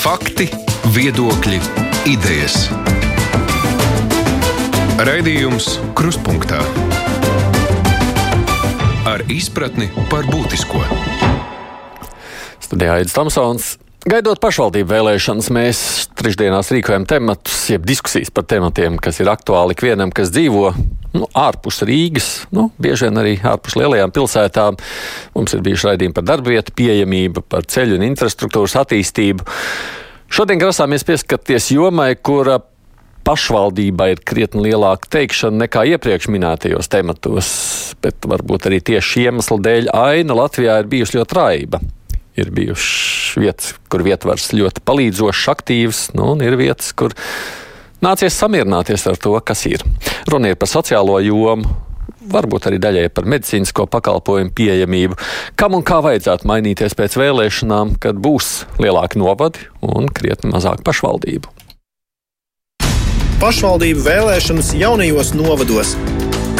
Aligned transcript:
Fakti, 0.00 0.46
viedokļi, 0.96 1.58
idejas. 2.08 2.54
Raidījums 5.04 5.66
Kruspunkta 5.92 6.62
ar 9.04 9.26
izpratni 9.28 9.90
par 10.08 10.24
būtisko. 10.30 10.80
Studijā 12.64 12.96
Aits 12.96 13.12
Tomsons. 13.12 13.68
Gaidot 14.08 14.40
pašvaldību 14.40 14.88
vēlēšanas, 14.88 15.52
mēs 15.52 15.84
trešdienās 16.16 16.72
rīkojam 16.72 17.04
tematus, 17.04 17.66
jeb 17.74 17.84
diskusijas 17.84 18.32
par 18.32 18.48
tematiem, 18.48 18.96
kas 18.96 19.20
ir 19.20 19.28
aktuāli 19.28 19.76
ikvienam, 19.76 20.16
kas 20.16 20.32
dzīvo 20.32 20.72
nu, 21.16 21.26
ārpus 21.36 21.82
Rīgas, 21.86 22.30
nu, 22.54 22.68
bieži 22.80 23.08
vien 23.08 23.20
arī 23.22 23.36
ārpus 23.38 23.76
lielajām 23.78 24.12
pilsētām. 24.14 24.78
Mums 25.36 25.54
ir 25.56 25.62
bijuši 25.66 25.90
raidījumi 25.90 26.16
par 26.16 26.26
darbvietu 26.32 26.74
pieejamību, 26.78 27.44
par 27.50 27.68
ceļu 27.70 27.98
un 27.98 28.08
infrastruktūras 28.10 28.78
attīstību. 28.84 29.46
Šodien 30.30 30.60
grasāmies 30.62 31.06
pieskarties 31.06 31.72
jomai, 31.74 32.12
kura 32.14 32.60
pašvaldībai 33.26 34.12
ir 34.14 34.24
krietni 34.26 34.70
lielāka 34.70 35.10
teikšana 35.18 35.66
nekā 35.66 35.84
iepriekš 35.94 36.30
minētajos 36.32 36.88
tematos, 36.90 37.48
bet 38.02 38.30
varbūt 38.30 38.70
arī 38.70 38.80
tieši 38.92 39.26
iemesla 39.26 39.58
dēļ 39.66 39.90
aina 39.92 40.38
Latvijā 40.38 40.80
ir 40.80 40.92
bijusi 40.92 41.18
ļoti 41.18 41.36
raiba 41.36 41.82
ir 42.40 42.50
bijušas 42.54 43.36
vietas, 43.40 43.72
kur 43.90 44.04
vietvars 44.06 44.50
ļoti 44.56 44.82
palīdzošs, 44.86 45.48
aktīvs, 45.52 46.04
nu, 46.16 46.32
un 46.34 46.44
ir 46.44 46.56
vietas, 46.60 46.92
kur 46.96 47.14
nācies 48.04 48.36
samierināties 48.36 49.06
ar 49.10 49.20
to, 49.20 49.36
kas 49.44 49.64
ir. 49.70 49.84
Runa 50.30 50.52
ir 50.52 50.58
par 50.60 50.70
sociālo 50.70 51.18
jomu. 51.24 51.68
Varbūt 52.30 52.68
arī 52.68 52.78
daļai 52.82 53.08
par 53.14 53.24
medicīnisko 53.30 53.86
pakalpojumu 53.90 54.52
pieejamību, 54.54 55.16
kam 55.58 55.74
un 55.78 55.82
kā 55.86 55.98
vajadzētu 56.04 56.46
mainīties 56.46 56.94
pēc 56.98 57.16
vēlēšanām, 57.18 57.96
kad 58.02 58.20
būs 58.20 58.66
lielāki 58.82 59.18
novadi 59.18 59.64
un 59.80 60.06
krietni 60.12 60.52
mazāk 60.52 60.84
pašvaldību. 60.86 61.50
Pašvaldību 63.40 64.04
vēlēšanas 64.04 64.74
jaunajos 64.76 65.32
novados 65.32 65.96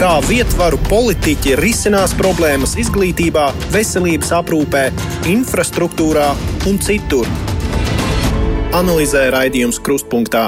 kā 0.01 0.15
vietvaru 0.25 0.79
politiķi 0.89 1.59
risinās 1.61 2.15
problēmas 2.17 2.73
izglītībā, 2.81 3.51
veselības 3.75 4.31
aprūpē, 4.39 4.87
infrastruktūrā 5.29 6.31
un 6.71 6.81
citur. 6.81 7.29
Analizē 8.81 9.27
raidījums 9.35 9.83
Krustpunktā. 9.85 10.47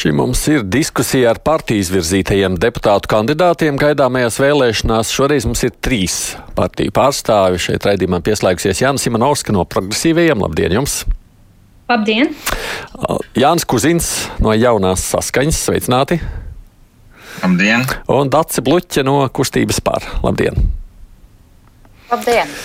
Šī 0.00 0.14
mums 0.16 0.40
ir 0.48 0.62
diskusija 0.64 1.34
ar 1.34 1.38
partijas 1.44 1.90
virzītajiem 1.92 2.54
deputātu 2.56 3.10
kandidātiem 3.12 3.76
gaidāmajās 3.76 4.38
vēlēšanās. 4.40 5.10
Šoreiz 5.12 5.44
mums 5.44 5.60
ir 5.66 5.74
trīs 5.84 6.14
partiju 6.56 6.94
pārstāvi. 6.96 7.60
Šeit 7.60 7.84
raidījumā 7.84 8.22
pieslēgsies 8.24 8.80
Jānis 8.80 9.04
Simonovska 9.04 9.52
no 9.52 9.66
progresīvajiem. 9.68 10.40
Labdien 10.40 10.78
jums! 10.78 10.94
Labdien! 11.92 12.32
Jānis 13.36 13.68
Kuzins 13.68 14.08
no 14.40 14.56
jaunās 14.56 15.04
saskaņas. 15.10 15.60
Sveicināti! 15.68 16.16
Labdien! 17.42 17.84
Un 18.16 18.32
Dācis 18.32 18.64
Bluķa 18.64 19.04
no 19.04 19.18
kustības 19.36 19.84
pār. 19.84 20.08
Labdien! 20.24 20.56
Labdien! 22.08 22.56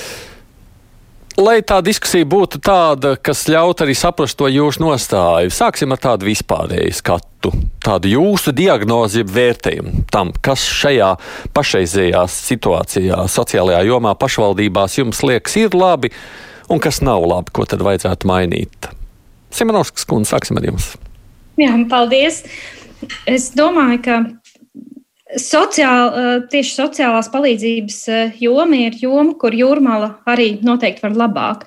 Lai 1.36 1.58
tā 1.67 1.81
diskusija 1.83 2.23
būtu 2.31 2.61
tāda, 2.64 3.17
kas 3.19 3.41
ļautu 3.52 3.83
arī 3.83 3.95
saprast 4.00 4.38
to 4.39 4.47
jūsu 4.47 4.80
nostāju, 4.80 5.52
sāksim 5.52 5.92
ar 5.92 6.00
tādu 6.00 6.30
vispārēju 6.30 6.94
skatu, 6.95 7.52
tādu 7.83 8.08
jūsu 8.14 8.53
diagnozi, 8.55 9.25
vērtējumu 9.27 10.05
tam, 10.14 10.31
kas 10.31 10.64
šajā 10.64 11.09
pašreizējā 11.58 12.22
situācijā, 12.31 13.19
sociālajā 13.33 13.83
jomā, 13.89 14.16
pašvaldībās 14.16 14.95
jums 15.02 15.19
liekas 15.27 15.58
ir 15.59 15.75
labi 15.75 16.14
un 16.72 16.80
kas 16.80 17.02
nav 17.03 17.27
labi, 17.27 17.52
ko 17.52 17.67
tad 17.67 17.83
vajadzētu 17.83 18.31
mainīt. 18.31 18.88
Simonovskas 19.55 20.08
kundze, 20.08 20.31
sāksim 20.31 20.61
ar 20.61 20.72
jums. 20.72 20.94
Jā, 21.59 21.75
paldies! 21.92 22.45
Es 23.27 23.52
domāju, 23.55 23.99
ka 24.08 24.22
Sociāli, 25.26 26.10
eh, 26.22 26.42
tieši 26.52 26.76
sociālās 26.77 27.32
palīdzības 27.33 27.95
eh, 28.14 28.36
joma 28.38 28.77
ir 28.77 28.98
joma, 29.02 29.33
kur 29.42 29.55
jūrmāla 29.58 30.20
arī 30.30 30.60
noteikti 30.61 31.02
var 31.02 31.16
labāk. 31.17 31.64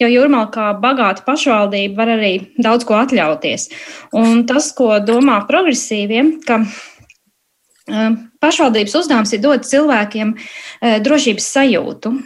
Jo 0.00 0.08
jūrmāla 0.08 0.48
kā 0.54 0.70
bagāta 0.80 1.20
pašvaldība 1.26 1.98
var 2.00 2.14
arī 2.14 2.32
daudz 2.56 2.88
ko 2.88 2.96
atļauties. 2.96 3.68
Un 4.16 4.46
tas, 4.48 4.70
ko 4.72 4.96
domā 5.04 5.42
progresīviem, 5.44 6.38
ka 6.48 6.62
eh, 6.64 8.16
pašvaldības 8.40 8.96
uzdevums 9.02 9.36
ir 9.36 9.44
dot 9.44 9.68
cilvēkiem 9.68 10.32
drošības 11.04 11.52
sajūtu. 11.52 12.16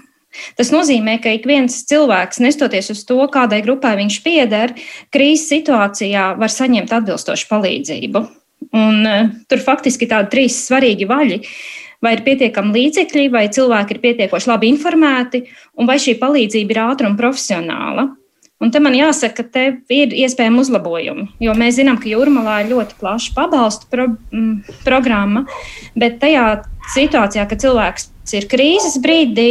Tas 0.54 0.70
nozīmē, 0.70 1.18
ka 1.18 1.34
ik 1.34 1.50
viens 1.50 1.82
cilvēks, 1.90 2.38
nestoties 2.44 2.94
uz 2.94 3.02
to, 3.08 3.18
kādai 3.32 3.58
grupai 3.66 3.96
viņš 3.98 4.22
pieder, 4.22 4.78
krīzes 5.10 5.50
situācijā 5.50 6.34
var 6.38 6.52
saņemt 6.52 6.94
atbilstošu 6.94 7.50
palīdzību. 7.50 8.28
Un, 8.76 9.02
uh, 9.06 9.32
tur 9.50 9.62
faktiski 9.62 10.08
tādi 10.10 10.32
trīs 10.32 10.60
svarīgi 10.66 11.08
vaļi. 11.08 11.40
Vai 12.04 12.12
ir 12.12 12.22
pietiekami 12.26 12.74
līdzekļi, 12.76 13.30
vai 13.32 13.46
cilvēki 13.52 13.94
ir 13.96 14.02
pietiekoši 14.02 14.50
labi 14.50 14.68
informēti, 14.68 15.46
un 15.80 15.88
vai 15.88 15.96
šī 16.02 16.18
palīdzība 16.20 16.74
ir 16.74 16.82
ātra 16.84 17.08
un 17.08 17.16
profesionāla. 17.18 18.10
Un 18.56 18.70
te 18.72 18.80
man 18.80 18.94
jāsaka, 18.96 19.44
ka 19.44 19.52
te 19.52 19.64
ir 19.92 20.14
iespējami 20.16 20.62
uzlabojumi, 20.62 21.26
jo 21.44 21.52
mēs 21.60 21.76
zinām, 21.76 21.98
ka 22.00 22.08
jūrmalā 22.08 22.62
ir 22.62 22.70
ļoti 22.70 22.96
plaša 23.00 23.34
pabalstu 23.36 23.88
pro, 23.92 24.06
m, 24.32 24.62
programma, 24.84 25.42
bet 25.98 26.16
tajā 26.22 26.46
situācijā, 26.94 27.44
kad 27.50 27.60
cilvēks 27.60 28.08
ir 28.38 28.48
krīzes 28.48 28.96
brīdī, 29.04 29.50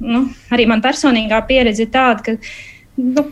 nu, 0.00 0.22
arī 0.54 0.64
man 0.70 0.80
personīgā 0.84 1.42
pieredze 1.50 1.84
ir 1.84 1.92
tāda, 1.92 2.24
ka 2.24 3.04
nu, 3.04 3.26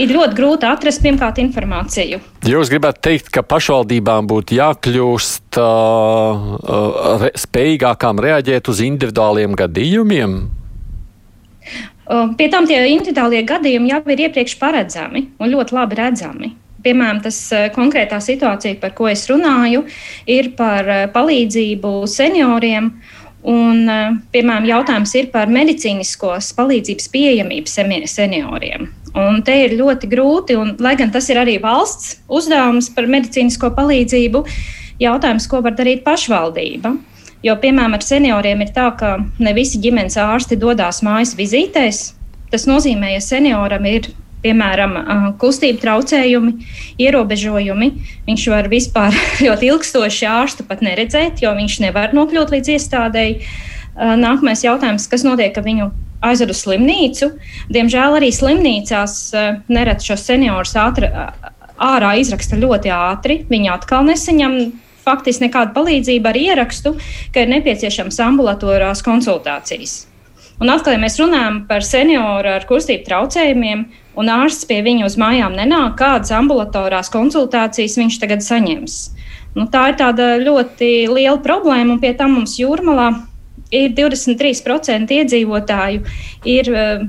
ir 0.00 0.12
ļoti 0.14 0.36
grūti 0.36 0.68
atrast 0.68 1.02
pirmkārt 1.04 1.40
informāciju. 1.42 2.20
Jūs 2.48 2.70
gribētu 2.72 3.02
teikt, 3.08 3.30
ka 3.34 3.44
pašvaldībām 3.46 4.28
būtu 4.30 4.56
jākļūst 4.58 5.60
uh, 5.60 6.48
uh, 6.56 7.28
spējīgākām 7.44 8.22
reaģēt 8.22 8.72
uz 8.72 8.82
individuāliem 8.86 9.56
gadījumiem? 9.58 10.36
Uh, 12.02 12.32
pie 12.38 12.48
tam 12.52 12.66
tie 12.68 12.80
individuālie 12.92 13.44
gadījumi 13.48 13.92
jau 13.92 14.02
ir 14.14 14.26
iepriekš 14.26 14.58
paredzami 14.60 15.28
un 15.38 15.52
ļoti 15.52 15.78
labi 15.78 15.98
redzami. 16.00 16.52
Piemēram, 16.82 17.20
tas 17.22 17.36
konkrētā 17.76 18.18
situācija, 18.18 18.80
par 18.82 18.90
ko 18.98 19.06
es 19.06 19.22
runāju, 19.30 19.84
ir 20.26 20.48
par 20.58 20.88
palīdzību 21.14 21.92
senioriem. 22.10 22.88
Un, 23.46 23.86
piemēram, 24.34 24.66
jautājums 24.66 25.14
ir 25.18 25.28
par 25.30 25.50
medicīniskos 25.50 26.50
palīdzības 26.58 27.06
pieejamību 27.14 27.70
senioriem. 28.10 28.90
Un 29.18 29.42
te 29.44 29.54
ir 29.66 29.74
ļoti 29.76 30.08
grūti, 30.08 30.56
un, 30.56 30.72
lai 30.80 30.94
gan 30.96 31.10
tas 31.12 31.28
ir 31.28 31.40
arī 31.40 31.58
valsts 31.60 32.22
uzdevums 32.32 32.88
par 32.96 33.10
medicīnisko 33.12 33.72
palīdzību, 33.76 34.44
jautājums, 35.02 35.48
ko 35.50 35.60
var 35.64 35.76
darīt 35.76 36.00
pašvaldība. 36.06 36.94
Jo, 37.42 37.56
piemēram, 37.60 37.98
ar 37.98 38.06
senioriem 38.06 38.62
ir 38.62 38.72
tā, 38.72 38.86
ka 38.96 39.16
ne 39.42 39.52
visi 39.56 39.80
ģimenes 39.82 40.16
ārsti 40.22 40.56
dodas 40.56 41.02
mājas 41.04 41.34
vizītēs. 41.36 42.12
Tas 42.52 42.68
nozīmē, 42.70 43.16
ja 43.16 43.22
senioram 43.24 43.88
ir 43.90 44.12
piemēram, 44.42 44.96
kustību 45.40 45.80
traucējumi, 45.82 46.54
ierobežojumi. 47.02 47.90
Viņš 48.28 48.46
var 48.52 48.70
vispār 48.72 49.16
ļoti 49.44 49.70
ilgstoši 49.70 50.28
ārstu 50.30 50.66
pat 50.68 50.82
neredzēt, 50.84 51.42
jo 51.44 51.52
viņš 51.58 51.80
nevar 51.86 52.16
nokļūt 52.16 52.54
līdz 52.56 52.72
iestādēji. 52.76 53.38
Nākamais 53.96 54.64
jautājums, 54.64 55.08
kas 55.10 55.26
notiek 55.26 55.56
ar 55.58 55.66
viņu 55.66 55.90
aizved 56.22 56.52
uz 56.54 56.62
slimnīcu. 56.64 57.32
Diemžēl 57.72 58.18
arī 58.20 58.30
slimnīcās 58.34 59.16
eh, 59.34 59.58
nereti 59.72 60.12
šos 60.12 60.24
seniorus 60.30 60.76
ātri, 60.78 61.10
ārā 61.82 62.14
izraksta 62.20 62.58
ļoti 62.60 62.92
ātri. 62.94 63.42
Viņi 63.50 63.72
atkal 63.74 64.06
nesaņem 64.08 64.58
faktiski 65.02 65.48
nekādu 65.48 65.74
palīdzību 65.76 66.30
ar 66.30 66.38
ierakstu, 66.38 66.94
ka 67.34 67.42
ir 67.42 67.52
nepieciešams 67.56 68.20
ambulatorās 68.22 69.02
konsultācijas. 69.06 70.02
Un 70.62 70.70
atkal, 70.70 70.94
ja 70.94 71.00
mēs 71.02 71.18
runājam 71.18 71.64
par 71.66 71.82
senioru 71.82 72.52
ar 72.54 72.66
kustību 72.68 73.02
traucējumiem, 73.08 73.82
un 74.20 74.30
ārsts 74.30 74.68
pie 74.68 74.78
viņa 74.84 75.08
uz 75.08 75.16
mājām 75.18 75.56
nenāk, 75.58 75.96
kādas 75.98 76.30
ambulatorās 76.36 77.10
konsultācijas 77.10 77.98
viņš 77.98 78.20
tagad 78.22 78.44
saņems. 78.46 78.98
Nu, 79.58 79.66
tā 79.72 79.88
ir 79.90 80.22
ļoti 80.46 80.92
liela 81.10 81.40
problēma, 81.42 81.96
un 81.96 82.00
pie 82.00 82.14
tam 82.16 82.38
mums 82.38 82.54
jūrmalā 82.60 83.10
ir 83.72 83.92
23% 83.96 85.16
iedzīvotāju 85.18 86.04
ir 86.52 86.70
eh, 86.76 87.04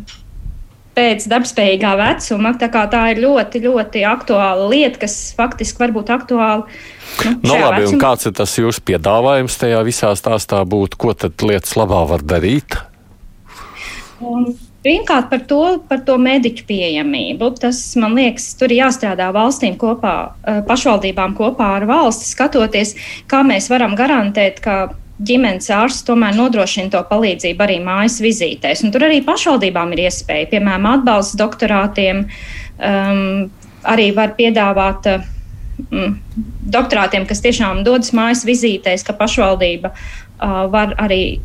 pēc 0.98 1.28
darbspējīgā 1.30 1.94
vecuma. 2.00 2.54
Tā, 2.62 2.70
tā 2.70 3.04
ir 3.14 3.24
ļoti, 3.24 3.64
ļoti 3.68 4.04
aktuāla 4.08 4.68
lieta, 4.72 5.04
kas 5.06 5.18
faktiski 5.38 5.84
var 5.84 5.96
būt 5.96 6.12
aktuāla. 6.14 6.68
Nu, 7.24 7.38
nu, 7.46 7.56
labi, 7.58 7.86
vecumā. 7.86 8.02
kāds 8.02 8.30
ir 8.30 8.36
tas 8.38 8.58
jūsu 8.58 8.84
piedāvājums 8.88 9.58
tajā 9.62 9.82
visā 9.86 10.14
stāstā 10.18 10.64
būt? 10.66 10.98
Ko 11.00 11.14
tad 11.18 11.46
lietas 11.46 11.76
labā 11.80 12.04
var 12.10 12.26
darīt? 12.26 12.80
Un, 14.24 14.54
Pirmkārt, 14.84 15.30
par 15.32 15.40
to, 15.48 15.62
par 15.88 16.02
to 16.04 16.18
mediķu 16.20 16.66
pieejamību. 16.68 17.48
Tas, 17.62 17.78
man 17.96 18.18
liekas, 18.18 18.50
tur 18.60 18.68
ir 18.74 18.82
jāstrādā 18.82 19.30
valstīm 19.32 19.78
kopā, 19.80 20.34
eh, 20.44 20.60
pašvaldībām 20.68 21.38
kopā 21.38 21.70
ar 21.78 21.86
valsti, 21.88 22.28
skatoties, 22.28 22.92
kā 23.32 23.46
mēs 23.48 23.70
varam 23.72 23.96
garantēt, 23.96 24.60
ka 24.60 24.90
ģimenes 25.22 25.70
ārsts 25.74 26.08
tomēr 26.08 26.34
nodrošina 26.38 26.90
to 26.94 27.04
palīdzību 27.10 27.64
arī 27.66 27.78
mājas 27.86 28.18
vizītēs. 28.24 28.82
Un 28.84 28.92
tur 28.96 29.06
arī 29.06 29.22
pašvaldībām 29.26 29.94
ir 29.94 30.08
iespēja, 30.08 30.50
piemēram, 30.56 30.90
atbalsts 30.98 31.38
doktorātiem 31.40 32.26
Um, 32.82 33.52
arī 33.86 34.10
var 34.16 34.34
piedāvāt 34.34 35.06
mm, 35.14 36.14
doktorātiem, 36.74 37.28
kas 37.30 37.44
tiešām 37.44 37.84
dodas 37.86 38.10
mājas 38.18 38.42
vizītēs, 38.48 39.04
ka 39.06 39.14
pašvaldība 39.20 39.92
uh, 39.94 40.64
var 40.74 40.96
arī, 41.04 41.38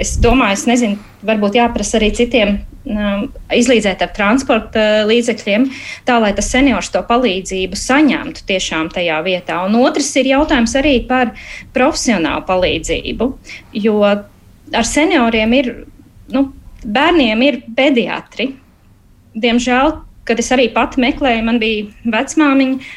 es 0.00 0.14
domāju, 0.22 0.56
es 0.56 0.66
nezinu, 0.68 0.98
varbūt 1.26 1.56
jāprasa 1.58 1.98
arī 1.98 2.10
citiem 2.16 2.54
um, 2.56 3.26
izlīdzēt 3.52 4.04
ar 4.04 4.12
transporta 4.16 4.82
uh, 5.02 5.02
līdzekļiem, 5.10 5.68
tā 6.08 6.18
lai 6.22 6.32
tas 6.36 6.50
seniors 6.52 6.90
to 6.94 7.02
palīdzību 7.08 7.78
saņemtu 7.78 8.46
tiešām 8.48 8.92
tajā 8.94 9.20
vietā. 9.26 9.60
Un 9.66 9.76
otrs 9.82 10.10
ir 10.20 10.32
jautājums 10.32 10.76
arī 10.80 10.98
par 11.08 11.34
profesionālu 11.76 12.46
palīdzību, 12.48 13.30
jo 13.84 14.00
ar 14.06 14.88
senioriem 14.88 15.58
ir, 15.58 15.72
nu, 16.32 16.46
bērniem 16.82 17.46
ir 17.46 17.62
pediatri. 17.76 18.52
Diemžēl, 19.38 19.96
kad 20.28 20.40
es 20.40 20.50
arī 20.54 20.68
pati 20.72 21.00
meklēju, 21.02 21.44
man 21.46 21.58
bija 21.62 21.88
vecmāmiņa, 22.12 22.92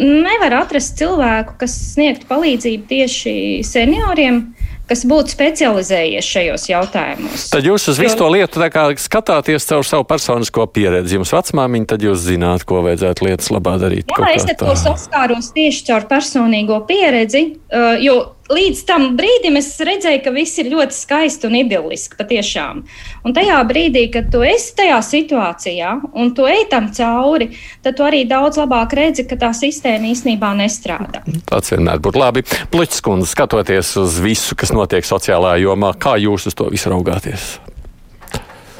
nevar 0.00 0.56
atrast 0.62 0.96
cilvēku, 1.00 1.56
kas 1.60 1.74
sniegtu 1.94 2.28
palīdzību 2.30 2.88
tieši 2.90 3.34
senioriem. 3.66 4.42
Kas 4.90 5.04
būtu 5.06 5.30
specializējies 5.30 6.26
šajos 6.26 6.64
jautājumos. 6.66 7.44
Tad 7.52 7.66
jūs 7.68 7.84
uz 7.92 8.00
visu 8.02 8.18
to 8.18 8.26
lietu 8.34 8.58
skatāties 8.98 9.68
caur 9.68 9.86
savu 9.86 10.02
personisko 10.08 10.66
pieredzi. 10.66 11.14
Jums 11.14 11.30
vecmāmiņa, 11.30 11.86
tad 11.92 12.02
jūs 12.02 12.24
zināt, 12.24 12.64
ko 12.66 12.82
vajadzētu 12.88 13.28
lietas 13.28 13.52
labā 13.54 13.76
darīt. 13.78 14.10
Jā, 14.10 14.32
es 14.34 14.48
to 14.58 14.74
saskāros 14.74 15.52
tieši 15.54 15.86
caur 15.92 16.08
personīgo 16.10 16.80
pieredzi, 16.90 17.44
uh, 17.70 17.94
jo 18.02 18.18
līdz 18.50 18.82
tam 18.88 19.06
brīdim 19.18 19.58
es 19.60 19.70
redzēju, 19.86 20.22
ka 20.24 20.32
viss 20.34 20.58
ir 20.60 20.70
ļoti 20.72 20.96
skaisti 20.96 21.48
un 21.48 21.56
idylliski 21.60 22.18
patiešām. 22.18 22.82
Un 23.26 23.36
tajā 23.36 23.60
brīdī, 23.68 24.06
kad 24.12 24.30
tu 24.32 24.42
esi 24.46 24.74
tajā 24.78 24.98
situācijā 25.06 25.94
un 26.18 26.34
tu 26.36 26.48
ej 26.50 26.66
tam 26.72 26.90
cauri, 26.96 27.50
tad 27.84 27.98
tu 27.98 28.06
arī 28.06 28.24
daudz 28.28 28.60
labāk 28.60 28.96
redzi, 28.98 29.26
ka 29.30 29.38
tā 29.40 29.52
sistēma 29.56 30.10
īstenībā 30.10 30.52
nestrādā. 30.58 31.22
Tas 31.48 31.72
vienmēr 31.72 32.02
būtu 32.02 32.20
labi. 32.20 32.44
Pluķis 32.72 33.04
kundze, 33.06 33.30
skatoties 33.30 33.94
uz 34.02 34.20
visu, 34.22 34.58
kas 34.58 34.74
notiek 34.74 35.06
sociālajā 35.06 35.64
jomā, 35.66 35.94
kā 36.00 36.18
jūs 36.20 36.50
uz 36.50 36.58
to 36.58 36.70
visu 36.72 36.92
raugāties? 36.92 37.58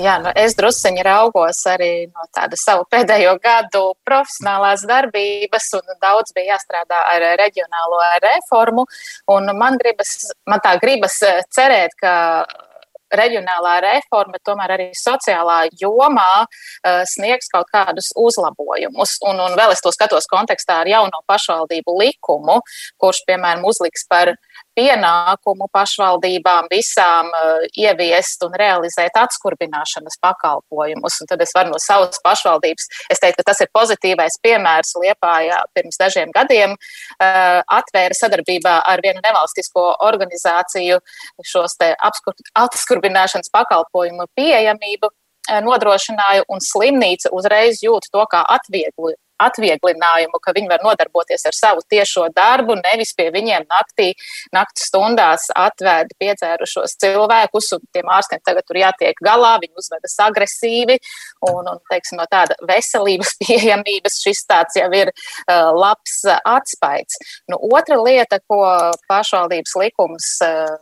Jā, 0.01 0.15
nu 0.23 0.31
es 0.39 0.55
druskuļi 0.57 1.03
raugos 1.05 1.59
arī 1.69 2.07
no 2.09 2.25
tāda 2.33 2.57
savu 2.57 2.87
pēdējo 2.93 3.35
gadu 3.43 3.83
profesionālās 4.09 4.87
darbības, 4.89 5.69
un 5.77 6.01
daudz 6.01 6.33
bija 6.37 6.55
jāstrādā 6.55 7.03
ar 7.13 7.27
reģionālo 7.41 8.01
reformu. 8.25 8.87
Man, 9.29 9.77
gribas, 9.83 10.17
man 10.49 10.65
tā 10.65 10.77
gribas 10.81 11.21
eh, 11.27 11.45
cerēt, 11.53 11.97
ka 12.01 12.15
reģionālā 13.11 13.75
reforma, 13.85 14.39
tomēr 14.47 14.75
arī 14.77 14.87
sociālā 14.95 15.65
jomā 15.81 16.45
uh, 16.45 17.01
sniegs 17.11 17.51
kaut 17.53 17.67
kādus 17.75 18.13
uzlabojumus. 18.15 19.17
Un, 19.27 19.41
un 19.43 19.57
vēl 19.59 19.75
es 19.75 19.83
to 19.83 19.91
skatos 19.95 20.31
kontekstā 20.31 20.81
ar 20.85 20.91
jauno 20.91 21.23
pašvaldību 21.31 21.97
likumu, 21.99 22.61
kurš, 23.03 23.25
piemēram, 23.27 23.67
uzliks 23.67 24.07
par 24.11 24.37
pienākumu 24.79 25.69
pašvaldībām 25.75 26.69
visām 26.71 27.31
uh, 27.31 27.65
ieviest 27.77 28.43
un 28.47 28.57
realizēt 28.59 29.17
atskurbināšanas 29.21 30.19
pakalpojumus. 30.23 31.21
Un 31.23 31.31
tad 31.31 31.43
es 31.45 31.55
varu 31.57 31.75
no 31.75 31.81
savas 31.83 32.21
pašvaldības, 32.25 32.89
es 33.13 33.23
teiktu, 33.23 33.43
ka 33.43 33.51
tas 33.53 33.63
ir 33.65 33.71
pozitīvais 33.77 34.39
piemērs 34.45 34.95
Liepājā 35.01 35.63
pirms 35.77 36.01
dažiem 36.01 36.35
gadiem 36.37 36.77
uh, 36.77 37.61
atvēra 37.79 38.17
sadarbībā 38.17 38.77
ar 38.91 39.03
vienu 39.05 39.23
nevalstisko 39.25 39.87
organizāciju 40.11 41.01
šos 41.47 41.79
te 41.81 41.93
atskurbināšanas 42.01 43.53
pakalpojumu 43.55 44.29
pieejamību 44.39 45.11
uh, 45.11 45.59
nodrošināju, 45.67 46.47
un 46.49 46.63
slimnīca 46.65 47.33
uzreiz 47.37 47.83
jūt 47.85 48.11
to 48.13 48.25
kā 48.31 48.45
atvieglu, 48.57 49.15
atvieglinājumu, 49.47 50.41
ka 50.43 50.55
viņi 50.57 50.71
var 50.71 50.85
nodarboties 50.85 51.47
ar 51.49 51.57
savu 51.57 51.85
tiešo 51.91 52.29
darbu, 52.37 52.77
nevis 52.81 53.13
pie 53.17 53.29
viņiem 53.35 53.67
naktī, 53.71 54.11
naktas 54.57 54.89
stundās 54.91 55.49
atvēdi 55.57 56.17
piedzērušos 56.21 56.97
cilvēkus, 57.03 57.71
un 57.77 57.87
tiem 57.95 58.11
ārstiem 58.13 58.43
tagad 58.47 58.67
tur 58.69 58.81
jātiek 58.81 59.25
galā, 59.25 59.57
viņi 59.63 59.81
uzvedas 59.81 60.17
agresīvi, 60.27 60.99
un, 61.51 61.71
un 61.75 61.81
teiksim, 61.91 62.21
no 62.21 62.29
tāda 62.31 62.59
veselības 62.69 63.37
pieejamības 63.43 64.21
šis 64.25 64.45
tāds 64.51 64.79
jau 64.81 64.91
ir 64.97 65.13
uh, 65.13 65.71
labs 65.77 66.23
atspaids. 66.29 67.21
Nu, 67.51 67.61
otra 67.73 67.99
lieta, 68.01 68.41
ko 68.49 68.63
pašvaldības 69.11 69.77
likums 69.81 70.37
uh, 70.47 70.79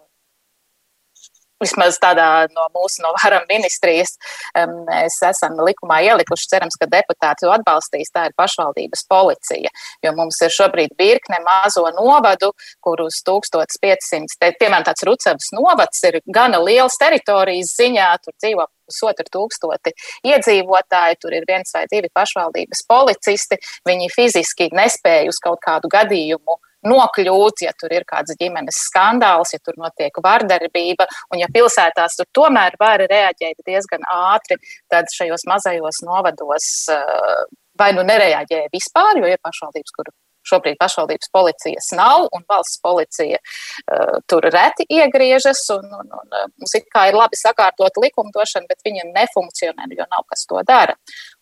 vismaz 1.62 1.98
tādā 2.02 2.46
no 2.54 2.68
mūsu 2.74 3.02
no 3.04 3.12
varam 3.18 3.46
ministrijas, 3.50 4.16
mēs 4.56 5.18
esam 5.28 5.58
likumā 5.66 6.00
ielikuši, 6.06 6.48
cerams, 6.54 6.78
ka 6.80 6.88
deputāti 6.90 7.46
to 7.46 7.52
atbalstīs, 7.54 8.12
tā 8.14 8.28
ir 8.28 8.36
pašvaldības 8.38 9.04
policija. 9.10 9.72
Jo 10.04 10.14
mums 10.16 10.40
ir 10.44 10.54
šobrīd 10.54 10.96
virkne 10.98 11.40
mazo 11.46 11.86
novadu, 11.96 12.52
kur 12.84 13.02
uz 13.06 13.20
1500, 13.26 14.38
te, 14.38 14.52
piemēram, 14.60 14.86
tāds 14.88 15.06
Rucevs 15.08 15.52
novads 15.56 16.02
ir 16.08 16.20
gana 16.26 16.60
liels 16.62 16.98
teritorijas 17.00 17.74
ziņā, 17.78 18.10
tur 18.24 18.36
dzīvo 18.38 18.68
pusotru 18.88 19.28
tūkstoti 19.34 19.92
iedzīvotāji, 20.28 21.18
tur 21.20 21.36
ir 21.36 21.44
viens 21.48 21.74
vai 21.74 21.84
divi 21.90 22.08
pašvaldības 22.14 22.86
policisti, 22.88 23.58
viņi 23.88 24.08
fiziski 24.14 24.70
nespēja 24.72 25.28
uz 25.28 25.40
kaut 25.44 25.60
kādu 25.64 25.90
gadījumu 25.92 26.56
nokļūt, 26.86 27.64
ja 27.66 27.72
tur 27.78 27.92
ir 27.94 28.06
kāds 28.08 28.36
ģimenes 28.38 28.78
skandāls, 28.88 29.54
ja 29.54 29.62
tur 29.64 29.78
notiek 29.80 30.14
vardarbība, 30.24 31.08
un 31.32 31.42
ja 31.42 31.48
pilsētās 31.54 32.18
tur 32.18 32.28
tomēr 32.36 32.78
var 32.80 33.02
reaģēt 33.10 33.64
diezgan 33.66 34.06
ātri, 34.12 34.60
tad 34.92 35.10
šajos 35.14 35.46
mazajos 35.50 36.02
novados 36.06 36.70
eh, 36.94 37.44
vai 37.78 37.92
nu 37.96 38.06
nereaģēja 38.06 38.72
vispār, 38.74 39.22
jo 39.22 39.30
ir 39.30 39.42
pašvaldības, 39.42 39.94
kur 39.94 40.10
šobrīd 40.48 40.78
pašvaldības 40.80 41.32
policijas 41.34 41.90
nav, 41.98 42.26
un 42.34 42.44
valsts 42.50 42.80
policija 42.84 43.38
uh, 43.40 44.18
tur 44.30 44.48
reti 44.52 44.86
iegriežas, 44.98 45.64
un, 45.76 45.88
un, 46.00 46.12
un 46.20 46.36
mums 46.58 46.76
it 46.78 46.88
kā 46.94 47.08
ir 47.10 47.18
labi 47.18 47.38
sakārtot 47.38 48.00
likumdošana, 48.02 48.68
bet 48.70 48.84
viņa 48.86 49.08
nefunkcionē, 49.12 49.90
jo 49.98 50.06
nav 50.08 50.24
kas 50.28 50.46
to 50.48 50.62
dara. 50.68 50.96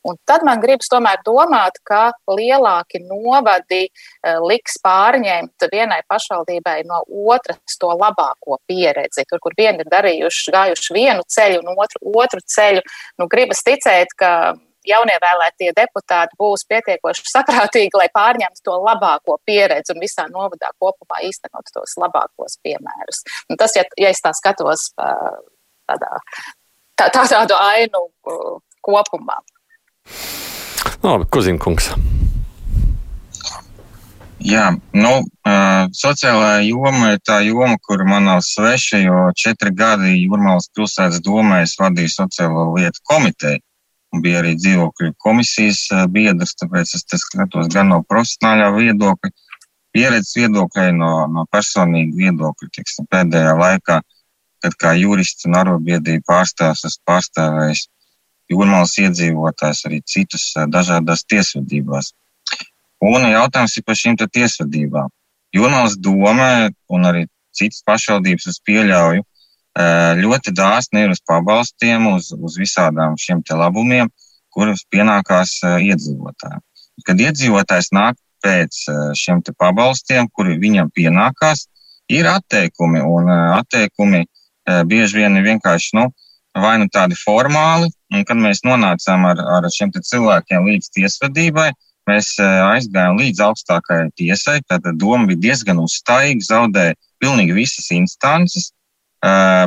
Un 0.07 0.19
tad 0.29 0.45
man 0.47 0.61
gribas 0.63 0.91
tomēr 0.91 1.19
domāt, 1.27 1.81
ka 1.87 2.13
lielāki 2.31 3.01
novadi 3.03 3.87
uh, 3.89 4.39
liks 4.47 4.79
pārņemt 4.85 5.69
vienai 5.73 6.03
pašvaldībai 6.11 6.79
no 6.87 7.03
otras 7.35 7.79
to 7.81 7.91
labāko 7.95 8.61
pieredzi. 8.69 9.27
Tur, 9.27 9.43
kur 9.43 9.57
vieni 9.59 9.83
ir 9.83 9.91
darījuši, 9.93 10.53
gājuši 10.55 10.97
vienu 10.97 11.27
ceļu, 11.37 11.63
un 11.65 11.83
otru, 11.83 12.03
otru 12.23 12.43
ceļu, 12.57 12.85
nu, 13.21 13.29
gribas 13.31 13.63
ticēt, 13.67 14.15
ka 14.19 14.31
jaunievēlētie 14.91 15.73
deputāti 15.77 16.39
būs 16.41 16.67
pietiekoši 16.71 17.27
saprātīgi, 17.31 17.95
lai 17.99 18.09
pārņemtu 18.15 18.65
to 18.67 18.77
labāko 18.83 19.39
pieredzi 19.47 19.95
un 19.95 20.03
visā 20.03 20.27
novadā 20.31 20.73
kopumā 20.83 21.23
īstenot 21.29 21.73
tos 21.75 21.97
labākos 22.01 22.59
piemērus. 22.65 23.25
Un 23.51 23.61
tas, 23.61 23.77
ja, 23.79 23.87
ja 24.01 24.13
es 24.15 24.23
tā 24.25 24.35
skatos 24.37 24.91
tādā, 24.97 26.13
tā, 26.99 27.11
tā, 27.11 27.27
tādu 27.27 27.59
ainu 27.59 28.07
kopumā. 28.87 29.41
Labi, 31.03 31.27
Kuzinkungs. 31.31 31.93
Jā, 34.47 34.69
nu, 34.93 35.13
sociālā 35.97 36.61
joma 36.67 37.15
ir 37.15 37.23
tā 37.25 37.41
joma, 37.47 37.79
kur 37.83 38.05
man 38.05 38.29
nav 38.29 38.43
sveša, 38.45 39.01
jo 39.01 39.23
četri 39.35 39.73
gadi 39.75 40.13
Jurmālas 40.27 40.69
pilsētas 40.77 41.23
domē 41.25 41.63
es 41.65 41.75
vadīju 41.81 42.13
sociālo 42.13 42.67
lietu 42.77 43.01
komiteju. 43.09 43.63
Bija 44.23 44.41
arī 44.41 44.55
dzīvokļu 44.57 45.15
komisijas 45.21 45.89
biedrs, 46.13 46.55
tāpēc 46.61 46.95
es 46.97 47.05
skatos 47.23 47.69
gan 47.73 47.91
no 47.93 48.01
profesionālā 48.07 48.71
viedokļa, 48.77 49.33
pieredzes 49.93 50.37
viedokļa, 50.39 50.87
no, 50.97 51.11
no 51.33 51.45
personīga 51.53 52.15
viedokļa. 52.17 52.71
Tiksim, 52.79 53.09
pēdējā 53.13 53.57
laikā, 53.59 54.01
kad 54.65 54.79
kā 54.81 54.95
jurists 54.97 55.49
un 55.49 55.59
arotbiedrība 55.59 56.25
pārstāvs, 56.31 56.87
esmu 56.89 57.11
pārstāvējis 57.11 57.87
jūrmālas 58.53 58.97
iedzīvotājs, 59.03 59.85
arī 59.89 60.01
citus 60.07 60.53
dažādās 60.73 61.27
tiesvedībās. 61.27 62.13
Un 63.05 63.27
jautājums 63.29 63.77
ir 63.77 63.85
par 63.85 63.99
šīm 63.99 64.17
tiesvedībām. 64.23 65.11
Jūrmālas 65.55 65.97
doma 66.01 66.71
un 66.93 67.09
arī 67.09 67.27
citas 67.57 67.83
pašvaldības 67.87 68.49
es 68.53 68.61
pieļauju 68.65 69.25
ļoti 69.77 70.55
dāsni 70.57 71.05
ir 71.05 71.13
uz 71.13 71.21
pabalstiem, 71.27 72.07
uz, 72.15 72.31
uz 72.33 72.57
visādām 72.57 73.17
šiem 73.21 73.43
te 73.45 73.57
labumiem, 73.57 74.09
kurus 74.55 74.87
pienākās 74.89 75.59
iedzīvotājiem. 75.65 76.63
Kad 77.05 77.21
iedzīvotājs 77.21 77.93
nāk 77.93 78.17
pēc 78.45 78.79
šiem 79.19 79.43
te 79.45 79.53
pabalstiem, 79.53 80.31
kuri 80.33 80.57
viņam 80.61 80.89
pienākās, 80.97 81.67
ir 82.09 82.29
atteikumi, 82.31 83.03
un 83.05 83.29
atteikumi 83.31 84.25
bieži 84.89 85.21
vien 85.21 85.37
ir 85.37 85.45
vienkārši, 85.45 85.97
nu, 85.99 86.07
vai 86.57 86.77
nu 86.81 86.89
tādi 86.93 87.19
formāli, 87.21 87.91
un 88.15 88.25
kad 88.25 88.39
mēs 88.41 88.63
nonācām 88.65 89.27
ar, 89.29 89.43
ar 89.59 89.69
šiem 89.73 89.93
cilvēkiem 89.93 90.71
līdz 90.71 90.89
tiesvedībai, 90.97 91.69
mēs 92.09 92.37
aizgājām 92.41 93.19
līdz 93.21 93.43
augstākajai 93.49 94.09
tiesai, 94.17 94.61
tad 94.71 94.87
doma 94.97 95.27
bija 95.29 95.51
diezgan 95.51 95.83
uzstājīga, 95.83 96.49
zaudēja 96.49 96.97
pilnīgi 97.21 97.57
visas 97.57 97.91
instances, 97.93 98.71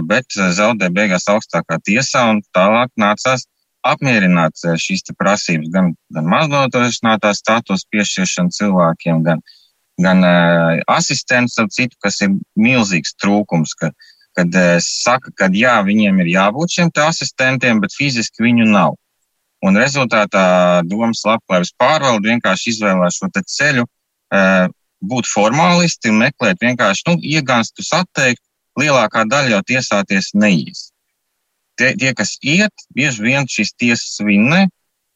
bet 0.09 0.35
zaudēja 0.35 0.93
beigās 0.93 1.27
augstākā 1.31 1.79
tiesā, 1.85 2.25
un 2.31 2.41
tālāk 2.55 2.91
nācās 2.99 3.47
apmierināt 3.87 4.59
šīs 4.59 5.07
prasības, 5.17 5.69
gan, 5.73 5.93
gan 6.13 6.27
maznodrošinātā 6.29 7.31
status 7.35 7.85
piešķiršana 7.91 8.53
cilvēkiem, 8.55 9.23
gan, 9.23 9.41
gan 10.01 10.23
uh, 10.23 10.79
asistents, 10.91 11.57
ap 11.59 11.71
citu, 11.71 11.95
kas 12.03 12.19
ir 12.25 12.35
milzīgs 12.59 13.15
trūkums, 13.19 13.75
ka, 13.79 13.91
kad 14.37 14.55
uh, 14.55 14.79
saka, 14.83 15.31
ka 15.35 15.49
jā, 15.55 15.77
viņiem 15.87 16.19
ir 16.23 16.33
jābūt 16.35 16.75
šiem 16.75 16.91
asistentiem, 17.05 17.79
bet 17.79 17.95
fiziski 17.95 18.43
viņu 18.43 18.67
nav. 18.67 18.97
Un 19.63 19.75
rezultātā 19.75 20.83
domas 20.87 21.23
labklājības 21.27 21.73
pārvalde 21.79 22.31
vienkārši 22.31 22.75
izvēlējās 22.75 23.17
šo 23.19 23.31
ceļu, 23.55 23.87
uh, 23.87 24.67
būt 24.99 25.27
formālisti 25.31 26.11
un 26.11 26.21
meklēt 26.25 26.59
vienkārši 26.63 27.07
nu, 27.07 27.17
iegānstus 27.23 27.91
atteikt. 27.95 28.43
Lielākā 28.79 29.25
daļa 29.29 29.57
jau 29.57 29.61
tiesāties 29.73 30.33
neies. 30.33 30.89
Tie, 31.79 31.93
tie, 31.99 32.11
kas 32.15 32.35
iet, 32.43 32.85
bieži 32.95 33.23
vien 33.23 33.47
šīs 33.47 33.73
tiesas 33.79 34.19
vinnē 34.25 34.65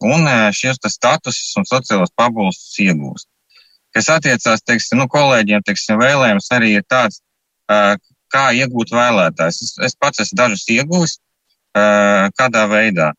un 0.03 0.27
šos 0.55 0.79
statusus 0.91 1.55
un 1.59 1.67
sociālos 1.67 2.11
pabalstus 2.15 2.79
iegūst 2.83 3.27
kas 3.93 4.09
attiecās, 4.09 4.63
teiksim, 4.65 4.99
nu, 5.01 5.07
kolēģiem, 5.11 5.63
teiksim, 5.65 5.99
vēlējums 6.01 6.49
arī 6.55 6.73
ir 6.79 6.85
tāds, 6.89 7.21
kā 8.33 8.45
iegūt 8.57 8.93
vēlētājs. 8.93 9.61
Es, 9.65 9.73
es 9.89 9.97
pats 9.99 10.23
esmu 10.25 10.39
dažus 10.41 10.65
iegūst, 10.73 11.21
kādā 12.39 12.65
veidā. 12.71 13.11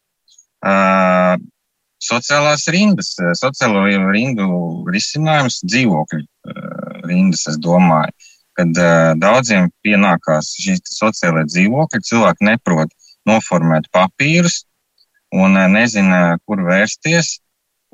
Sociālās 2.05 2.67
rindas, 2.75 3.15
sociālo 3.39 3.87
rindu 4.13 4.47
risinājums, 4.93 5.63
dzīvokļu 5.65 6.25
rindas, 7.07 7.47
es 7.53 7.61
domāju, 7.63 8.13
kad 8.58 8.82
daudziem 9.20 9.70
pienākās 9.84 10.52
šīs 10.61 10.84
sociālai 10.94 11.46
dzīvokļi, 11.50 12.04
cilvēki 12.11 12.49
neprot 12.50 12.92
noformēt 13.28 13.90
papīrus 13.94 14.62
un 15.34 15.58
nezina, 15.73 16.37
kur 16.46 16.62
vērsties 16.66 17.38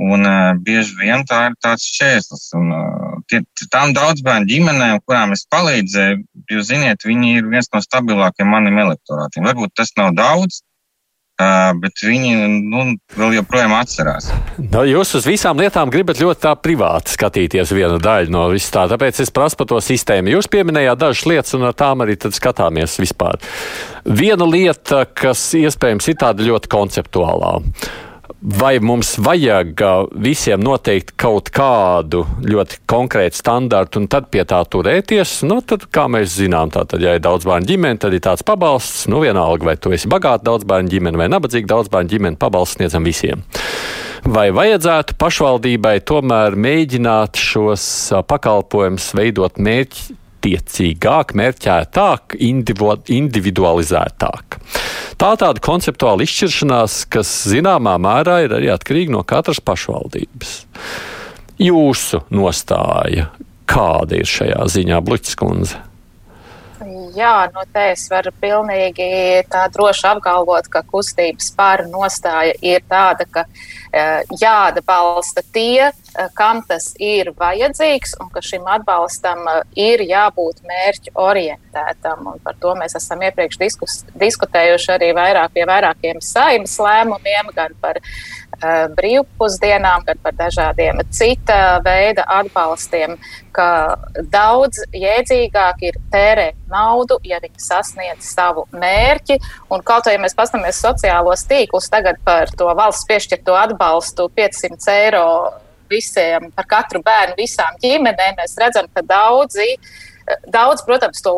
Un 0.00 0.24
uh, 0.24 0.56
bieži 0.56 0.94
vien 0.96 1.26
tā 1.28 1.42
ir 1.50 1.56
tāds 1.60 1.84
šķērslis. 1.92 2.46
Un, 2.56 2.70
uh, 2.72 3.18
tie, 3.28 3.42
tām 3.68 3.92
daudzbērnu 3.92 4.48
ģimenēm, 4.48 5.02
kurām 5.04 5.34
es 5.36 5.44
palīdzēju, 5.52 6.22
jūs 6.48 6.70
ziniet, 6.70 7.04
viņi 7.04 7.34
ir 7.36 7.50
viens 7.52 7.68
no 7.74 7.82
stabilākajiem 7.84 8.48
maniem 8.48 8.80
elektorātiem. 8.80 9.44
Varbūt 9.50 9.74
tas 9.76 9.92
nav 10.00 10.14
daudz, 10.16 10.62
bet 11.80 12.02
viņi 12.04 12.34
nu, 12.70 12.84
vēl 13.16 13.38
joprojām 13.38 13.74
atcerās. 13.78 14.30
Nu, 14.60 14.84
jūs 14.88 15.14
uz 15.18 15.28
visām 15.28 15.60
lietām 15.60 15.92
gribat 15.92 16.20
ļoti 16.22 16.54
privāti 16.64 17.14
skatīties 17.14 17.72
viena 17.76 18.00
daļa 18.02 18.32
no 18.34 18.46
vis 18.52 18.68
tā, 18.72 18.86
tāpēc 18.90 19.22
es 19.24 19.32
prasu 19.34 19.60
par 19.60 19.70
to 19.72 19.80
sistēmu. 19.84 20.34
Jūs 20.36 20.50
pieminējāt 20.52 21.00
dažas 21.00 21.26
lietas, 21.30 21.56
un 21.58 21.68
ar 21.70 21.76
tām 21.78 22.04
arī 22.04 22.18
skatāmies 22.20 22.98
vispār. 23.00 23.40
Viena 24.04 24.46
lieta, 24.48 25.04
kas 25.06 25.50
iespējams 25.58 26.12
ir 26.12 26.20
tāda 26.20 26.46
ļoti 26.46 26.70
konceptuālā 26.72 27.58
vai 28.40 28.78
mums 28.78 29.14
vajag 29.20 29.82
visiem 30.16 30.62
noteikt 30.64 31.12
kaut 31.20 31.50
kādu 31.54 32.22
ļoti 32.46 32.80
konkrētu 32.88 33.36
standartu 33.36 34.00
un 34.00 34.08
tad 34.10 34.30
pie 34.32 34.44
tā 34.48 34.62
turēties? 34.64 35.40
Nu, 35.48 35.60
tad, 35.60 35.84
kā 35.92 36.06
mēs 36.12 36.38
zinām, 36.38 36.72
tā 36.72 36.86
tad, 36.88 37.04
ja 37.04 37.16
ir 37.16 37.24
daudz 37.24 37.48
bērnu 37.48 37.68
ģimene, 37.68 38.00
tad 38.00 38.16
ir 38.16 38.24
tāds 38.24 38.44
pabalsts. 38.46 39.06
Nu, 39.12 39.20
vienalga, 39.24 39.68
vai 39.68 39.76
tu 39.76 39.92
esi 39.92 40.08
bagāta 40.10 40.48
daudz 40.48 40.64
bērnu 40.68 40.92
ģimene 40.92 41.20
vai 41.20 41.28
nabadzīga 41.32 41.74
daudz 41.74 41.92
bērnu 41.92 42.14
ģimene, 42.14 42.40
pabalsts 42.40 42.80
sniedzam 42.80 43.04
visiem. 43.06 43.44
Vai 44.20 44.50
vajadzētu 44.52 45.16
pašvaldībai 45.20 45.98
tomēr 46.04 46.56
mēģināt 46.60 47.40
šos 47.40 47.84
pakalpojumus 48.28 49.12
veidot 49.16 49.56
mērķi 49.56 50.19
mērķtiecīgāk, 50.40 51.34
mērķētāk, 51.36 52.36
individualizētāk. 52.40 54.56
Tā 55.20 55.34
tāda 55.36 55.60
konceptuāla 55.60 56.24
izšķiršanās, 56.24 57.04
kas 57.10 57.28
zināmā 57.50 57.98
mērā 58.00 58.44
ir 58.44 58.54
arī 58.56 58.70
atkarīga 58.72 59.12
no 59.12 59.22
katras 59.22 59.60
pašvaldības. 59.60 60.64
Jūsu 61.60 62.22
nostāja, 62.32 63.28
kāda 63.68 64.16
ir 64.16 64.26
šajā 64.26 64.64
ziņā, 64.66 65.00
Bluķis 65.04 65.36
kundze? 65.36 65.76
Jā, 67.16 67.50
nu 67.54 67.62
te 67.72 67.90
es 67.92 68.04
varu 68.10 68.30
pilnīgi 68.42 69.06
tā 69.50 69.64
droši 69.72 70.06
apgalvot, 70.12 70.68
ka 70.70 70.82
kustības 70.86 71.50
pāra 71.56 71.86
nostāja 71.90 72.54
ir 72.62 72.84
tāda, 72.90 73.26
ka 73.26 73.44
uh, 73.46 74.34
jāatbalsta 74.40 75.42
tie, 75.54 75.90
uh, 75.90 76.28
kam 76.36 76.62
tas 76.68 76.92
ir 77.00 77.32
vajadzīgs, 77.38 78.16
un 78.22 78.30
ka 78.34 78.42
šim 78.44 78.68
atbalstam 78.70 79.42
uh, 79.46 79.62
ir 79.74 80.04
jābūt 80.06 80.62
mērķu 80.68 81.14
orientētam. 81.18 82.28
Un 82.34 82.42
par 82.44 82.58
to 82.62 82.74
mēs 82.78 82.98
esam 83.00 83.24
iepriekš 83.26 83.60
diskus, 83.62 84.00
diskutējuši 84.20 84.94
arī 84.98 85.10
vairāk 85.16 85.56
pie 85.56 85.66
vairākiem 85.70 86.22
saimas 86.24 86.76
lēmumiem, 86.78 87.50
gan 87.56 87.74
par 87.82 87.98
uh, 88.02 88.14
brīvpusdienām, 88.96 90.04
gan 90.06 90.18
par 90.22 90.34
dažādiem 90.36 91.00
cita 91.10 91.80
veida 91.84 92.24
atbalstiem, 92.28 93.16
ka 93.56 93.96
daudz 94.32 94.82
jēdzīgāk 94.92 95.86
ir 95.88 95.98
tērēt 96.12 96.58
naudu, 96.70 97.18
ja 97.24 97.40
viņi 97.42 97.62
sasniedz 97.62 98.28
savu 98.34 98.66
mērķi. 98.72 99.40
Un 99.72 99.82
kaut 99.86 100.06
arī 100.06 100.18
ja 100.18 100.24
mēs 100.26 100.36
paskatāmies 100.38 100.82
sociālos 100.82 101.46
tīklus 101.48 101.90
tagad 101.92 102.20
par 102.24 102.52
to 102.56 102.68
valsts 102.76 103.08
piešķirto 103.08 103.56
atbalstu 103.56 104.28
500 104.36 104.94
eiro 105.00 105.26
visiem, 105.90 106.50
par 106.54 106.68
katru 106.70 107.02
bērnu, 107.02 107.34
visām 107.40 107.74
ģimenēm, 107.82 108.38
mēs 108.38 108.54
redzam, 108.60 108.86
ka 108.94 109.02
daudzi, 109.02 109.74
daudz, 110.46 110.84
protams, 110.86 111.22
to 111.24 111.34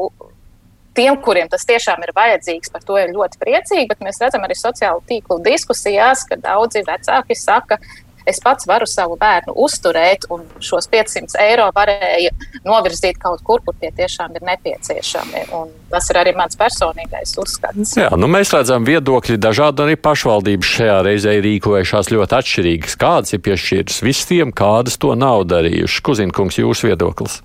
tiem, 0.97 1.17
kuriem 1.25 1.51
tas 1.53 1.67
tiešām 1.69 2.05
ir 2.07 2.15
vajadzīgs, 2.17 2.73
par 2.73 2.85
to 2.87 3.01
ir 3.01 3.13
ļoti 3.15 3.41
priecīgi, 3.43 3.89
bet 3.91 4.05
mēs 4.05 4.21
redzam 4.23 4.45
arī 4.47 4.57
sociālo 4.59 5.03
tīklu 5.09 5.41
diskusijās, 5.45 6.27
ka 6.29 6.41
daudzi 6.41 6.85
vecāki 6.87 7.37
saka, 7.39 7.79
es 8.27 8.39
pats 8.43 8.67
varu 8.69 8.87
savu 8.87 9.17
bērnu 9.21 9.55
uzturēt, 9.65 10.29
un 10.33 10.45
šos 10.63 10.89
500 10.93 11.39
eiro 11.43 11.69
varēja 11.75 12.31
novirzīt 12.67 13.19
kaut 13.23 13.43
kur, 13.47 13.63
kur 13.65 13.77
tie 13.81 13.91
tiešām 13.97 14.37
ir 14.39 14.47
nepieciešami. 14.47 15.47
Un 15.59 15.73
tas 15.91 16.09
ir 16.13 16.21
arī 16.21 16.35
mans 16.39 16.59
personīgais 16.59 17.35
uzskats. 17.43 17.97
Jā, 17.99 18.13
nu 18.19 18.31
mēs 18.31 18.53
redzam 18.55 18.87
viedokļi 18.89 19.41
dažādi, 19.43 19.87
arī 19.87 19.99
pašvaldības 20.01 20.75
šajā 20.79 20.99
reizē 21.09 21.37
rīkojušās 21.43 22.13
ļoti 22.15 22.39
atšķirīgas. 22.39 22.99
Kādas 23.01 23.35
ir 23.35 23.43
piešķirtas 23.47 24.03
visiem, 24.07 24.55
kādas 24.55 25.01
to 25.03 25.17
nav 25.19 25.47
darījušas? 25.51 26.05
Kuzinkungs, 26.07 26.63
jūsu 26.63 26.93
viedoklis? 26.93 27.41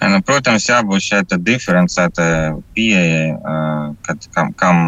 Nu, 0.00 0.22
protams, 0.24 0.64
jābūt 0.64 1.04
šai 1.04 1.20
diferencētai 1.44 2.30
pieejai, 2.72 3.34
kad 4.06 4.22
kam, 4.32 4.52
kam 4.56 4.78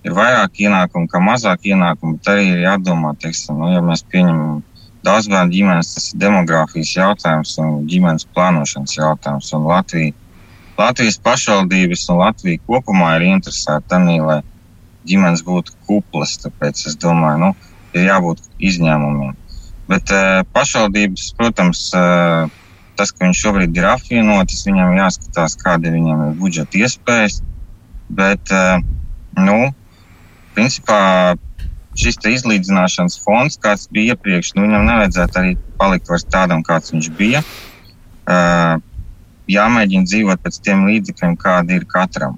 ir 0.00 0.14
vairāk 0.16 0.62
ienākumu, 0.64 1.10
kā 1.12 1.20
mazāk 1.20 1.66
ienākumu, 1.68 2.16
bet 2.16 2.30
arī 2.32 2.46
ir 2.54 2.62
jādomā, 2.64 3.12
teiksim, 3.20 3.58
nu, 3.60 3.68
ja 3.74 3.82
mēs 3.84 4.02
pieņemam 4.08 4.62
daudz 5.04 5.28
bērnu 5.32 5.52
ģimenes, 5.52 5.92
tas 5.94 6.08
ir 6.12 6.22
demogrāfijas 6.22 6.92
jautājums 6.96 7.52
un 7.60 7.82
ģimenes 7.88 8.26
plānošanas 8.32 8.96
jautājums. 8.96 9.50
Un 9.56 9.66
Latvija, 9.68 10.14
Latvijas 10.80 11.20
pašvaldības 11.24 12.06
un 12.08 12.20
Latvija 12.22 12.62
kopumā 12.68 13.14
ir 13.18 13.26
interesēta 13.28 13.84
tādā, 13.92 14.16
lai 14.24 14.38
ģimenes 15.08 15.44
būtu 15.44 15.76
kuplas, 15.88 16.38
tāpēc 16.40 16.86
es 16.88 16.96
domāju, 17.00 17.44
nu, 17.44 17.52
ir 17.92 18.08
jābūt 18.08 18.40
izņēmumiem. 18.70 19.36
Bet 19.90 20.12
pašvaldības, 20.54 21.32
protams, 21.36 21.84
tas, 23.00 23.14
ka 23.16 23.24
viņš 23.24 23.42
šobrīd 23.46 23.78
ir 23.80 23.88
apvienotas, 23.88 24.64
viņam 24.68 24.96
jāskatās, 24.98 25.56
kāda 25.60 25.92
viņam 25.94 26.26
ir 26.28 26.34
budžeta 26.40 26.82
iespējas. 26.84 27.40
Bet, 28.12 28.52
uh, 28.52 28.82
nu, 29.40 29.70
principā 30.56 31.00
šis 31.98 32.20
izlīdzināšanas 32.36 33.18
fonds, 33.24 33.58
kāds 33.60 33.88
bija 33.92 34.14
iepriekš, 34.14 34.54
nu, 34.56 34.66
viņam 34.66 34.86
nevajadzētu 34.88 35.40
arī 35.40 35.56
palikt 35.80 36.10
vairs 36.12 36.28
tādam, 36.28 36.64
kāds 36.66 36.92
viņš 36.92 37.10
bija. 37.18 37.42
Uh, 38.30 38.78
jāmēģina 39.50 40.06
dzīvot 40.06 40.42
pēc 40.44 40.60
tiem 40.66 40.84
līdzekļiem, 40.90 41.36
kādi 41.40 41.80
ir 41.80 41.86
katram. 41.90 42.36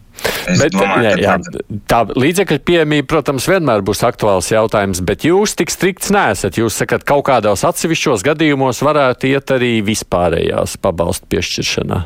Es 0.50 0.59
bet, 0.59 0.75
domāju, 0.75 1.12
jā, 1.23 1.35
jā, 1.38 1.81
tā, 1.91 2.00
līdzekļu 2.19 2.59
pieejamība, 2.67 3.09
protams, 3.11 3.47
vienmēr 3.50 3.85
būs 3.87 4.02
aktuāls 4.07 4.50
jautājums, 4.52 5.02
bet 5.07 5.26
jūs 5.26 5.55
tik 5.59 5.71
strikts 5.73 6.11
nesat. 6.14 6.59
Jūs 6.59 6.81
sakat, 6.83 7.07
kaut 7.09 7.25
kādos 7.29 7.64
atsevišķos 7.69 8.25
gadījumos 8.26 8.83
varētu 8.85 9.31
iet 9.31 9.55
arī 9.55 9.73
vispārējās 9.87 10.76
pabalstu 10.83 11.31
piešķiršanā. 11.35 12.02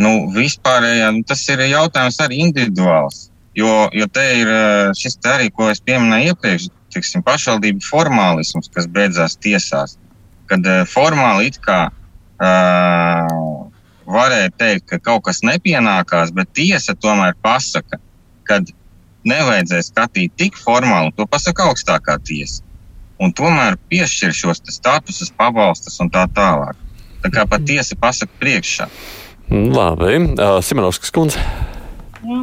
Nu, 0.00 0.12
vispārējā, 0.34 1.10
nu, 1.16 1.24
tas 1.28 1.42
ir 1.52 1.62
jautājums 1.68 2.18
arī 2.24 2.40
individuāls. 2.46 3.28
Jo, 3.58 3.88
jo 3.92 4.06
te 4.14 4.24
ir 4.40 4.50
eh, 4.50 4.92
šis 4.96 5.18
te 5.20 5.32
arī, 5.34 5.48
ko 5.52 5.68
es 5.72 5.82
pieminēju 5.84 6.32
iepriekš, 6.32 6.68
tiksim, 6.94 7.24
pašvaldību 7.26 7.82
formālisms, 7.86 8.70
kas 8.74 8.88
beidzās 8.90 9.36
tiesās. 9.42 9.96
Kad 10.50 10.66
uh, 10.66 10.80
formāli 10.90 11.46
it 11.46 11.60
kā 11.62 11.84
uh, 11.86 13.49
varēja 14.12 14.50
teikt, 14.58 14.86
ka 14.90 14.98
kaut 15.10 15.24
kas 15.28 15.42
nepienākās, 15.46 16.32
bet 16.36 16.52
tiesa 16.56 16.96
tomēr 16.98 17.36
pasaka, 17.42 18.00
ka 18.48 18.60
nevajadzēja 19.28 19.86
skatīt 19.86 20.36
tik 20.40 20.58
formāli, 20.58 21.12
to 21.16 21.26
pasaka 21.30 21.70
augstākā 21.70 22.18
tiesa. 22.24 22.64
Un 23.20 23.34
tomēr 23.36 23.76
piešķir 23.92 24.32
šos 24.36 24.62
statusus, 24.72 25.32
pabalstus 25.36 25.98
un 26.00 26.08
tā 26.12 26.24
tālāk. 26.36 26.78
Tā 27.20 27.28
kā 27.34 27.44
pat 27.48 27.66
tiesa 27.68 27.98
pasaka 28.00 28.32
priekšā. 28.40 28.88
Labi, 29.50 30.22
Simonovskas 30.64 31.12
kundze. 31.12 31.42
Jā. 32.24 32.40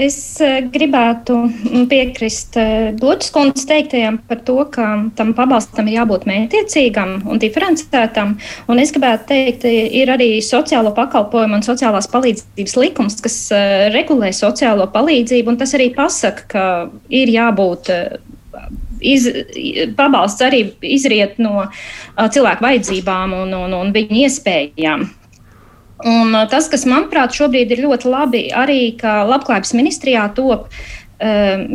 Es 0.00 0.16
eh, 0.40 0.62
gribētu 0.72 1.34
mm, 1.44 1.82
piekrist 1.90 2.56
eh, 2.56 2.94
kundzes 3.34 3.66
teiktajam 3.68 4.16
par 4.30 4.40
to, 4.46 4.56
ka 4.72 4.86
tam 5.18 5.34
pabalstam 5.36 5.90
ir 5.90 5.98
jābūt 5.98 6.24
mētiecīgam 6.30 7.18
un 7.28 7.40
diferencētam. 7.42 8.36
Un 8.72 8.80
es 8.80 8.94
gribētu 8.94 9.28
teikt, 9.34 9.66
ir 9.68 10.12
arī 10.14 10.30
sociālo 10.44 10.94
pakalpojumu 10.96 11.58
un 11.58 11.66
sociālās 11.66 12.08
palīdzības 12.12 12.76
likums, 12.80 13.20
kas 13.20 13.38
eh, 13.52 13.90
regulē 13.92 14.32
sociālo 14.36 14.88
palīdzību, 14.94 15.52
un 15.52 15.60
tas 15.60 15.76
arī 15.76 15.90
pasaka, 15.96 16.48
ka 16.48 16.66
ir 17.12 17.34
jābūt 17.36 17.92
iz, 19.04 19.28
pabalsts 20.00 20.48
arī 20.48 20.64
izriet 20.80 21.36
no 21.42 21.66
cilvēku 22.16 22.64
vajadzībām 22.64 23.36
un, 23.44 23.56
un, 23.66 23.80
un 23.82 23.96
viņu 23.96 24.24
iespējām. 24.24 25.10
Un 26.06 26.32
uh, 26.34 26.46
tas, 26.50 26.70
kas 26.72 26.86
manuprāt 26.88 27.36
šobrīd 27.36 27.74
ir 27.74 27.84
ļoti 27.84 28.08
labi, 28.10 28.46
arī 28.56 28.94
ka 29.00 29.20
Labklājības 29.28 29.76
ministrijā 29.76 30.30
top. 30.36 30.70
Um, 31.20 31.74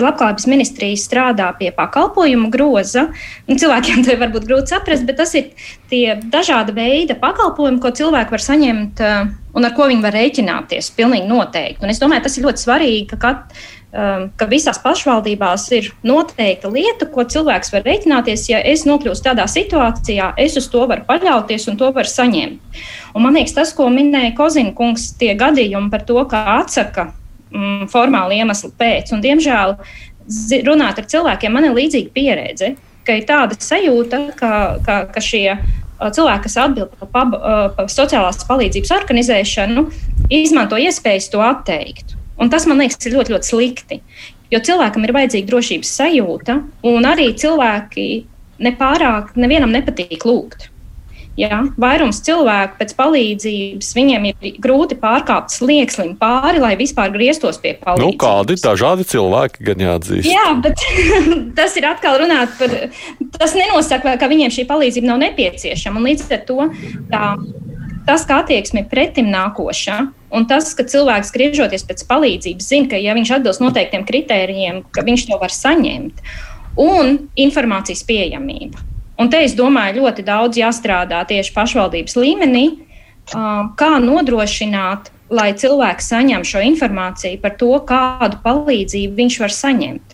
labklājības 0.00 0.46
ministrija 0.48 0.96
strādā 0.96 1.50
pie 1.58 1.68
pakalpojumu 1.76 2.48
groza. 2.48 3.02
Nu, 3.44 3.58
cilvēkiem 3.60 4.00
to 4.06 4.14
var 4.16 4.30
būt 4.32 4.46
grūti 4.48 4.72
saprast, 4.72 5.04
bet 5.04 5.18
tas 5.20 5.34
ir 5.36 5.50
tie 5.92 6.14
dažāda 6.32 6.72
veida 6.72 7.18
pakalpojumi, 7.20 7.82
ko 7.84 7.92
cilvēki 7.92 8.32
var 8.32 8.44
saņemt 8.46 9.02
uh, 9.04 9.28
un 9.52 9.68
ar 9.68 9.74
ko 9.76 9.90
viņi 9.90 10.06
var 10.06 10.16
rēķināties. 10.16 10.88
Pilnīgi 10.96 11.28
noteikti. 11.28 11.84
Un 11.84 11.92
es 11.92 12.00
domāju, 12.00 12.24
tas 12.24 12.38
ir 12.40 12.48
ļoti 12.48 12.64
svarīgi, 12.64 13.04
ka 13.10 13.20
kat, 13.26 13.60
ka 13.90 14.46
visās 14.50 14.76
pašvaldībās 14.84 15.62
ir 15.72 15.86
noteikta 16.04 16.68
lieta, 16.68 17.06
ko 17.08 17.24
cilvēks 17.24 17.72
var 17.72 17.86
rēķināties. 17.88 18.48
Ja 18.50 18.60
es 18.60 18.84
nokļūstu 18.88 19.30
tādā 19.30 19.46
situācijā, 19.48 20.34
es 20.36 20.58
uz 20.60 20.68
to 20.68 20.84
varu 20.90 21.06
paļauties 21.08 21.68
un 21.72 21.78
to 21.80 21.88
varu 21.96 22.12
saņemt. 22.12 22.82
Un 23.16 23.24
man 23.24 23.38
liekas, 23.38 23.56
tas, 23.56 23.72
ko 23.72 23.88
minēja 23.92 24.34
Kozina 24.36 24.74
kungs, 24.76 25.14
tie 25.18 25.32
gadījumi 25.38 25.88
par 25.94 26.04
to, 26.04 26.18
ka 26.28 26.44
atsaka 26.58 27.08
mm, 27.48 27.88
formāli 27.92 28.42
iemeslu 28.42 28.74
pēc. 28.76 29.14
Un, 29.16 29.24
diemžēl 29.24 29.78
runāt 30.68 31.00
ar 31.00 31.08
cilvēkiem, 31.08 31.56
man 31.56 31.70
ir 31.70 31.76
līdzīga 31.78 32.12
pieredze, 32.12 32.74
ka 33.08 33.16
ir 33.16 33.24
tāda 33.24 33.56
sajūta, 33.56 34.22
ka, 34.36 34.52
ka, 34.84 34.98
ka 35.14 35.24
šie 35.24 35.46
uh, 35.56 36.10
cilvēki, 36.12 36.44
kas 36.44 36.58
atbild 36.60 36.92
par, 37.00 37.08
par, 37.14 37.32
uh, 37.40 37.64
par 37.72 37.88
sociālās 37.88 38.44
palīdzības 38.44 38.92
organizēšanu, 39.00 39.88
izmanto 40.28 40.76
iespējas 40.76 41.32
to 41.32 41.40
atteikt. 41.40 42.17
Un 42.38 42.50
tas 42.52 42.66
man 42.70 42.82
liekas, 42.82 43.00
ir 43.06 43.16
ļoti, 43.18 43.34
ļoti 43.34 43.50
slikti. 43.50 44.00
Jo 44.52 44.62
cilvēkam 44.64 45.04
ir 45.04 45.12
vajadzīga 45.16 45.50
drošības 45.50 45.92
sajūta, 45.98 46.60
un 46.88 47.06
arī 47.08 47.32
cilvēki 47.36 48.08
nepārāk, 48.64 49.34
nevienam 49.38 49.74
nepatīk 49.74 50.24
lūgt. 50.26 50.70
Ja? 51.38 51.60
Vairums 51.78 52.18
cilvēku 52.26 52.80
pēc 52.80 52.94
palīdzības, 52.98 53.90
viņiem 53.94 54.24
ir 54.30 54.56
grūti 54.62 54.96
pārkāpt 54.98 55.54
sliekslim 55.54 56.16
pāri, 56.18 56.58
lai 56.62 56.72
vispār 56.80 57.12
grieztos 57.14 57.60
pie 57.62 57.76
palīdzības. 57.78 58.02
Nu, 58.02 58.18
kādi 58.18 58.58
dažādi 58.58 59.06
cilvēki 59.12 59.68
gan 59.68 59.84
jāatzīst? 59.86 60.26
Jā, 60.32 60.48
bet 60.64 60.82
tas 61.58 61.78
ir 61.78 61.86
atkal 61.90 62.18
runāt 62.24 62.58
par, 62.58 62.74
tas 63.38 63.54
nenosaka, 63.58 64.16
ka 64.18 64.30
viņiem 64.30 64.54
šī 64.56 64.66
palīdzība 64.70 65.12
nav 65.12 65.22
nepieciešama. 65.28 66.02
Un 66.02 66.10
līdz 66.10 66.26
ar 66.34 66.44
to 66.48 66.68
tā 67.12 67.24
tas, 68.08 68.24
kā 68.28 68.40
attieksme 68.42 68.82
ir 68.82 68.90
pretim 68.90 69.28
nākoša, 69.32 69.98
un 70.34 70.46
tas, 70.48 70.72
ka 70.76 70.86
cilvēks 70.88 71.32
griežoties 71.34 71.84
pēc 71.88 72.04
palīdzības, 72.08 72.68
zina, 72.72 72.88
ka 72.92 73.00
ja 73.00 73.16
viņš 73.18 73.34
atbilst 73.36 73.64
noteiktiem 73.64 74.06
kritērijiem, 74.08 74.82
ka 74.94 75.04
viņš 75.04 75.28
to 75.28 75.40
var 75.40 75.52
saņemt, 75.54 76.24
un 76.80 77.16
informācijas 77.36 78.04
pieejamība. 78.08 78.80
Un 79.18 79.30
te 79.32 79.40
es 79.42 79.56
domāju, 79.58 80.04
ļoti 80.04 80.24
daudz 80.24 80.60
jāstrādā 80.60 81.24
tieši 81.26 81.52
pašvaldības 81.56 82.14
līmenī, 82.16 82.66
kā 83.28 83.92
nodrošināt, 84.00 85.10
lai 85.28 85.50
cilvēks 85.58 86.12
saņem 86.14 86.44
šo 86.48 86.62
informāciju 86.64 87.40
par 87.42 87.56
to, 87.60 87.74
kādu 87.88 88.38
palīdzību 88.44 89.18
viņš 89.18 89.40
var 89.42 89.52
saņemt. 89.52 90.07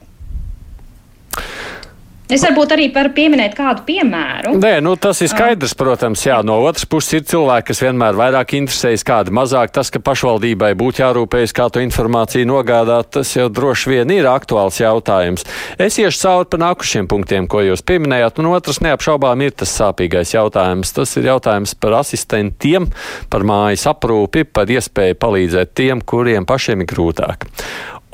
Es 2.25 2.41
varbūt 2.41 2.71
arī 2.73 2.87
varu 2.89 3.11
pieminēt 3.13 3.53
kādu 3.53 3.83
piemēru. 3.85 4.55
Nē, 4.57 4.79
nu, 4.81 4.95
tas 4.97 5.19
ir 5.21 5.29
skaidrs, 5.29 5.75
protams. 5.77 6.23
Jā, 6.25 6.39
no 6.47 6.57
otras 6.65 6.87
puses 6.89 7.19
ir 7.19 7.27
cilvēki, 7.29 7.67
kas 7.69 7.83
vienmēr 7.85 8.17
vairāk 8.17 8.55
interesējas, 8.57 9.05
kādi 9.05 9.35
mazāk. 9.37 9.75
Tas, 9.77 9.91
ka 9.93 10.01
pašvaldībai 10.01 10.71
būtu 10.81 11.03
jārūpējas, 11.03 11.53
kā 11.53 11.69
to 11.69 11.83
informāciju 11.85 12.49
nogādāt, 12.49 13.11
tas 13.19 13.35
jau 13.37 13.51
droši 13.53 13.93
vien 13.93 14.15
ir 14.17 14.31
aktuāls 14.31 14.81
jautājums. 14.81 15.45
Es 15.77 16.01
iešu 16.01 16.23
cauri 16.23 16.49
pa 16.49 16.63
nākušiem 16.65 17.11
punktiem, 17.13 17.45
ko 17.45 17.61
jūs 17.61 17.85
pieminējāt. 17.85 18.41
Un 18.41 18.49
otrs 18.55 18.81
neapšaubām 18.87 19.45
ir 19.45 19.53
tas 19.61 19.77
sāpīgais 19.77 20.33
jautājums. 20.33 20.97
Tas 20.97 21.13
ir 21.21 21.29
jautājums 21.29 21.77
par 21.77 21.99
asistentiem, 22.01 22.89
par 23.29 23.45
mājas 23.45 23.85
aprūpi, 23.93 24.47
par 24.49 24.73
iespēju 24.73 25.21
palīdzēt 25.21 25.77
tiem, 25.77 26.01
kuriem 26.01 26.49
pašiem 26.49 26.87
ir 26.87 26.89
grūtāk. 26.89 27.51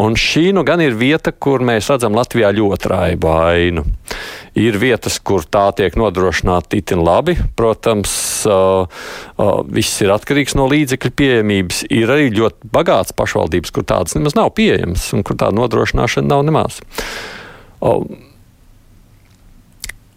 Un 0.00 0.14
šī 0.16 0.48
nu 0.56 0.62
gan 0.64 0.80
ir 0.80 0.94
vieta, 0.96 1.28
kur 1.30 1.60
mēs 1.60 1.90
redzam 1.92 2.14
Latvijā 2.16 2.54
ļoti 2.56 2.88
raibu 2.88 3.34
ainu. 3.36 3.84
Ir 4.58 4.78
vietas, 4.82 5.20
kur 5.22 5.44
tā 5.46 5.68
tiek 5.78 5.94
nodrošināta 5.98 6.78
itin 6.80 7.04
labi. 7.06 7.36
Protams, 7.58 8.14
viss 9.70 10.02
ir 10.02 10.14
atkarīgs 10.14 10.56
no 10.58 10.66
līdzekļu 10.70 11.12
pieejamības. 11.20 11.84
Ir 11.94 12.10
arī 12.10 12.32
ļoti 12.34 12.72
bagāts 12.74 13.14
pašvaldības, 13.16 13.74
kur 13.76 13.86
tādas 13.86 14.18
nemaz 14.18 14.34
nav 14.38 14.50
pieejamas 14.58 15.06
un 15.14 15.22
kur 15.26 15.38
tā 15.38 15.52
nodrošināšana 15.54 16.34
nav 16.34 16.42
nemaz. 16.48 16.82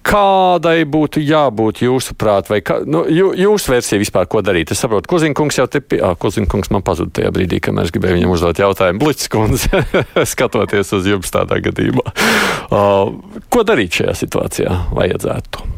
Kādai 0.04 0.84
būtu 0.90 1.22
jābūt 1.24 1.84
jūsuprāt, 1.86 2.50
vai 2.52 2.60
kā, 2.66 2.82
nu, 2.84 3.06
jū, 3.08 3.30
jūsu 3.40 3.72
versija 3.72 4.02
vispār, 4.02 4.28
ko 4.28 4.42
darīt? 4.44 4.74
Es 4.76 4.82
saprotu, 4.84 5.08
Kozinkungs 5.14 5.60
jau 5.62 5.66
te, 5.72 5.80
ah, 6.04 6.18
Kozinkungs 6.20 6.74
man 6.76 6.84
pazuda 6.84 7.14
tajā 7.20 7.32
brīdī, 7.36 7.62
kamēr 7.64 7.88
es 7.88 7.94
gribēju 7.96 8.18
viņam 8.18 8.34
uzdot 8.36 8.60
jautājumu. 8.60 9.00
Blicis 9.00 9.32
kundze, 9.32 9.84
skatoties 10.34 10.92
uz 10.98 11.08
jums 11.08 11.32
tādā 11.32 11.62
gadījumā. 11.64 12.04
Uh, 12.68 13.14
ko 13.54 13.64
darīt 13.68 14.02
šajā 14.02 14.18
situācijā 14.26 14.76
vajadzētu? 14.98 15.70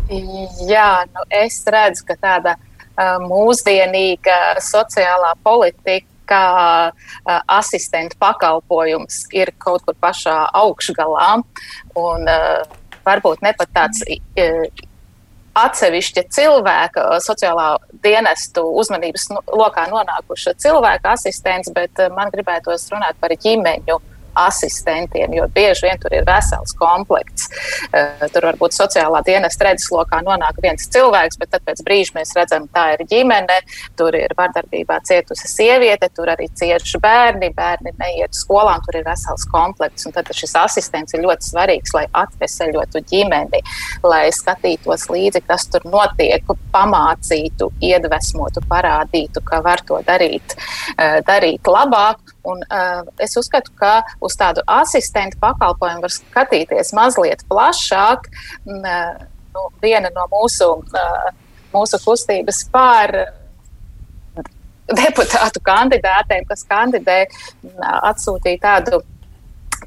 Jā, 0.72 0.90
nu 1.12 1.28
es 1.44 1.60
redzu, 1.70 2.08
ka 2.10 2.18
tāda 2.18 2.56
uh, 2.58 3.22
mūsdienīga 3.22 4.58
sociālā 4.64 5.36
politika 5.46 6.10
kā 6.26 6.46
uh, 6.90 7.42
asistenta 7.54 8.18
pakalpojums 8.18 9.28
ir 9.38 9.54
kaut 9.62 9.86
kur 9.86 9.98
pašā 10.02 10.40
augšgalā. 10.64 11.28
Un, 12.02 12.26
uh, 12.26 12.82
varbūt 13.06 13.46
ne 13.46 13.54
pat 13.58 13.72
tāds 13.76 14.04
atsevišķa 15.56 16.26
cilvēka 16.36 17.06
sociālā 17.24 17.68
dienestu 18.04 18.66
uzmanības 18.82 19.30
lokā 19.56 19.86
nonākuša 19.92 20.56
cilvēka 20.60 21.14
asistents, 21.16 21.72
bet 21.76 22.02
man 22.16 22.34
gribētos 22.34 22.90
runāt 22.92 23.16
par 23.22 23.32
ģimeņu 23.32 24.02
asistentiem, 24.36 25.34
jo 25.34 25.48
bieži 25.56 25.88
vien 25.88 26.00
tur 26.02 26.14
ir 26.16 26.26
vesels 26.28 26.76
komplekts. 26.78 27.50
Eh, 27.92 28.26
tur 28.34 28.48
varbūt 28.50 28.76
sociālā 28.76 29.22
dienas 29.26 29.58
redzeslokā 29.62 30.22
nonāk 30.26 30.60
viens 30.64 30.88
cilvēks, 30.92 31.40
bet 31.42 31.58
pēc 31.66 31.84
brīža 31.86 32.16
mēs 32.18 32.34
redzam, 32.38 32.68
tā 32.76 32.88
ir 32.96 33.06
ģimene, 33.10 33.60
tur 33.98 34.16
ir 34.18 34.34
vardarbībā 34.38 35.00
cietusi 35.08 35.50
sieviete, 35.52 36.10
tur 36.16 36.32
arī 36.34 36.48
cieši 36.62 37.02
bērni, 37.04 37.52
bērni 37.56 37.96
neiet 38.00 38.36
skolām, 38.38 38.82
tur 38.86 39.00
ir 39.00 39.08
vesels 39.08 39.46
komplekts. 39.52 40.08
Tad 40.16 40.30
šis 40.32 40.54
asistents 40.60 41.16
ir 41.16 41.26
ļoti 41.26 41.50
svarīgs, 41.50 41.94
lai 41.96 42.06
atveseļotu 42.16 43.02
ģimeni, 43.10 43.62
lai 44.04 44.28
skatītos 44.34 45.10
līdzi, 45.12 45.42
kas 45.48 45.68
tur 45.72 45.86
notiek, 45.90 46.46
pamācītu, 46.74 47.72
iedvesmotu, 47.84 48.64
parādītu, 48.70 49.44
ka 49.46 49.62
var 49.66 49.84
to 49.88 50.00
darīt, 50.08 50.56
eh, 50.98 51.22
darīt 51.28 51.64
labāk. 51.64 52.25
Un, 52.46 52.62
uh, 52.70 53.02
es 53.22 53.36
uzskatu, 53.40 53.74
ka 53.80 54.00
uz 54.24 54.36
tādu 54.38 54.64
asistentu 54.70 55.40
pakalpojumu 55.42 56.06
var 56.06 56.14
skatīties 56.14 56.94
mazliet 56.98 57.42
plašāk. 57.50 58.30
Uh, 58.66 59.26
nu, 59.56 59.66
viena 59.82 60.12
no 60.14 60.28
mūsu, 60.34 60.70
uh, 60.84 61.34
mūsu 61.74 62.02
kustības 62.04 62.64
pār 62.74 63.16
deputātu 64.86 65.62
kandidātēm, 65.66 66.46
kas 66.46 66.62
kandidē, 66.70 67.24
atsūtīja 68.06 68.62
tādu 68.62 69.02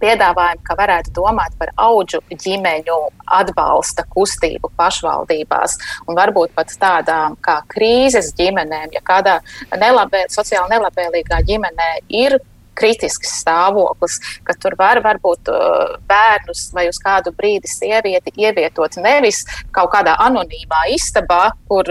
piedāvājumu, 0.02 0.64
ka 0.66 0.76
varētu 0.78 1.14
domāt 1.16 1.56
par 1.60 1.72
augu 1.76 2.20
ģimeņu 2.30 2.98
atbalsta 3.38 4.04
kustību 4.12 4.70
pašvaldībās. 4.78 5.78
Un 6.08 6.18
varbūt 6.18 6.54
pat 6.56 6.74
tādām 6.80 7.36
kā 7.44 7.60
krīzes 7.72 8.32
ģimenēm, 8.38 8.92
ja 8.96 9.02
kādā 9.04 9.38
nelabē, 9.76 10.26
sociāli 10.32 10.76
nelabvēlīgā 10.76 11.42
ģimenē 11.48 11.90
ir 12.08 12.38
kritisks 12.78 13.40
stāvoklis, 13.42 14.18
ka 14.46 14.54
tur 14.62 14.76
var 14.78 15.00
varbūt 15.04 15.50
uh, 15.50 15.96
bērnus 16.08 16.68
vai 16.76 16.86
uz 16.90 17.00
kādu 17.02 17.32
brīdi 17.34 17.70
sievieti 17.70 18.34
ievietot 18.38 19.00
nevis 19.02 19.44
kaut 19.74 19.90
kādā 19.94 20.14
anonīmā 20.28 20.86
istabā, 20.94 21.48
kur 21.70 21.90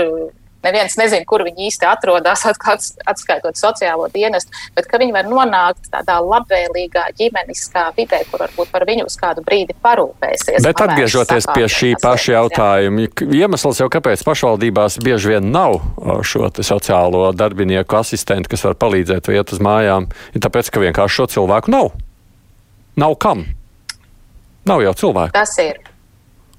neviens 0.65 0.97
nezina, 0.99 1.25
kur 1.27 1.43
viņi 1.45 1.67
īsti 1.69 1.87
atrodas, 1.89 2.45
atskaitot 3.11 3.59
sociālo 3.59 4.09
dienestu, 4.13 4.53
bet 4.77 4.89
ka 4.89 4.99
viņi 5.01 5.15
var 5.15 5.29
nonākt 5.29 5.89
tādā 5.93 6.17
labvēlīgā 6.23 7.07
ģimeniskā 7.19 7.87
vidē, 7.97 8.23
kur 8.31 8.45
varbūt 8.45 8.71
par 8.73 8.87
viņu 8.89 9.07
uz 9.09 9.17
kādu 9.19 9.43
brīdi 9.45 9.75
parūpēsies. 9.83 10.61
Bet 10.65 10.83
atgriežoties 10.85 11.49
pie 11.53 11.67
šī 11.71 11.93
paša 12.03 12.37
jautājuma, 12.37 13.07
iemesls 13.27 13.81
jau 13.83 13.89
kāpēc 13.93 14.23
pašvaldībās 14.27 14.99
bieži 15.03 15.35
vien 15.35 15.51
nav 15.53 15.79
šo 16.27 16.51
sociālo 16.57 17.29
darbinieku 17.37 17.99
asistentu, 17.99 18.51
kas 18.53 18.65
var 18.67 18.77
palīdzēt 18.79 19.29
vai 19.29 19.39
iet 19.39 19.53
uz 19.55 19.63
mājām, 19.63 20.09
ir 20.33 20.43
tāpēc, 20.43 20.71
ka 20.71 20.83
vienkārši 20.83 21.21
šo 21.21 21.31
cilvēku 21.37 21.73
nav. 21.73 21.91
Nav 22.97 23.13
kam. 23.21 23.45
Nav 24.67 24.81
jau 24.83 24.93
cilvēku. 24.97 25.35
Tas 25.35 25.53
ir. 25.63 25.77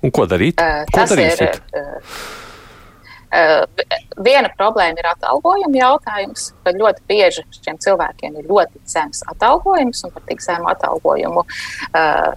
Un 0.04 0.12
ko 0.14 0.28
darīt? 0.30 0.60
Uh, 0.62 0.84
ko 0.94 1.04
darīsiet? 1.10 1.58
Ir, 1.74 1.82
uh, 1.82 1.88
Uh, 2.08 2.47
viena 4.24 4.50
problēma 4.56 5.00
ir 5.00 5.08
atalgojuma 5.10 5.76
jautājums, 5.76 6.50
kad 6.64 6.78
ļoti 6.80 7.04
bieži 7.10 7.44
šiem 7.60 7.80
cilvēkiem 7.84 8.38
ir 8.40 8.48
ļoti 8.48 8.80
zems 8.88 9.24
atalgojums, 9.34 10.04
un 10.06 10.14
par 10.14 10.24
tik 10.28 10.40
zemu 10.44 10.70
atalgojumu 10.72 11.44
uh, 11.44 12.30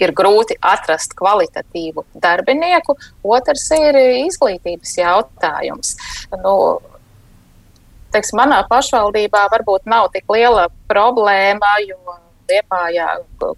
ir 0.00 0.14
grūti 0.16 0.56
atrast 0.60 1.14
kvalitatīvu 1.18 2.06
darbinieku. 2.22 2.96
Otrs 3.22 3.68
ir 3.76 3.98
izglītības 4.24 4.96
jautājums. 4.98 5.94
Nu, 6.42 6.56
teiks, 8.14 8.32
manā 8.36 8.62
pašvaldībā 8.70 9.46
varbūt 9.52 9.88
nav 9.90 10.10
tik 10.16 10.28
liela 10.32 10.68
problēma, 10.90 11.78
jo 11.88 12.18
Liepājā, 12.52 13.06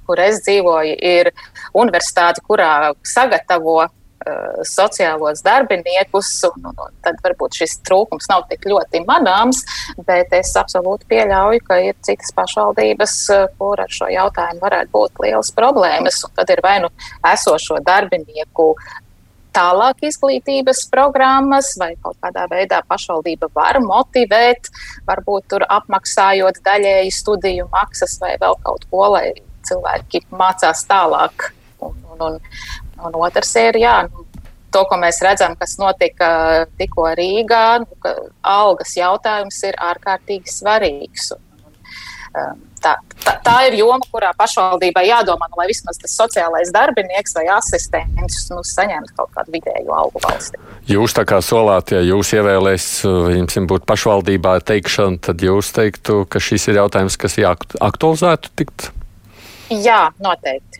kur 0.06 0.20
es 0.22 0.36
dzīvoju, 0.44 0.92
ir 1.02 1.30
universitāte, 1.74 2.42
kurā 2.46 2.92
sagatavo 3.02 3.88
sociālos 4.68 5.42
darbiniekus, 5.44 6.30
un, 6.48 6.70
un, 6.70 6.82
un 6.86 6.96
tad 7.04 7.20
varbūt 7.24 7.60
šis 7.60 7.78
trūkums 7.86 8.28
nav 8.30 8.46
tik 8.50 8.66
ļoti 8.70 9.04
manāms, 9.08 9.62
bet 10.08 10.32
es 10.36 10.54
absolūti 10.60 11.08
pieļauju, 11.12 11.62
ka 11.68 11.80
ir 11.90 11.96
citas 12.06 12.34
pašvaldības, 12.36 13.16
uh, 13.34 13.46
kur 13.58 13.82
ar 13.84 13.92
šo 13.92 14.10
jautājumu 14.12 14.64
varētu 14.64 14.94
būt 14.94 15.24
lielas 15.24 15.52
problēmas, 15.56 16.22
tad 16.36 16.52
ir 16.54 16.64
vai 16.64 16.78
nu 16.84 16.92
esošo 17.32 17.80
darbinieku 17.84 18.72
tālāk 19.54 20.02
izglītības 20.08 20.84
programmas, 20.92 21.72
vai 21.80 21.92
kaut 22.02 22.18
kādā 22.22 22.46
veidā 22.50 22.80
pašvaldība 22.88 23.50
var 23.54 23.78
motivēt, 23.84 24.70
varbūt 25.08 25.48
tur 25.52 25.66
apmaksājot 25.68 26.60
daļēji 26.66 27.14
studiju 27.14 27.68
maksas 27.72 28.18
vai 28.22 28.34
vēl 28.42 28.58
kaut 28.66 28.86
ko, 28.90 29.06
lai 29.14 29.28
cilvēki 29.68 30.24
mācās 30.34 30.84
tālāk. 30.90 31.52
Un, 31.84 31.96
un, 32.14 32.22
un, 32.26 32.38
un 33.02 33.18
otrs 33.24 33.54
ir, 33.60 33.78
jā, 33.82 33.96
nu, 34.10 34.26
to, 34.74 34.84
ko 34.90 34.98
mēs 35.00 35.22
redzam, 35.24 35.54
kas 35.58 35.78
notika 35.80 36.28
tikko 36.78 37.08
Rīgā, 37.18 37.64
nu, 37.84 37.98
ka 38.02 38.14
algas 38.42 38.96
jautājums 38.98 39.60
ir 39.68 39.78
ārkārtīgi 39.90 40.50
svarīgs. 40.50 41.30
Un, 41.36 41.42
um, 42.42 42.62
tā, 42.84 42.94
tā, 43.24 43.34
tā 43.44 43.54
ir 43.68 43.78
joma, 43.78 44.02
kurā 44.12 44.32
pašvaldībai 44.38 45.06
jādomā, 45.08 45.48
nu, 45.52 45.58
lai 45.60 45.68
vismaz 45.70 46.00
tas 46.00 46.16
sociālais 46.18 46.72
darbinieks 46.74 47.36
vai 47.38 47.46
asistents 47.54 48.48
nu, 48.50 48.62
saņemtu 48.66 49.16
kaut 49.18 49.32
kādu 49.36 49.54
vidēju 49.56 49.94
algu 49.94 50.22
valstī. 50.24 50.60
Jūs 50.90 51.16
tā 51.16 51.26
kā 51.28 51.40
solāt, 51.44 51.94
ja 51.94 52.02
jūs 52.04 52.34
ievēlēs, 52.36 52.88
jums 53.38 53.60
būtu 53.70 53.88
pašvaldībā 53.90 54.58
teikšana, 54.68 55.22
tad 55.30 55.44
jūs 55.44 55.72
teiktu, 55.76 56.24
ka 56.28 56.42
šis 56.42 56.70
ir 56.72 56.82
jautājums, 56.82 57.18
kas 57.20 57.38
jāaktualizētu 57.40 58.54
tikt? 58.58 58.90
Jā, 59.70 60.10
noteikti. 60.22 60.73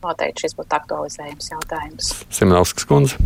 Noteikti 0.00 0.46
šis 0.46 0.56
būtu 0.56 0.76
aktualizējums 0.78 1.50
jautājums. 1.52 2.12
Simonovskas 2.32 2.88
kundze. 2.88 3.18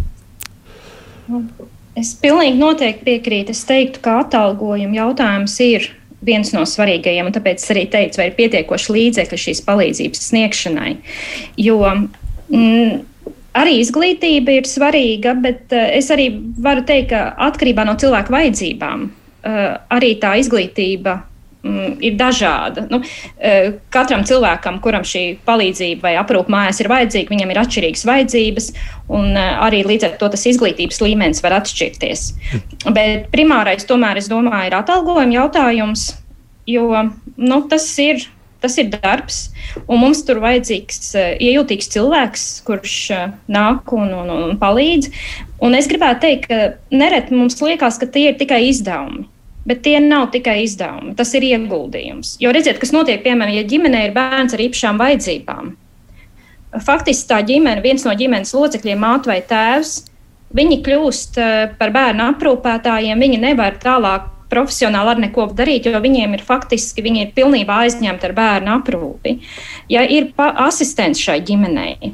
Es 1.94 2.10
pilnīgi 2.18 2.58
noteikti 2.58 3.06
piekrītu. 3.06 3.54
Es 3.54 3.62
teiktu, 3.68 4.02
ka 4.02 4.18
atalgojuma 4.24 4.98
jautājums 4.98 5.54
ir 5.62 5.86
viens 6.24 6.50
no 6.56 6.64
svarīgajiem, 6.66 7.28
un 7.28 7.34
tāpēc 7.36 7.62
es 7.62 7.72
arī 7.72 7.84
teicu, 7.92 8.18
vai 8.20 8.30
ir 8.30 8.38
pietiekoši 8.38 8.94
līdzekļi 8.96 9.40
šīs 9.44 9.60
palīdzības 9.66 10.22
sniegšanai. 10.30 10.94
Jo 11.60 11.78
mm, 11.84 13.02
arī 13.60 13.76
izglītība 13.82 14.58
ir 14.58 14.68
svarīga, 14.68 15.36
bet 15.44 15.74
uh, 15.76 15.86
es 15.94 16.10
arī 16.14 16.30
varu 16.64 16.84
teikt, 16.88 17.12
ka 17.12 17.28
atkarībā 17.50 17.86
no 17.86 17.94
cilvēku 18.00 18.34
vajadzībām 18.34 19.06
uh, 19.06 19.62
arī 19.94 20.14
tā 20.22 20.34
izglītība 20.40 21.20
mm, 21.64 21.94
ir 22.04 22.18
dažāda. 22.20 22.86
Nu, 22.92 23.00
uh, 23.00 23.70
katram 23.94 24.26
cilvēkam, 24.28 24.80
kuram 24.84 25.06
šī 25.08 25.24
palīdzība 25.48 26.08
vai 26.08 26.16
aprūpe 26.20 26.52
mājās 26.54 26.82
ir 26.84 26.90
vajadzīga, 26.92 27.34
viņam 27.34 27.54
ir 27.54 27.62
atšķirīgas 27.64 28.04
vajadzības, 28.10 28.68
un 29.08 29.32
uh, 29.32 29.62
arī 29.66 29.84
līdz 29.88 30.10
ar 30.10 30.18
to 30.20 30.30
tas 30.36 30.44
izglītības 30.52 31.00
līmenis 31.04 31.42
var 31.44 31.58
atšķirties. 31.62 32.28
Bet 32.90 33.30
primārais, 33.34 33.88
tomēr, 33.88 34.20
es 34.20 34.30
domāju, 34.32 34.70
ir 34.70 34.78
atalgojuma 34.82 35.40
jautājums 35.40 36.12
jo 36.66 37.10
nu, 37.36 37.68
tas 37.68 37.98
ir. 37.98 38.30
Tas 38.64 38.78
ir 38.80 38.86
darbs, 38.88 39.50
un 39.84 39.98
mums 40.00 40.22
tur 40.24 40.38
vajadzīgs 40.40 41.10
uh, 41.20 41.34
iejūtīgs 41.36 41.90
cilvēks, 41.92 42.44
kurš 42.64 42.94
nāk 43.52 43.92
un, 43.92 44.14
un, 44.16 44.30
un 44.32 44.54
palīdz. 44.56 45.10
Un 45.60 45.76
es 45.76 45.84
gribētu 45.90 46.22
teikt, 46.22 46.46
ka 46.48 46.96
nereti 46.96 47.36
mums 47.36 47.60
liekas, 47.60 48.00
ka 48.00 48.08
tie 48.08 48.30
ir 48.30 48.38
tikai 48.40 48.62
izdevumi. 48.70 49.26
Bet 49.64 49.80
tie 49.86 49.96
nav 50.04 50.28
tikai 50.34 50.58
izdevumi, 50.66 51.14
tas 51.16 51.30
ir 51.36 51.46
ieguldījums. 51.48 52.34
Jo 52.42 52.52
redziet, 52.52 52.76
kas 52.82 52.92
notiek, 52.92 53.22
piemēram, 53.24 53.54
ja 53.56 53.64
ģimenē 53.68 54.02
ir 54.08 54.12
bērns 54.16 54.56
ar 54.56 54.60
īpašām 54.60 55.00
vajadzībām. 55.00 55.70
Faktiski 56.84 57.30
tā 57.30 57.38
ģimene, 57.46 57.80
viens 57.84 58.04
no 58.04 58.12
ģimenes 58.18 58.52
locekļiem, 58.52 59.00
māte 59.00 59.30
vai 59.30 59.38
tēvs, 59.46 60.02
viņi 60.54 60.80
kļūst 60.84 61.40
par 61.78 61.94
bērnu 61.94 62.28
aprūpētājiem, 62.34 63.24
viņi 63.24 63.40
nevar 63.46 63.78
tālāk 63.80 64.28
profesionāli 64.52 65.14
ar 65.14 65.22
neko 65.22 65.48
darīt, 65.56 65.88
jo 65.88 66.00
viņiem 66.02 66.36
ir 66.36 66.44
faktiski 66.44 67.02
viņi 67.04 67.24
ir 67.24 67.32
pilnībā 67.36 67.80
aizņemti 67.86 68.28
ar 68.28 68.36
bērnu 68.36 68.74
aprūpi. 68.76 69.38
Ja 69.90 70.04
ir 70.04 70.30
asistents 70.38 71.22
šai 71.24 71.40
ģimenei, 71.46 72.12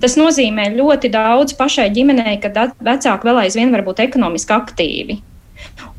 tas 0.00 0.18
nozīmē 0.20 0.70
ļoti 0.76 1.10
daudz 1.12 1.56
pašai 1.58 1.88
ģimenei, 1.96 2.36
kad 2.42 2.60
vecāki 2.78 3.30
vēl 3.30 3.42
aizvien 3.46 3.74
var 3.74 3.86
būt 3.86 4.04
ekonomiski 4.06 4.56
aktīvi. 4.56 5.20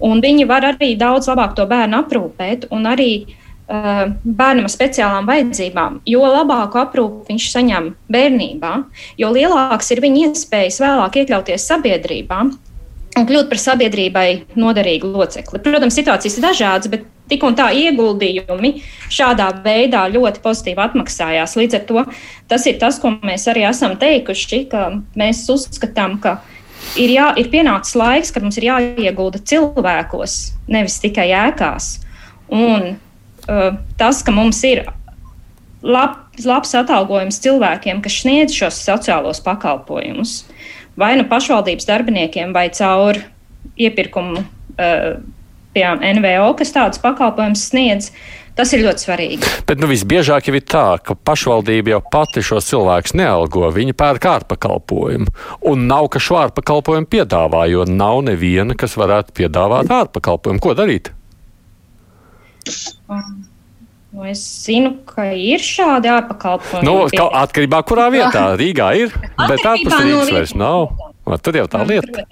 Un 0.02 0.24
viņi 0.24 0.48
var 0.50 0.66
arī 0.74 0.96
daudz 1.00 1.30
labāk 1.32 1.56
to 1.58 1.68
bērnu 1.70 2.02
aprūpēt, 2.02 2.68
un 2.74 2.90
arī 2.90 3.12
uh, 3.26 4.10
bērnam 4.24 4.68
ar 4.68 4.74
speciālām 4.74 5.30
vajadzībām. 5.30 6.02
Jo 6.10 6.26
labāku 6.26 6.82
aprūpi 6.82 7.34
viņš 7.34 7.48
saņem 7.54 7.94
bērnībā, 8.12 8.74
jo 9.22 9.32
lielāks 9.36 9.94
ir 9.94 10.04
viņa 10.04 10.28
iespējas 10.28 10.82
vēlāk 10.84 11.22
iekļauties 11.22 11.70
sabiedrībā 11.74 12.44
un 13.20 13.28
kļūt 13.28 13.50
par 13.52 13.60
sabiedrībai 13.60 14.28
noderīgu 14.60 15.10
locekli. 15.12 15.60
Protams, 15.64 15.98
situācijas 15.98 16.38
ir 16.38 16.46
dažādas, 16.46 16.92
bet 16.92 17.08
tik 17.32 17.44
un 17.48 17.56
tā 17.58 17.70
ieguldījumi 17.76 18.74
šādā 19.12 19.50
veidā 19.66 20.06
ļoti 20.12 20.44
pozitīvi 20.44 20.84
atmaksājās. 20.86 21.58
Līdz 21.60 21.80
ar 21.80 21.86
to 21.90 22.06
tas 22.52 22.68
ir 22.68 22.80
tas, 22.82 23.00
ko 23.02 23.14
mēs 23.20 23.48
arī 23.52 23.66
esam 23.70 23.98
teikuši, 24.00 24.64
ka 24.72 24.88
mēs 25.20 25.44
uzskatām, 25.52 26.20
ka 26.24 26.40
ir, 27.00 27.12
jā, 27.14 27.28
ir 27.40 27.50
pienācis 27.52 27.96
laiks, 28.00 28.32
kad 28.34 28.46
mums 28.46 28.58
ir 28.60 28.70
jāiegulda 28.70 29.42
cilvēkos, 29.52 30.38
nevis 30.72 31.00
tikai 31.04 31.30
ēkās. 31.48 31.94
Un 32.52 32.94
uh, 32.96 33.70
tas, 34.00 34.22
ka 34.26 34.34
mums 34.36 34.60
ir 34.68 34.84
lab, 35.82 36.18
labs 36.44 36.74
atalgojums 36.78 37.40
cilvēkiem, 37.44 38.02
kas 38.04 38.22
sniedz 38.24 38.56
šos 38.58 38.80
sociālos 38.86 39.42
pakalpojumus, 39.46 40.42
vai 41.00 41.14
nu 41.20 41.28
pašvaldības 41.30 41.88
darbiniekiem, 41.90 42.56
vai 42.56 42.68
caur 42.76 43.22
iepirkumu 43.80 44.42
uh, 44.42 45.22
piemēram, 45.76 46.04
NVO, 46.20 46.54
kas 46.60 46.74
tādus 46.76 47.02
pakalpojumus 47.04 47.66
sniedz. 47.72 48.12
Tas 48.52 48.74
ir 48.76 48.82
ļoti 48.84 49.06
svarīgi. 49.06 49.50
Bet 49.70 49.80
nu, 49.80 49.88
visbiežāk 49.88 50.50
jau 50.50 50.56
ir 50.58 50.66
tā, 50.68 50.88
ka 51.00 51.16
pašvaldība 51.16 51.94
jau 51.94 52.02
pati 52.12 52.44
šos 52.44 52.68
cilvēkus 52.68 53.16
nealgo. 53.16 53.64
Viņa 53.72 53.96
pērk 53.98 54.28
ārpakalpojumu. 54.34 55.32
Un 55.72 55.86
nav, 55.88 56.10
ka 56.12 56.20
šo 56.20 56.42
ārpakalpojumu 56.42 57.08
piedāvā, 57.14 57.64
jo 57.72 57.88
nav 57.88 58.20
neviena, 58.28 58.76
kas 58.76 58.98
varētu 59.00 59.38
piedāvāt 59.40 59.94
ārpakalpojumu. 60.02 60.64
Ko 60.64 60.76
darīt? 60.76 61.14
Um. 63.08 63.48
Nu, 64.12 64.26
es 64.28 64.42
zinu, 64.66 64.90
ka 65.08 65.30
ir 65.32 65.62
šādi 65.64 66.10
ārpakalpojumi. 66.12 66.84
Nu, 66.84 67.06
ka, 67.16 67.30
atkarībā 67.46 67.80
no 67.80 67.88
kurā 67.88 68.10
vietā 68.12 68.42
Rīgā 68.60 68.90
ir, 69.00 69.14
bet 69.40 69.64
ārpus 69.64 69.96
Rīgas 69.96 70.28
no 70.28 70.36
vairs 70.36 70.52
nav. 70.60 71.38
Tur 71.40 71.60
jau 71.62 71.70
tā 71.72 71.86
lieta. 71.88 72.26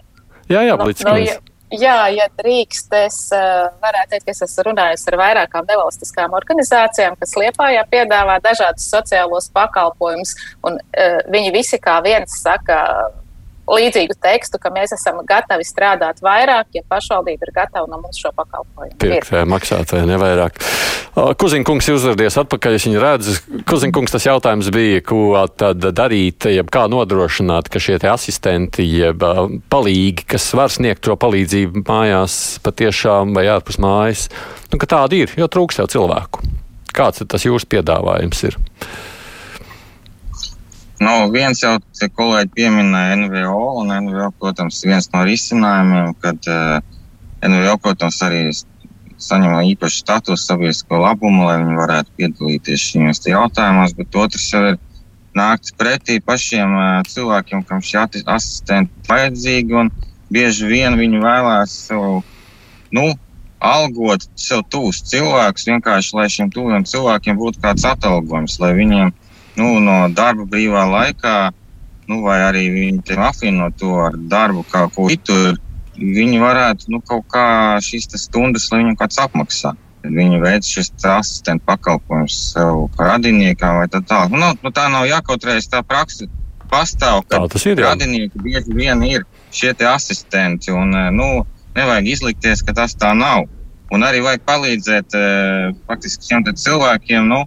Jā, 0.52 0.66
jā, 0.68 0.76
Blīdz. 0.82 1.40
Jā, 1.70 2.08
ja 2.10 2.26
drīkst, 2.34 2.94
es 2.98 3.18
uh, 3.36 3.68
varētu 3.84 4.16
teikt, 4.16 4.24
ka 4.26 4.34
es 4.34 4.42
esmu 4.42 4.64
runājis 4.72 5.06
ar 5.12 5.18
vairākām 5.22 5.68
nevalstiskām 5.70 6.34
organizācijām, 6.34 7.18
kas 7.20 7.36
Liepājā 7.38 7.84
piedāvā 7.92 8.40
dažādus 8.42 8.88
sociālos 8.90 9.52
pakalpojumus, 9.54 10.34
un 10.66 10.80
uh, 10.82 11.20
viņi 11.30 11.54
visi 11.54 11.78
kā 11.84 12.00
viens 12.06 12.40
saka, 12.42 12.80
līdzīgu 13.70 14.18
tekstu, 14.22 14.60
ka 14.62 14.72
mēs 14.74 14.94
esam 14.96 15.22
gatavi 15.28 15.66
strādāt 15.68 16.22
vairāk, 16.26 16.72
ja 16.76 16.84
pašvaldība 16.90 17.48
ir 17.48 17.54
gatava 17.56 17.90
no 17.90 18.00
mums 18.02 18.20
šo 18.22 18.32
pakalpojumu. 18.36 18.98
Pirkt 19.02 19.34
maksāt 19.50 19.94
vai 19.96 20.04
nevairāk. 20.10 20.60
Kuzinkungs 21.40 21.90
ir 21.90 21.98
uzradies 21.98 22.38
atpakaļ, 22.40 22.78
es 22.78 22.86
viņu 22.88 23.02
redzu. 23.04 23.36
Kuzinkungs 23.70 24.14
tas 24.14 24.28
jautājums 24.28 24.70
bija, 24.74 25.02
ko 25.06 25.34
tad 25.60 25.84
darīt, 25.96 26.48
jeb 26.54 26.70
kā 26.74 26.86
nodrošināt, 26.92 27.70
ka 27.72 27.82
šie 27.84 28.00
asistenti, 28.10 28.86
jeb 28.88 29.26
palīgi, 29.72 30.26
kas 30.36 30.48
var 30.58 30.72
sniegt 30.74 31.06
šo 31.06 31.18
palīdzību 31.20 31.84
mājās 31.88 32.40
patiešām 32.66 33.36
vai 33.38 33.48
ārpus 33.52 33.80
mājas, 33.82 34.28
nu, 34.72 34.80
ka 34.80 34.90
tādi 34.90 35.26
ir, 35.26 35.36
jo 35.38 35.50
trūks 35.52 35.82
jau 35.82 35.90
cilvēku. 35.92 36.46
Kāds 36.96 37.22
tas 37.30 37.46
jūsu 37.46 37.70
piedāvājums 37.70 38.46
ir? 38.50 38.58
Nu, 41.00 41.12
viens 41.32 41.62
jau 41.64 41.78
kolēģi 42.18 42.50
pieminēja 42.58 43.20
NVO, 43.22 43.60
un 43.80 43.94
NVO, 44.04 44.34
protams, 44.42 44.82
viens 44.84 45.08
no 45.14 45.22
risinājumiem, 45.24 46.12
kad 46.20 46.50
uh, 46.52 46.82
eh, 47.40 47.48
NVO, 47.48 47.78
protams, 47.86 48.18
arī 48.28 48.42
saņem 49.20 49.56
īpašu 49.72 50.02
statusu 50.04 50.44
sabiedrisko 50.44 51.00
labumu, 51.00 51.46
lai 51.48 51.62
viņi 51.62 51.80
varētu 51.80 52.16
piedalīties 52.20 52.84
šajos 52.92 53.24
jautājumos, 53.32 53.96
bet 53.96 54.20
otrs 54.20 54.50
jau 54.52 54.62
ir 54.74 54.78
nākts 55.40 55.76
pretī 55.80 56.20
pašiem 56.20 56.76
uh, 56.76 56.92
cilvēkiem, 57.08 57.64
kam 57.70 57.80
šie 57.80 58.04
asistenti 58.36 59.08
vajadzīgi, 59.08 59.80
un 59.80 59.94
bieži 60.36 60.68
vien 60.68 61.00
viņi 61.00 61.24
vēlās 61.24 61.78
sev, 61.88 62.20
nu, 62.92 63.08
algot 63.64 64.28
sev 64.40 64.68
tūs 64.72 65.00
cilvēkus, 65.08 65.68
vienkārši 65.72 66.20
lai 66.20 66.28
šiem 66.32 66.52
tuviem 66.52 66.84
cilvēkiem 66.88 67.40
būtu 67.40 67.64
kāds 67.64 67.88
atalgojums, 67.88 68.60
lai 68.60 68.76
viņiem 68.76 69.16
nu, 69.60 69.76
no 69.84 69.98
darba 70.16 70.48
brīvā 70.50 70.86
laikā, 70.90 71.36
nu, 72.10 72.22
vai 72.26 72.40
arī 72.48 72.66
viņi 72.74 73.18
apvieno 73.28 73.70
to 73.78 74.00
ar 74.08 74.18
darbu 74.32 74.64
kā 74.72 74.88
ko 74.96 75.10
citu, 75.12 75.36
viņi 76.00 76.40
varētu 76.42 76.94
nu, 76.94 77.02
kaut 77.06 77.28
kā 77.32 77.46
šīs 77.84 78.10
stundas, 78.24 78.70
lai 78.72 78.84
viņam 78.84 78.98
kāds 79.00 79.22
apmaksā. 79.22 79.76
Viņi 80.00 80.40
veic 80.40 80.64
šis 80.64 80.94
asistentu 81.12 81.66
pakalpojums 81.68 82.36
sev 82.54 82.86
radiniekam 82.96 83.82
vai 83.82 83.88
tā 83.92 84.00
tālāk. 84.00 84.32
Nu, 84.32 84.54
nu, 84.64 84.72
tā 84.72 84.88
nav 84.92 85.10
jākautrējas, 85.10 85.68
tā 85.68 85.84
praksa 85.84 86.30
pastāv, 86.72 87.26
ka 87.28 87.42
radinieki 87.84 88.40
bieži 88.40 88.76
vien 88.78 89.04
ir 89.04 89.26
šie 89.52 89.74
asistenti. 89.90 90.72
Un, 90.72 90.96
nu, 91.18 91.44
nevajag 91.76 92.08
izlikties, 92.14 92.64
ka 92.64 92.78
tas 92.78 92.96
tā 92.96 93.12
nav. 93.18 93.50
Un 93.92 94.06
arī 94.06 94.22
vajag 94.24 94.46
palīdzēt 94.48 95.18
faktiski 95.90 96.30
šiem 96.30 96.48
cilvēkiem. 96.48 97.28
Nu, 97.28 97.44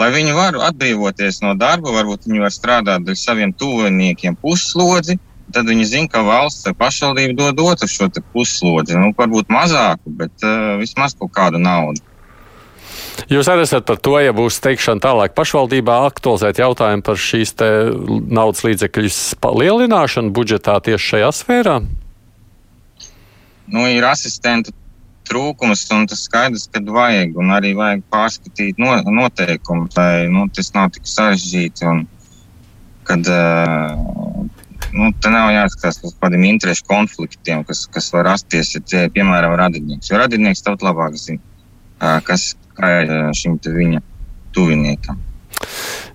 lai 0.00 0.08
viņi 0.14 0.34
var 0.36 0.58
atbrīvoties 0.70 1.42
no 1.44 1.54
darba, 1.58 1.92
varbūt 1.94 2.26
viņi 2.28 2.42
var 2.44 2.54
strādāt 2.54 3.08
ar 3.08 3.18
saviem 3.18 3.54
tuviniekiem 3.56 4.36
puslodzi. 4.40 5.18
Tad 5.54 5.68
viņi 5.68 5.84
zina, 5.86 6.08
ka 6.10 6.22
valsts 6.24 6.64
vai 6.66 6.72
pašvaldība 6.78 7.36
dod 7.36 7.60
otru 7.62 7.88
šo 7.90 8.08
puslodzi. 8.32 8.96
Nu, 8.98 9.12
varbūt 9.16 9.52
mazāku, 9.52 10.14
bet 10.18 10.32
uh, 10.42 10.74
vismaz 10.80 11.14
kaut 11.18 11.34
kādu 11.36 11.60
naudu. 11.62 12.02
Jūs 13.30 13.48
arī 13.48 13.62
esat 13.64 13.86
par 13.86 14.00
to, 14.02 14.16
ja 14.18 14.34
būs 14.34 14.58
teikšana 14.64 15.02
tālāk 15.04 15.34
pašvaldībā 15.36 16.00
aktualizēt 16.08 16.58
jautājumu 16.58 17.04
par 17.06 17.20
šīs 17.20 17.54
naudas 17.60 18.64
līdzekļu 18.66 19.12
palielināšanu 19.44 20.34
budžetā 20.34 20.80
tieši 20.84 21.12
šajā 21.12 21.30
sfērā? 21.38 21.76
Nu, 23.70 23.86
ir 23.88 24.04
asistenta 24.04 24.74
trūkums, 25.28 25.84
un 25.94 26.06
tas 26.10 26.24
skaidrs, 26.28 26.66
ka 26.72 26.82
vajag, 26.84 27.36
un 27.40 27.52
arī 27.54 27.72
vajag 27.78 28.04
pārskatīt 28.12 28.80
no, 28.82 28.94
noteikumus, 29.18 29.96
lai 29.98 30.26
nu, 30.32 30.46
tas 30.54 30.72
nav 30.76 30.92
tik 30.94 31.08
sarežģīti. 31.08 31.86
Un, 31.90 32.04
kad, 33.08 33.28
nu, 34.94 35.10
te 35.20 35.32
nav 35.32 35.52
jāskatās 35.54 36.00
uz 36.06 36.16
kādiem 36.20 36.46
interešu 36.52 36.86
konfliktiem, 36.90 37.64
kas, 37.68 37.84
kas 37.92 38.10
var 38.14 38.28
rasties, 38.30 38.74
ja 38.76 38.82
tie, 38.84 39.04
piemēram, 39.14 39.56
radinieks. 39.60 40.10
Jo 40.12 40.20
radinieks 40.22 40.64
taut 40.64 40.84
labāk 40.84 41.18
zina, 41.20 41.42
kas 42.28 42.52
ir 42.80 43.14
šim 43.36 43.60
viņa 43.64 44.02
tuviniekam. 44.54 45.20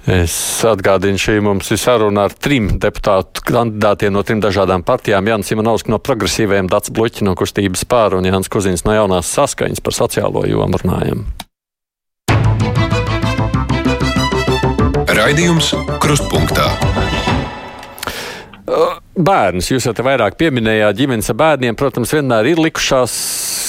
Es 0.09 0.33
atgādinu, 0.65 1.19
šī 1.21 1.35
mums 1.45 1.67
ir 1.69 1.77
saruna 1.77 2.23
ar 2.25 2.33
trim 2.33 2.71
deputātu 2.81 3.43
kandidātiem 3.45 4.15
no 4.15 4.23
trim 4.25 4.39
dažādām 4.41 4.81
partijām. 4.81 5.27
Jānis 5.29 5.51
Simonovs 5.51 5.85
no 5.85 5.99
progresīvajiem, 6.01 6.65
Dats 6.71 6.89
Bluķi 6.89 7.27
no 7.27 7.35
kustības 7.37 7.85
pār 7.85 8.15
un 8.17 8.25
Jānis 8.25 8.49
Kuzins 8.49 8.81
no 8.87 8.95
jaunās 8.95 9.29
saskaņas 9.37 9.83
par 9.85 9.93
sociālo 9.93 10.47
jomu 10.49 10.81
runājam. 10.81 11.27
Raidījums 15.19 15.75
Krustpunktā. 16.01 16.71
Bērns, 19.19 19.69
jūs 19.69 19.85
jau 19.85 19.93
te 19.93 20.05
vairāk 20.05 20.41
pieminējāt, 20.41 20.97
ģimenes 21.03 21.29
ar 21.29 21.37
bērniem, 21.37 21.77
protams, 21.77 22.13
vienmēr 22.17 22.49
ir 22.49 22.65
likušās 22.65 23.13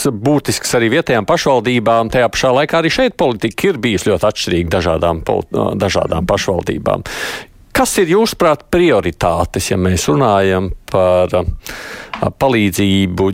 būtisks 0.08 0.74
arī 0.78 0.90
vietējām 0.96 1.26
pašvaldībām. 1.28 2.10
Tajā 2.12 2.30
pašā 2.32 2.54
laikā 2.56 2.80
arī 2.80 2.90
šeit 2.94 3.16
politika 3.20 3.70
ir 3.70 3.78
bijusi 3.82 4.10
ļoti 4.10 4.28
atšķirīga 4.30 4.74
dažādām, 4.78 5.22
dažādām 5.80 6.28
pašvaldībām. 6.30 7.06
Kas 7.76 7.92
ir 8.02 8.10
jūsuprāt 8.10 8.66
prioritātes, 8.72 9.70
ja 9.70 9.78
mēs 9.80 10.08
runājam 10.10 10.72
par 10.90 11.30
palīdzību 12.42 13.28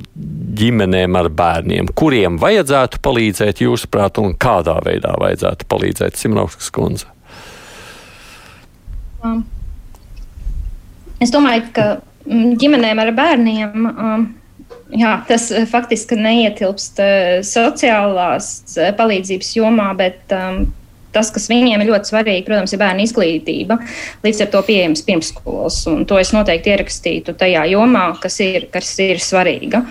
ģimenēm 0.60 1.18
ar 1.18 1.30
bērniem? 1.32 1.88
Kuriem 1.96 2.36
vajadzētu 2.42 3.00
palīdzēt, 3.02 3.64
jūsuprāt, 3.64 4.20
un 4.22 4.36
kādā 4.38 4.76
veidā 4.84 5.16
vajadzētu 5.18 5.68
palīdzēt 5.72 6.20
Simonovskas 6.20 6.70
kundze? 6.76 7.10
Um. 9.24 9.44
Es 11.22 11.32
domāju, 11.32 11.64
ka 11.72 11.84
mm, 12.28 12.56
ģimenēm 12.60 13.00
ar 13.00 13.12
bērniem. 13.16 13.86
Jā, 14.94 15.16
tas 15.26 15.48
uh, 15.50 15.64
faktiski 15.66 16.18
neietilpst 16.20 17.00
uh, 17.02 17.38
sociālās 17.46 18.50
uh, 18.76 18.92
palīdzības 18.94 19.48
jomā, 19.58 19.88
bet 19.98 20.34
um, 20.36 20.68
tas, 21.16 21.32
kas 21.34 21.48
viņiem 21.50 21.82
ir 21.82 21.90
ļoti 21.90 22.12
svarīgi, 22.12 22.44
protams, 22.46 22.74
ir 22.74 22.82
bērnu 22.82 23.06
izglītība. 23.06 23.80
Līdz 24.26 24.44
ar 24.44 24.52
to 24.52 24.62
pieejams 24.68 25.02
pirmsskolas, 25.06 25.80
un 25.90 26.06
to 26.08 26.20
es 26.22 26.30
noteikti 26.36 26.74
ierakstītu 26.74 27.34
tajā 27.40 27.64
jomā, 27.72 28.08
kas 28.22 28.38
ir, 28.44 28.68
kas 28.72 28.92
ir 29.02 29.22
svarīga. 29.22 29.82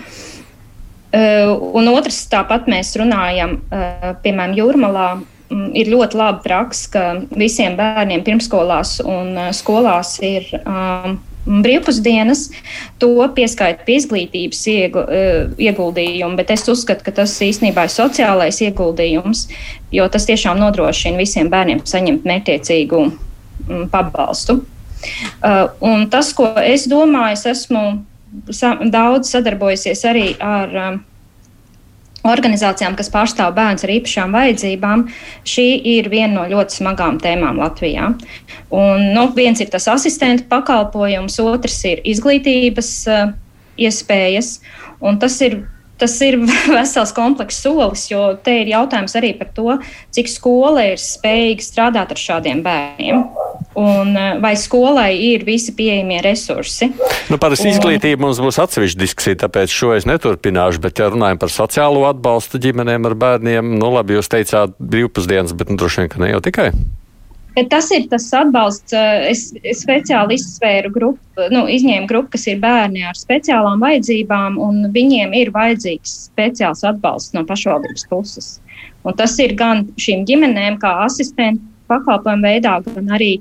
Uh, 1.16 1.52
un 1.76 1.92
otrs, 1.92 2.24
tāpat 2.32 2.66
mēs 2.70 2.94
runājam, 3.00 3.58
uh, 3.68 4.12
piemēram, 4.24 4.56
Jūrmalā. 4.56 5.08
Mm, 5.46 5.70
ir 5.78 5.90
ļoti 5.92 6.18
laba 6.18 6.40
praksa, 6.42 6.88
ka 6.90 7.02
visiem 7.38 7.76
bērniem 7.78 8.24
pirmskolās 8.26 8.96
un 9.04 9.36
uh, 9.38 9.50
skolās 9.54 10.16
ir 10.24 10.48
um, 10.64 11.20
brīvpusdienas, 11.46 12.48
to 12.98 13.12
pieskaita 13.36 13.86
pie 13.86 14.00
izglītības 14.00 14.64
iegu, 14.72 15.04
uh, 15.06 15.54
ieguldījumu, 15.62 16.34
bet 16.40 16.50
es 16.56 16.66
uzskatu, 16.72 17.06
ka 17.06 17.14
tas 17.20 17.36
īstenībā 17.46 17.86
ir 17.86 17.94
sociālais 17.94 18.58
ieguldījums, 18.66 19.46
jo 19.94 20.08
tas 20.10 20.26
tiešām 20.26 20.58
nodrošina 20.64 21.22
visiem 21.22 21.52
bērniem 21.52 21.84
saņemt 21.86 22.26
mērķiecīgu 22.26 23.04
um, 23.06 23.86
pabalstu. 23.92 24.64
Uh, 25.38 25.68
un 25.86 26.08
tas, 26.10 26.32
ko 26.34 26.56
es 26.58 26.88
domāju, 26.90 27.38
es 27.38 27.46
esmu 27.54 27.84
daudz 28.90 29.30
sadarbojusies 29.30 30.02
arī 30.10 30.32
ar 30.42 30.80
um, 30.88 31.04
organizācijām, 32.30 32.96
kas 32.98 33.10
pārstāv 33.12 33.54
bērnus 33.56 33.86
ar 33.86 33.92
īpašām 33.96 34.34
vajadzībām, 34.36 35.06
šī 35.46 35.66
ir 35.96 36.10
viena 36.12 36.32
no 36.34 36.48
ļoti 36.50 36.80
smagām 36.80 37.20
tēmām 37.22 37.60
Latvijā. 37.62 38.12
Un, 38.74 39.08
nu, 39.14 39.28
viens 39.36 39.62
ir 39.62 39.70
tas 39.72 39.88
asistenta 39.92 40.46
pakalpojums, 40.50 41.38
otrs 41.44 41.78
ir 41.88 42.02
izglītības 42.04 42.92
uh, 43.10 43.32
iespējas, 43.78 44.58
un 45.00 45.20
tas 45.22 45.40
ir 45.46 45.62
tas 45.96 46.12
ir 46.20 46.36
vesels 46.76 47.14
komplekss 47.16 47.62
solis, 47.64 48.08
jo 48.10 48.34
te 48.44 48.58
ir 48.62 48.72
jautājums 48.74 49.16
arī 49.16 49.32
par 49.38 49.48
to, 49.56 49.78
cik 50.12 50.28
skola 50.28 50.90
ir 50.92 51.00
spējīga 51.00 51.64
strādāt 51.64 52.12
ar 52.12 52.20
šādiem 52.20 52.60
bērniem 52.66 53.24
un 53.76 54.16
eh, 54.16 54.38
vai 54.40 54.56
skolai 54.56 55.12
ir 55.20 55.44
visi 55.44 55.74
pieejamie 55.76 56.20
resursi. 56.24 56.88
Nu, 57.28 57.38
par 57.40 57.52
un... 57.52 57.70
izglītību 57.70 58.24
mums 58.24 58.40
būs 58.42 58.58
atsevišķa 58.64 59.00
diskusija, 59.02 59.40
tāpēc 59.44 59.72
šo 59.72 59.92
es 59.96 60.08
neturpināšu. 60.08 60.80
Bet, 60.86 61.00
ja 61.02 61.10
runājam 61.12 61.40
par 61.42 61.52
sociālo 61.52 62.06
atbalstu 62.08 62.60
ģimenēm 62.62 63.08
ar 63.10 63.16
bērniem, 63.20 63.74
nu 63.80 63.92
labi, 63.92 64.16
jūs 64.16 64.32
teicāt 64.32 64.76
brīvpusdienas, 64.80 65.56
bet 65.56 65.72
nu, 65.72 65.76
droši 65.80 66.02
vien, 66.04 66.12
ka 66.12 66.22
ne 66.22 66.32
jau 66.32 66.44
tikai. 66.48 66.70
Bet 67.56 67.70
tas 67.72 67.86
ir 67.96 68.04
tas 68.12 68.26
atbalsts. 68.36 68.92
Eh, 68.96 69.30
es, 69.32 69.46
es 69.64 69.80
speciāli 69.84 70.36
izsvēru 70.40 70.92
grupu, 70.92 71.48
nu, 71.52 71.66
izņēmu 71.72 72.08
grupu, 72.08 72.34
kas 72.36 72.46
ir 72.52 72.60
bērni 72.64 73.04
ar 73.08 73.16
speciālām 73.16 73.80
vajadzībām, 73.84 74.56
un 74.60 74.88
viņiem 74.92 75.36
ir 75.36 75.52
vajadzīgs 75.54 76.16
speciāls 76.30 76.84
atbalsts 76.88 77.36
no 77.36 77.44
pašvaldības 77.48 78.08
puses. 78.08 78.54
Un 79.06 79.16
tas 79.16 79.36
ir 79.40 79.52
gan 79.56 79.84
šīm 80.00 80.24
ģimenēm, 80.28 80.80
kā 80.82 80.90
asistentu 81.04 81.64
pakalpojumu 81.88 82.44
veidā, 82.44 82.80
gan 82.84 83.12
arī 83.14 83.36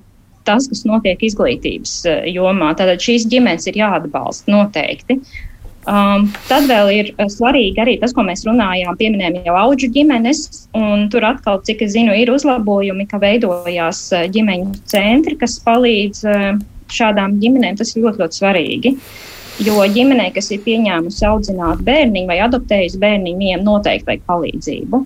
tas, 0.47 0.69
kas 0.71 0.85
notiek 0.87 1.21
izglītības 1.25 1.97
eh, 2.09 2.29
jomā. 2.35 2.73
Tātad 2.77 3.03
šīs 3.03 3.27
ģimenes 3.31 3.67
ir 3.69 3.81
jāatbalsta 3.81 4.51
noteikti. 4.51 5.19
Um, 5.85 6.31
tad 6.49 6.65
vēl 6.69 6.89
ir 6.95 7.11
eh, 7.13 7.27
svarīgi 7.29 7.81
arī 7.83 7.97
tas, 8.01 8.13
ko 8.15 8.25
mēs 8.25 8.45
runājām, 8.47 8.97
pieminējām 8.97 9.43
jau 9.45 9.57
auģu 9.59 9.91
ģimenes, 9.93 10.41
un 10.77 11.05
tur 11.13 11.27
atkal, 11.27 11.59
cik 11.67 11.83
es 11.85 11.93
zinu, 11.93 12.15
ir 12.17 12.31
uzlabojumi, 12.33 13.05
ka 13.11 13.21
veidojās 13.21 14.07
eh, 14.17 14.25
ģimeņu 14.33 14.81
centri, 14.89 15.37
kas 15.41 15.59
palīdz 15.65 16.25
šādām 16.95 17.39
ģimenēm 17.41 17.77
tas 17.77 17.93
ir 17.93 18.03
ļoti, 18.05 18.21
ļoti 18.23 18.39
svarīgi. 18.41 18.95
Jo 19.65 19.85
ģimenei, 19.87 20.33
kas 20.35 20.49
ir 20.51 20.65
pieņēmusi 20.65 21.23
audzināt 21.29 21.79
bērniņu 21.87 22.27
vai 22.27 22.41
adoptējusi 22.43 22.99
bērniņu, 22.99 23.39
viņiem 23.39 23.63
noteikti 23.63 24.09
vajag 24.09 24.25
palīdzību. 24.27 24.99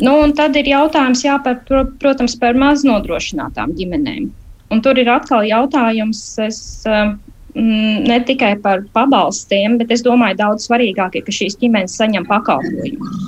Nu, 0.00 0.12
tad 0.36 0.56
ir 0.56 0.68
jautājums, 0.68 1.22
jā, 1.24 1.36
par, 1.44 1.60
protams, 2.00 2.36
par 2.40 2.56
maz 2.56 2.84
nodrošinātām 2.88 3.74
ģimenēm. 3.76 4.30
Un 4.70 4.82
tur 4.84 4.98
ir 5.02 5.08
atkal 5.10 5.42
jautājums, 5.48 6.20
es, 6.44 6.60
mm, 6.86 8.06
ne 8.06 8.18
tikai 8.26 8.54
par 8.62 8.84
pabalstiem, 8.94 9.78
bet 9.80 9.90
es 9.90 10.04
domāju, 10.06 10.38
daudz 10.38 10.68
svarīgāk 10.68 11.18
ir, 11.18 11.24
ka 11.26 11.34
šīs 11.34 11.58
ģimenes 11.58 11.96
saņem 11.98 12.28
pakalpojumus. 12.28 13.26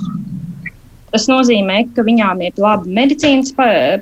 Tas 1.13 1.27
nozīmē, 1.29 1.83
ka 1.93 2.05
viņām 2.07 2.41
ir 2.47 2.55
laba 2.57 2.89
medicīnas 2.89 3.51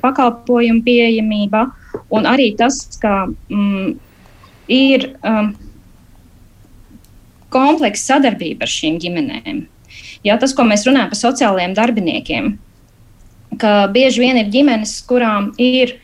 pakalpojumu 0.03 0.85
pieejamība, 0.85 1.65
un 2.13 2.29
arī 2.29 2.53
tas, 2.59 2.85
ka 3.01 3.25
mm, 3.49 3.97
ir 4.71 5.09
um, 5.27 5.51
kompleksa 7.51 8.15
sadarbība 8.15 8.63
ar 8.63 8.71
šīm 8.71 9.01
ģimenēm. 9.01 9.65
Jā, 10.23 10.37
tas, 10.39 10.53
ko 10.55 10.63
mēs 10.69 10.85
runājam 10.87 11.11
par 11.11 11.19
sociālajiem 11.19 11.73
darbiniekiem, 11.75 12.53
ka 13.59 13.73
bieži 13.91 14.23
vien 14.23 14.39
ir 14.39 14.53
ģimenes, 14.53 14.93
kurām 15.09 15.51
ir 15.59 15.97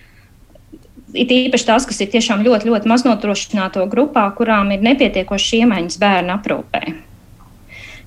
it 1.23 1.33
īpaši 1.33 1.67
tās, 1.67 1.87
kas 1.89 1.99
ir 2.03 2.11
tiešām 2.13 2.45
ļoti, 2.45 2.69
ļoti 2.69 2.91
maznodrošināto 2.91 3.85
grupā, 3.91 4.27
kurām 4.37 4.71
ir 4.75 4.85
nepietiekošas 4.85 5.59
iemaņas 5.61 5.99
bērnu 6.01 6.35
aprūpē. 6.37 6.83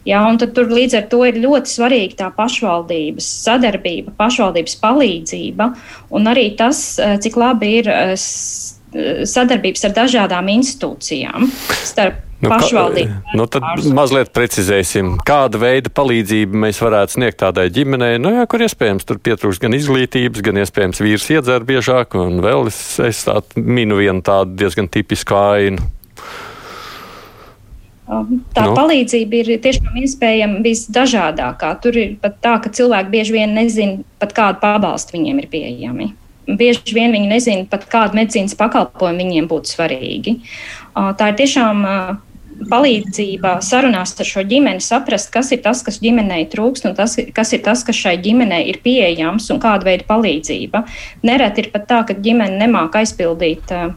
Ja, 0.09 0.23
tur 0.40 0.70
līdz 0.73 0.96
ar 0.96 1.09
to 1.12 1.20
ir 1.29 1.42
ļoti 1.42 1.68
svarīga 1.75 2.16
tā 2.23 2.31
pašvaldības 2.33 3.27
sadarbība, 3.44 4.14
pašvaldības 4.16 4.79
palīdzība 4.81 5.66
un 6.16 6.31
arī 6.31 6.46
tas, 6.57 6.99
eh, 6.99 7.18
cik 7.20 7.37
labi 7.37 7.75
ir 7.83 7.90
eh, 7.92 8.14
sadarbības 8.16 9.85
ar 9.85 9.94
dažādām 10.01 10.49
institūcijām 10.57 11.51
starp 11.85 12.29
Nu, 12.40 12.48
pašvaldību. 12.48 13.37
Nu, 13.37 13.44
tad 13.53 13.64
mazliet 13.92 14.31
precizēsim, 14.33 15.18
kāda 15.29 15.61
veida 15.61 15.92
palīdzību 15.92 16.62
mēs 16.62 16.81
varētu 16.81 17.18
sniegt 17.18 17.40
tādai 17.42 17.66
ģimenei, 17.74 18.14
nu, 18.22 18.33
jā, 18.38 18.46
kur 18.48 18.64
iespējams 18.64 19.05
tur 19.09 19.20
pietrūks 19.20 19.61
gan 19.61 19.76
izglītības, 19.76 20.40
gan 20.46 20.61
iespējams 20.62 21.03
vīrs 21.05 21.29
iedzer 21.37 21.66
biežāk, 21.68 22.16
un 22.16 22.40
vēl 22.44 22.70
es, 22.70 22.79
es 23.05 23.26
tādu 23.29 23.61
minu 23.61 24.00
vienu 24.00 24.24
tādu 24.24 24.57
diezgan 24.62 24.88
tipisku 24.88 25.37
ainu. 25.37 25.85
Um, 28.11 28.40
tā 28.57 28.64
nu. 28.66 28.72
palīdzība 28.74 29.42
ir 29.42 29.50
tiešām 29.62 30.00
iespējama 30.00 30.64
visdažādākā. 30.64 31.68
Tur 31.85 31.98
ir 32.00 32.16
pat 32.24 32.40
tā, 32.42 32.57
ka 32.64 32.72
cilvēki 32.74 33.12
bieži 33.12 33.37
vien 33.37 33.53
nezina, 33.55 34.00
pat 34.18 34.33
kādu 34.35 34.59
pabalstu 34.64 35.14
viņiem 35.14 35.44
ir 35.44 35.46
pieejami. 35.53 36.09
Bieži 36.48 36.96
vien 36.96 37.14
viņi 37.14 37.31
nezina, 37.31 37.68
pat 37.70 37.85
kādu 37.92 38.18
medicīnas 38.18 38.57
pakalpojumu 38.59 39.22
viņiem 39.22 39.46
būtu 39.53 39.76
svarīgi. 39.76 40.35
Uh, 40.90 41.12
tā 41.14 41.31
ir 41.31 41.38
tiešām 41.38 41.87
uh, 41.87 42.11
palīdzība 42.70 43.57
sarunās 43.64 44.14
ar 44.20 44.29
šo 44.29 44.44
ģimeni, 44.51 44.83
saprast, 44.85 45.31
kas 45.33 45.53
ir 45.55 45.62
tas, 45.64 45.83
kas 45.87 46.01
ģimenei 46.03 46.44
trūkst, 46.53 46.88
un 46.90 46.96
tas, 46.99 47.16
kas 47.35 47.55
ir 47.57 47.62
tas, 47.66 47.85
kas 47.87 47.96
šai 47.96 48.16
ģimenei 48.23 48.66
ir 48.73 48.81
pieejams, 48.85 49.49
un 49.55 49.61
kāda 49.62 49.88
veida 49.88 50.07
palīdzība. 50.09 50.85
Nereti 51.27 51.64
ir 51.64 51.70
pat 51.75 51.87
tā, 51.90 52.01
ka 52.09 52.16
ģimene 52.16 52.61
nemāk 52.61 52.99
aizpildīt 53.01 53.73
uh, 53.77 53.92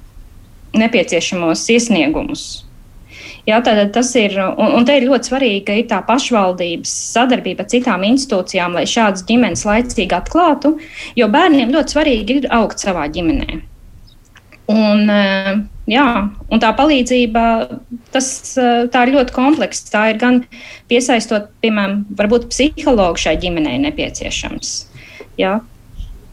nepieciešamos 0.78 1.66
iesniegumus. 1.76 2.46
Jā, 3.44 3.58
tātad 3.60 3.92
tas 3.92 4.14
ir, 4.16 4.38
un, 4.40 4.70
un 4.78 4.86
te 4.88 4.96
ir 4.96 5.10
ļoti 5.10 5.30
svarīgi, 5.30 5.64
ka 5.68 5.76
ir 5.76 5.90
tā 5.90 6.00
pašvaldības 6.08 6.94
sadarbība 7.12 7.66
ar 7.66 7.70
citām 7.74 8.06
institūcijām, 8.08 8.80
lai 8.80 8.86
šādas 8.88 9.26
ģimenes 9.28 9.66
laicīgi 9.68 10.16
atklātu, 10.16 10.78
jo 11.20 11.28
bērniem 11.32 11.76
ļoti 11.76 11.98
svarīgi 11.98 12.40
ir 12.40 12.50
augt 12.56 12.80
savā 12.84 13.10
ģimenē. 13.12 13.73
Un, 14.72 15.10
eh, 15.10 15.58
jā, 15.92 16.06
un 16.48 16.62
tā 16.64 16.70
palīdzība, 16.78 17.44
tas, 18.14 18.28
eh, 18.58 18.88
tā 18.88 19.04
ir 19.04 19.16
ļoti 19.18 19.36
kompleksa. 19.36 19.90
Tā 19.92 20.04
ir 20.14 20.18
gan 20.22 20.46
piesaistot, 20.90 21.50
piemēram, 21.62 22.06
psihologu 22.48 23.20
šai 23.20 23.36
ģimenei 23.38 23.80
nepieciešams. 23.84 24.86
Jā, 25.38 25.60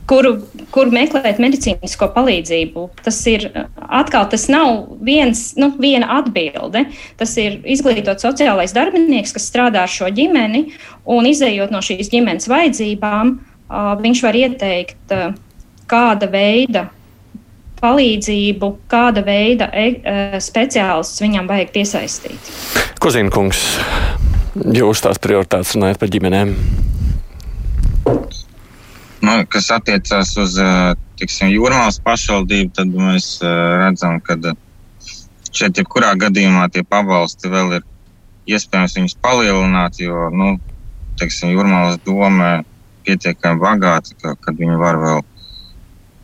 kuru, 0.07 0.47
kur 0.71 0.87
meklēt 0.87 1.39
medicīnisko 1.43 2.13
palīdzību. 2.15 2.91
Tas 3.03 3.27
ir 3.27 3.51
atkal, 3.89 4.29
tas 4.31 4.49
nav 4.49 4.99
viens, 5.01 5.57
nu, 5.57 5.73
viena 5.79 6.21
atbilde. 6.21 6.87
Tas 7.17 7.37
ir 7.37 7.63
izglītots 7.65 8.23
sociālais 8.23 8.75
darbinieks, 8.77 9.33
kas 9.33 9.51
strādā 9.51 9.83
ar 9.83 9.89
šo 9.89 10.07
ģimeni, 10.07 10.73
un 11.07 11.25
izējot 11.25 11.71
no 11.71 11.79
šīs 11.79 12.11
ģimenes 12.13 12.47
vajadzībām, 12.51 13.39
viņš 14.03 14.23
var 14.23 14.35
ieteikt, 14.35 15.15
kāda 15.91 16.31
veida 16.31 16.91
palīdzību, 17.81 18.71
kāda 18.91 19.25
veida 19.27 19.71
e, 19.73 19.87
speciālists 20.43 21.23
viņam 21.23 21.49
vajag 21.51 21.73
piesaistīt. 21.75 22.53
Kozīnkungs, 23.01 23.65
jūs 24.77 25.05
tās 25.05 25.21
prioritātes 25.23 25.75
runājat 25.77 26.01
par 26.01 26.13
ģimenēm? 26.13 26.55
Nu, 29.21 29.37
kas 29.53 29.69
attiecās 29.75 30.33
uz 30.41 30.57
tiksim, 31.21 31.51
jūrmālas 31.53 32.01
pašvaldību, 32.05 32.73
tad 32.79 32.93
mēs 32.97 33.35
redzam, 33.43 34.17
ka 34.25 34.39
šeit 35.53 35.81
jebkurā 35.81 36.15
gadījumā 36.21 36.69
tie 36.73 36.85
pabalsti 36.87 37.51
vēl 37.53 37.79
ir 37.79 37.87
iespējams 38.51 38.97
viņus 38.99 39.17
palielināt, 39.23 40.01
jo 40.03 40.29
nu, 40.35 40.55
teiksim, 41.21 41.53
jūrmālas 41.55 42.01
doma 42.07 42.61
pietiekami 43.07 43.61
bagāta, 43.63 44.17
ka, 44.23 44.35
kad 44.45 44.59
viņi 44.61 44.79
var 44.81 44.99
vēl 45.01 45.23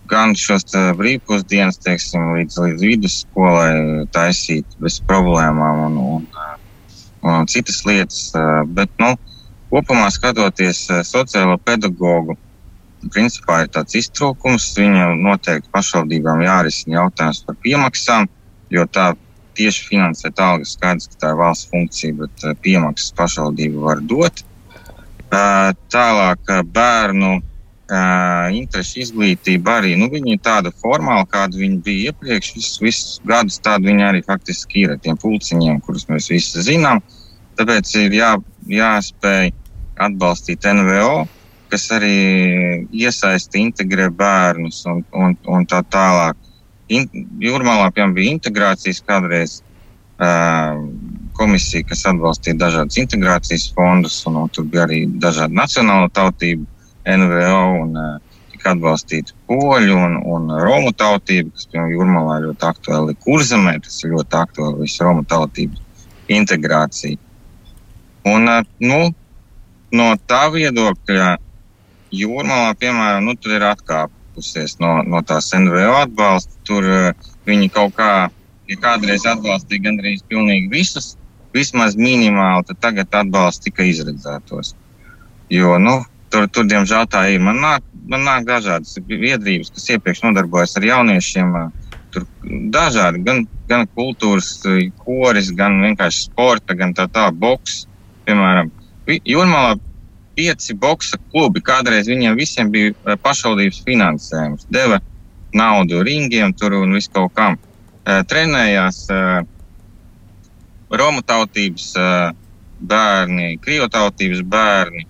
gan 0.08 0.34
šos 0.38 0.66
brīvpusdienas, 0.98 1.78
teiksim, 1.84 2.32
līdz, 2.36 2.58
līdz 2.64 2.86
vidusskolai 2.90 4.06
taisīt 4.14 4.78
bez 4.82 5.00
problēmām 5.08 5.84
un, 5.88 5.98
un, 6.16 6.26
un 7.26 7.48
citas 7.50 7.82
lietas. 7.88 8.30
Bet, 8.76 8.92
nu, 9.02 9.14
kopumā 9.72 10.08
skatoties 10.14 10.86
sociālo 11.08 11.58
pedagoģu 11.66 12.38
principā 13.12 13.62
ir 13.64 13.70
tāds 13.74 13.98
iztrūkums. 14.00 14.72
Viņam 14.78 15.22
noteikti 15.26 15.72
pašvaldībām 15.74 16.42
jārisina 16.46 17.00
jautājums 17.00 17.42
par 17.46 17.58
piemaksām, 17.62 18.28
jo 18.72 18.86
tā 18.90 19.12
tieši 19.56 19.86
finansēt 19.88 20.40
algas 20.42 20.74
skaidrs, 20.76 21.08
ka 21.12 21.20
tā 21.22 21.32
ir 21.32 21.40
valsts 21.40 21.70
funkcija, 21.72 22.16
bet 22.22 22.46
piemaksas 22.64 23.14
pašvaldība 23.16 23.84
var 23.88 24.02
dot. 24.04 24.42
Tālāk 25.30 26.52
bērnu 26.72 27.36
interešu 27.86 28.98
izglītība 29.04 29.76
arī, 29.78 29.94
nu, 29.98 30.08
viņi 30.10 30.34
ir 30.34 30.40
tāda 30.42 30.72
formāla, 30.74 31.26
kāda 31.30 31.58
viņi 31.60 31.78
bija 31.86 32.10
iepriekš, 32.10 32.54
visus, 32.56 32.80
visus 32.82 33.20
gadus 33.24 33.60
tāda 33.62 33.86
viņi 33.86 34.02
arī 34.02 34.22
faktiski 34.26 34.82
ir 34.82 34.96
ar 34.96 34.98
tiem 34.98 35.16
pulciņiem, 35.16 35.80
kurus 35.86 36.08
mēs 36.10 36.30
visi 36.30 36.64
zinām. 36.66 37.02
Tāpēc 37.56 37.94
ir 38.02 38.18
jā, 38.18 38.32
jāspēj 38.66 39.52
atbalstīt 40.02 40.66
NVO, 40.66 41.26
kas 41.70 41.86
arī 41.94 42.16
iesaista, 42.90 43.58
integrē 43.58 44.10
bērnus 44.10 44.82
un, 44.90 45.04
un, 45.14 45.38
un 45.46 45.66
tā 45.66 45.82
tālāk. 45.86 46.36
In, 46.88 47.06
Jūrmālā 47.42 47.88
piemēram, 47.94 48.14
bija 48.14 48.34
integrācijas 48.34 49.02
kādreiz 49.06 49.60
uh, 50.18 50.76
komisija, 51.38 51.86
kas 51.86 52.04
atbalstīja 52.10 52.58
dažādas 52.60 52.98
integrācijas 52.98 53.70
fondus, 53.74 54.20
un, 54.26 54.42
un 54.42 54.50
tur 54.50 54.66
bija 54.70 54.86
arī 54.86 55.04
dažādi 55.22 55.58
nacionālo 55.58 56.10
tautību 56.14 56.66
NVO. 57.06 57.60
Un, 57.82 58.00
uh, 58.00 58.36
atbalstīt 58.70 59.32
poļu 59.50 59.96
un, 59.96 60.16
un 60.26 60.50
romu 60.62 60.92
tautību, 60.96 61.52
kas, 61.54 61.68
piemēram, 61.70 61.92
Jurmalā 61.94 62.38
ļoti 62.46 62.68
aktuāli 62.68 63.14
ir 63.14 63.20
kurzemē, 63.24 63.74
tas 63.84 63.98
ir 64.02 64.14
ļoti 64.14 64.38
aktuāli 64.40 64.82
visu 64.82 65.06
romu 65.06 65.24
tautību 65.28 65.82
integrācija. 66.36 67.18
Un, 68.26 68.48
nu, 68.82 69.00
no 69.94 70.08
tā 70.26 70.46
viedokļa 70.54 71.36
Jūrmalā, 72.16 72.72
piemēram, 72.80 73.26
nu, 73.26 73.34
tur 73.38 73.56
ir 73.56 73.66
atkāpusies 73.66 74.78
no, 74.82 75.00
no 75.06 75.20
tās 75.26 75.50
NVO 75.54 75.94
atbalsta. 76.00 76.54
Tur 76.66 76.86
uh, 76.86 77.30
viņi 77.48 77.70
kaut 77.74 77.96
kā, 77.98 78.10
ja 78.70 78.80
kādreiz 78.82 79.26
atbalstīja 79.28 79.88
gandrīz 79.88 80.22
pilnīgi 80.30 80.70
visus, 80.72 81.14
vismaz 81.54 81.96
minimāli, 81.98 82.66
tad 82.68 82.82
tagad 82.82 83.14
atbalsta 83.22 83.68
tikai 83.68 83.88
izredzētos. 83.90 84.74
Jo, 85.50 85.76
nu, 85.82 86.00
tur, 86.30 86.46
tur 86.52 86.68
diemžēl 86.68 87.08
tā 87.10 87.26
ir. 87.32 87.42
Man 87.42 87.60
nāk, 87.62 87.84
man 88.08 88.24
nāk 88.26 88.46
dažādas 88.48 88.96
biedrības, 89.06 89.72
kas 89.74 89.90
iepriekš 89.94 90.24
nodarbojas 90.26 90.76
ar 90.78 90.88
jauniešiem. 90.88 91.52
Tur 92.14 92.26
dažādi, 92.72 93.20
gan, 93.26 93.44
gan 93.68 93.84
kultūras 93.96 94.60
koris, 95.02 95.50
gan 95.56 95.80
vienkārši 95.84 96.28
sporta, 96.28 96.76
gan 96.78 96.94
tā 96.96 97.08
tā 97.12 97.28
boks. 97.34 97.84
Piemēram, 98.26 98.72
Jūrmalā 99.06 99.76
pieci 100.36 100.74
boxa 100.74 101.18
klubi. 101.30 101.62
Kādreiz 101.64 102.08
viņiem 102.10 102.36
visiem 102.38 102.70
bija 102.74 103.16
pašvaldības 103.22 103.82
finansējums. 103.86 104.66
Deva 104.72 105.00
naudu 105.56 106.02
ringiem 106.04 106.52
tur 106.58 106.76
un 106.80 106.96
visu 106.96 107.12
kaut 107.14 107.34
kam. 107.36 107.56
Trenējās 108.04 109.06
Romu 110.86 111.22
tautības 111.26 111.88
bērni, 112.78 113.56
Krievu 113.62 113.88
tautības 113.90 114.42
bērni. 114.46 115.06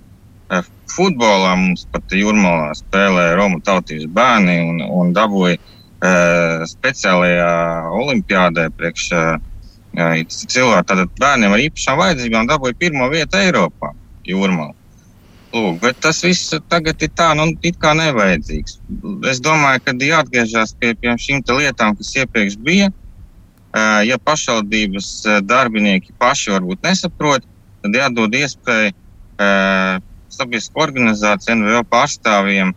Uh, 0.46 0.66
futbolā 0.96 1.54
mums 1.58 1.86
pat 1.92 2.14
jūrmalā 2.14 2.70
spēlēja 2.78 3.36
Romu 3.38 3.60
tautības 3.64 4.06
bērni 4.16 4.56
un, 4.70 4.80
un 5.00 5.12
dabūja 5.16 5.58
speciālajā 6.70 7.52
olimpiādē 7.96 8.66
priekš 8.76 9.06
cilvēku, 9.96 10.82
tātad 10.90 11.14
bērniem 11.18 11.54
ar 11.56 11.62
īpašām 11.64 12.00
vajadzībām 12.02 12.50
dabūja 12.50 12.76
pirmo 12.78 13.08
vietu 13.10 13.40
Eiropā 13.40 13.94
jūrmā. 14.28 14.68
Lūk, 15.56 15.78
bet 15.80 15.98
tas 16.04 16.20
viss 16.22 16.52
tagad 16.68 17.00
ir 17.00 17.10
tā, 17.16 17.30
nu, 17.38 17.48
it 17.64 17.78
kā 17.80 17.94
nevajadzīgs. 17.96 18.76
Es 19.30 19.40
domāju, 19.40 19.82
ka 19.86 19.94
jāatgriežas 20.04 20.74
pie, 20.76 20.92
pie 21.00 21.14
šīm 21.22 21.40
lietām, 21.56 21.96
kas 21.96 22.12
iepriekš 22.20 22.58
bija. 22.60 22.90
Ja 24.04 24.18
pašvaldības 24.20 25.08
darbinieki 25.48 26.12
paši 26.20 26.52
varbūt 26.54 26.84
nesaprot, 26.84 27.44
tad 27.82 27.96
jādod 27.96 28.36
iespēju 28.36 28.92
sabiedriskā 30.36 30.82
organizācija 30.86 31.56
NVO 31.58 31.82
pārstāvjiem 31.90 32.74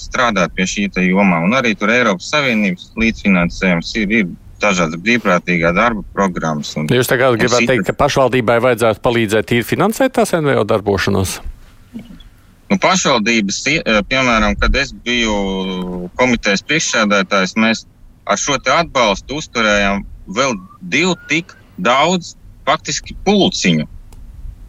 strādāt 0.00 0.54
pie 0.54 0.66
šī 0.70 0.88
jomā. 1.08 1.42
Un 1.42 1.56
arī 1.58 1.74
tur 1.78 1.90
Eiropas 1.90 2.28
Savienības 2.30 2.92
līdzfinansējums 3.00 3.94
ir, 3.98 4.12
ir 4.20 4.28
dažādas 4.62 5.00
brīvprātīgā 5.02 5.72
darba 5.76 6.04
programmas. 6.14 6.72
Un, 6.78 6.88
Jūs 6.92 7.10
tagad 7.10 7.36
gribētu 7.40 7.68
teikt, 7.72 7.88
ka 7.90 7.96
pašvaldībai 7.98 8.60
vajadzētu 8.62 9.02
palīdzēt 9.04 9.50
tīri 9.50 9.66
finansēt 9.66 10.14
tās 10.16 10.32
NVO 10.36 10.64
darbošanos? 10.68 11.40
Nu, 12.66 12.78
pašvaldības, 12.82 13.60
piemēram, 14.10 14.56
kad 14.58 14.74
es 14.78 14.90
biju 15.06 16.08
komitejas 16.18 16.64
priekšsēdētājs, 16.66 17.54
mēs 17.62 17.84
ar 18.26 18.40
šo 18.40 18.56
atbalstu 18.58 19.38
uzturējām 19.38 20.02
vēl 20.34 20.56
divu 20.90 21.14
tik 21.30 21.54
daudz 21.78 22.34
faktiski 22.66 23.14
pulciņu, 23.26 23.86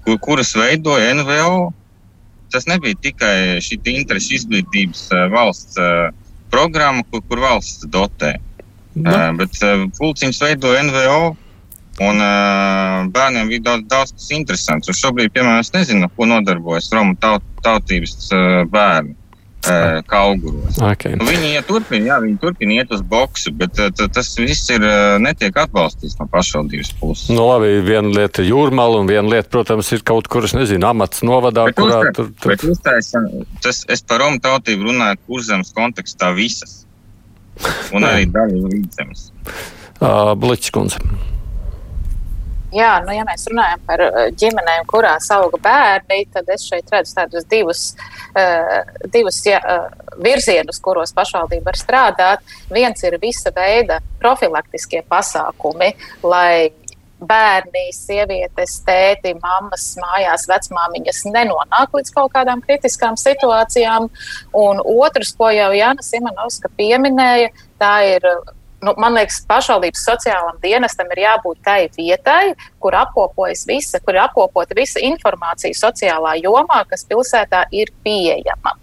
kur, 0.06 0.20
kuras 0.22 0.54
veidoja 0.58 1.16
NVO. 1.18 1.72
Tas 2.54 2.68
nebija 2.70 2.96
tikai 3.04 3.60
šī 3.64 3.80
interešu 3.92 4.38
izglītības 4.38 5.08
valsts 5.34 5.80
programma, 6.52 7.04
kur, 7.12 7.24
kur 7.28 7.42
valsts 7.44 7.88
dotē. 7.92 8.38
Nu. 8.98 9.12
Uh, 9.12 9.30
bet 9.38 9.60
pulciņus 10.00 10.40
veidoja 10.42 10.86
NVO, 10.88 11.22
un 12.08 12.24
uh, 12.24 13.06
bērniem 13.14 13.52
bija 13.52 13.66
daudz, 13.70 13.86
daudz 13.92 14.16
kas 14.16 14.32
interesants. 14.34 14.90
Un 14.90 14.98
šobrīd, 14.98 15.34
piemēram, 15.36 15.62
es 15.62 15.74
nezinu, 15.76 16.10
ko 16.16 16.30
nodarbojas 16.30 16.90
Romu 16.94 17.18
taut, 17.22 17.46
tautības 17.66 18.32
uh, 18.32 18.64
bērni. 18.74 19.16
Uh, 19.68 20.00
kā 20.08 20.22
auguros. 20.30 20.78
Okay. 20.80 21.18
Nu, 21.20 21.28
viņi 21.28 21.50
ja 21.54 21.62
turpina, 21.66 22.08
jā, 22.12 22.18
viņi 22.24 22.38
turpina 22.42 22.78
iet 22.78 22.94
uz 22.96 23.02
boksu, 23.06 23.52
bet 23.58 23.80
uh, 23.84 23.92
tas 23.92 24.32
viss 24.40 24.72
ir, 24.74 24.84
uh, 24.86 25.18
netiek 25.22 25.56
atbalstīts 25.64 26.18
no 26.22 26.28
pašvaldības 26.32 26.94
puses. 27.02 27.28
Nu, 27.34 27.48
labi, 27.50 27.74
viena 27.86 28.12
lieta 28.14 28.44
ir 28.44 28.52
jūrmāla, 28.54 29.02
un 29.04 29.12
viena 29.12 29.28
lieta, 29.36 29.50
protams, 29.54 29.92
ir 29.96 30.04
kaut 30.08 30.30
kur, 30.32 30.48
es 30.48 30.56
nezinu, 30.58 30.88
amats 30.90 31.24
novadā, 31.28 31.68
bet 31.70 31.80
kurā 31.80 32.02
uztā, 32.06 32.16
tur. 32.18 32.34
tur... 32.40 32.54
Bet 32.54 32.68
uztaisa, 32.68 33.24
tas, 33.66 33.84
es 33.92 34.06
par 34.08 34.24
Romu 34.24 34.42
tautību 34.44 34.92
runāju 34.92 35.22
kurzemes 35.28 35.74
kontekstā 35.76 36.32
visas. 36.38 36.84
Un 37.96 38.08
arī 38.08 38.30
daļa 38.36 38.62
līdzemes. 38.72 39.32
Uh, 39.98 40.36
Bliķis 40.38 40.74
kundze. 40.76 41.02
Jā, 42.76 42.98
nu, 43.06 43.14
ja 43.16 43.24
mēs 43.24 43.46
runājam 43.48 43.84
par 43.88 44.02
ģimenēm, 44.36 44.88
kurās 44.92 45.30
auga 45.32 45.60
bērni, 45.64 46.26
tad 46.34 46.50
es 46.52 46.66
šeit 46.68 46.90
redzu 46.92 47.14
tādus 47.16 47.46
divus, 47.48 47.84
uh, 48.36 48.82
divus 49.14 49.40
ja, 49.48 49.62
uh, 49.64 50.18
virzienus, 50.20 50.82
kuros 50.84 51.16
pašvaldība 51.16 51.70
var 51.70 51.80
strādāt. 51.80 52.58
Viens 52.74 53.04
ir 53.08 53.16
visa 53.22 53.54
veida 53.56 54.02
profilaktiskie 54.20 55.00
pasākumi, 55.08 55.94
lai 56.28 56.74
bērni, 57.18 57.88
sievietes, 57.96 58.76
tēti, 58.86 59.34
mammas 59.42 59.88
mājās, 60.02 60.46
vecmāmiņas 60.50 61.24
nenonāk 61.32 61.96
līdz 61.98 62.14
kaut 62.14 62.36
kādām 62.36 62.62
kritiskām 62.66 63.18
situācijām. 63.18 64.10
Un 64.60 64.84
otrs, 64.84 65.34
ko 65.40 65.50
jau 65.56 65.72
Jāna 65.74 66.06
Simonovska 66.06 66.70
pieminēja, 66.78 67.54
tā 67.82 67.96
ir 68.12 68.28
nu, 68.82 68.94
man 69.02 69.16
liekas, 69.18 69.42
pašvaldības 69.50 70.04
sociālajam 70.06 70.60
dienestam 70.62 71.10
ir 71.14 71.24
jābūt 71.24 71.62
tai 71.66 71.80
vietai, 71.98 72.54
kur 72.82 72.96
apkopojas 72.98 73.66
visa, 73.68 74.00
kur 74.04 74.16
ir 74.16 74.22
apkopota 74.24 74.76
visa 74.78 75.02
informācija 75.04 75.76
sociālā 75.78 76.36
jomā, 76.44 76.84
kas 76.90 77.06
pilsētā 77.10 77.66
ir 77.74 77.92
pieejama. 78.06 78.76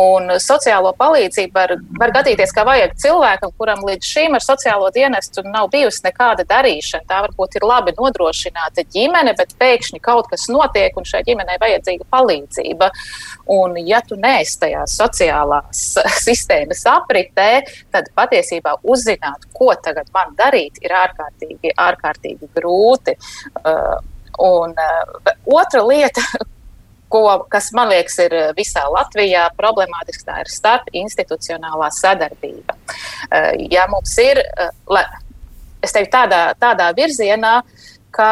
Un 0.00 0.32
sociālo 0.42 0.94
palīdzību 0.98 1.54
var, 1.54 1.74
var 2.00 2.14
gadīties, 2.16 2.54
ka 2.56 2.64
vajag 2.66 2.96
cilvēkam, 3.04 3.52
kuram 3.58 3.84
līdz 3.86 4.10
šim 4.14 4.38
ar 4.38 4.44
sociālo 4.44 4.88
dienestu 4.94 5.44
nav 5.46 5.68
bijusi 5.72 6.06
nekāda 6.08 6.46
darīšana. 6.48 7.06
Tā 7.10 7.20
varbūt 7.28 7.58
ir 7.58 7.68
labi 7.68 7.94
nodrošināta 7.98 8.86
ģimene, 8.94 9.36
bet 9.38 9.54
pēkšņi 9.60 10.00
kaut 10.04 10.30
kas 10.32 10.48
notiek 10.50 10.96
un 10.96 11.06
šai 11.08 11.22
ģimenei 11.28 11.60
vajadzīga 11.60 12.08
palīdzība. 12.10 12.90
Un, 13.54 13.76
ja 13.84 14.00
tu 14.08 14.16
neesi 14.16 14.56
tajā 14.62 14.86
sociālās 14.88 15.84
sistēmas 16.26 16.84
apritē, 16.90 17.50
tad 17.92 18.08
patiesībā 18.16 18.78
uzzināt, 18.82 19.33
ko 19.52 19.72
tagad 19.82 20.10
man 20.14 20.34
darīt, 20.38 20.80
ir 20.84 20.94
ārkārtīgi, 20.96 21.74
ārkārtīgi 21.80 22.50
grūti. 22.56 23.16
Uh, 23.62 23.96
un 24.44 24.74
uh, 24.74 25.34
otra 25.54 25.82
lieta, 25.86 26.22
ko, 27.12 27.24
kas 27.50 27.70
man 27.76 27.92
liekas 27.92 28.18
ir 28.24 28.36
visā 28.56 28.84
Latvijā 28.90 29.46
problemātiski, 29.58 30.26
tā 30.26 30.40
ir 30.42 30.50
starpinstitucionālā 30.52 31.90
sadarbība. 31.94 32.78
Uh, 33.28 33.52
ja 33.70 33.86
mums 33.92 34.16
ir, 34.22 34.40
uh, 34.40 35.04
es 35.84 35.94
teiktu, 35.94 36.12
tādā, 36.16 36.42
tādā 36.58 36.90
virzienā, 36.96 37.60
ka 38.14 38.28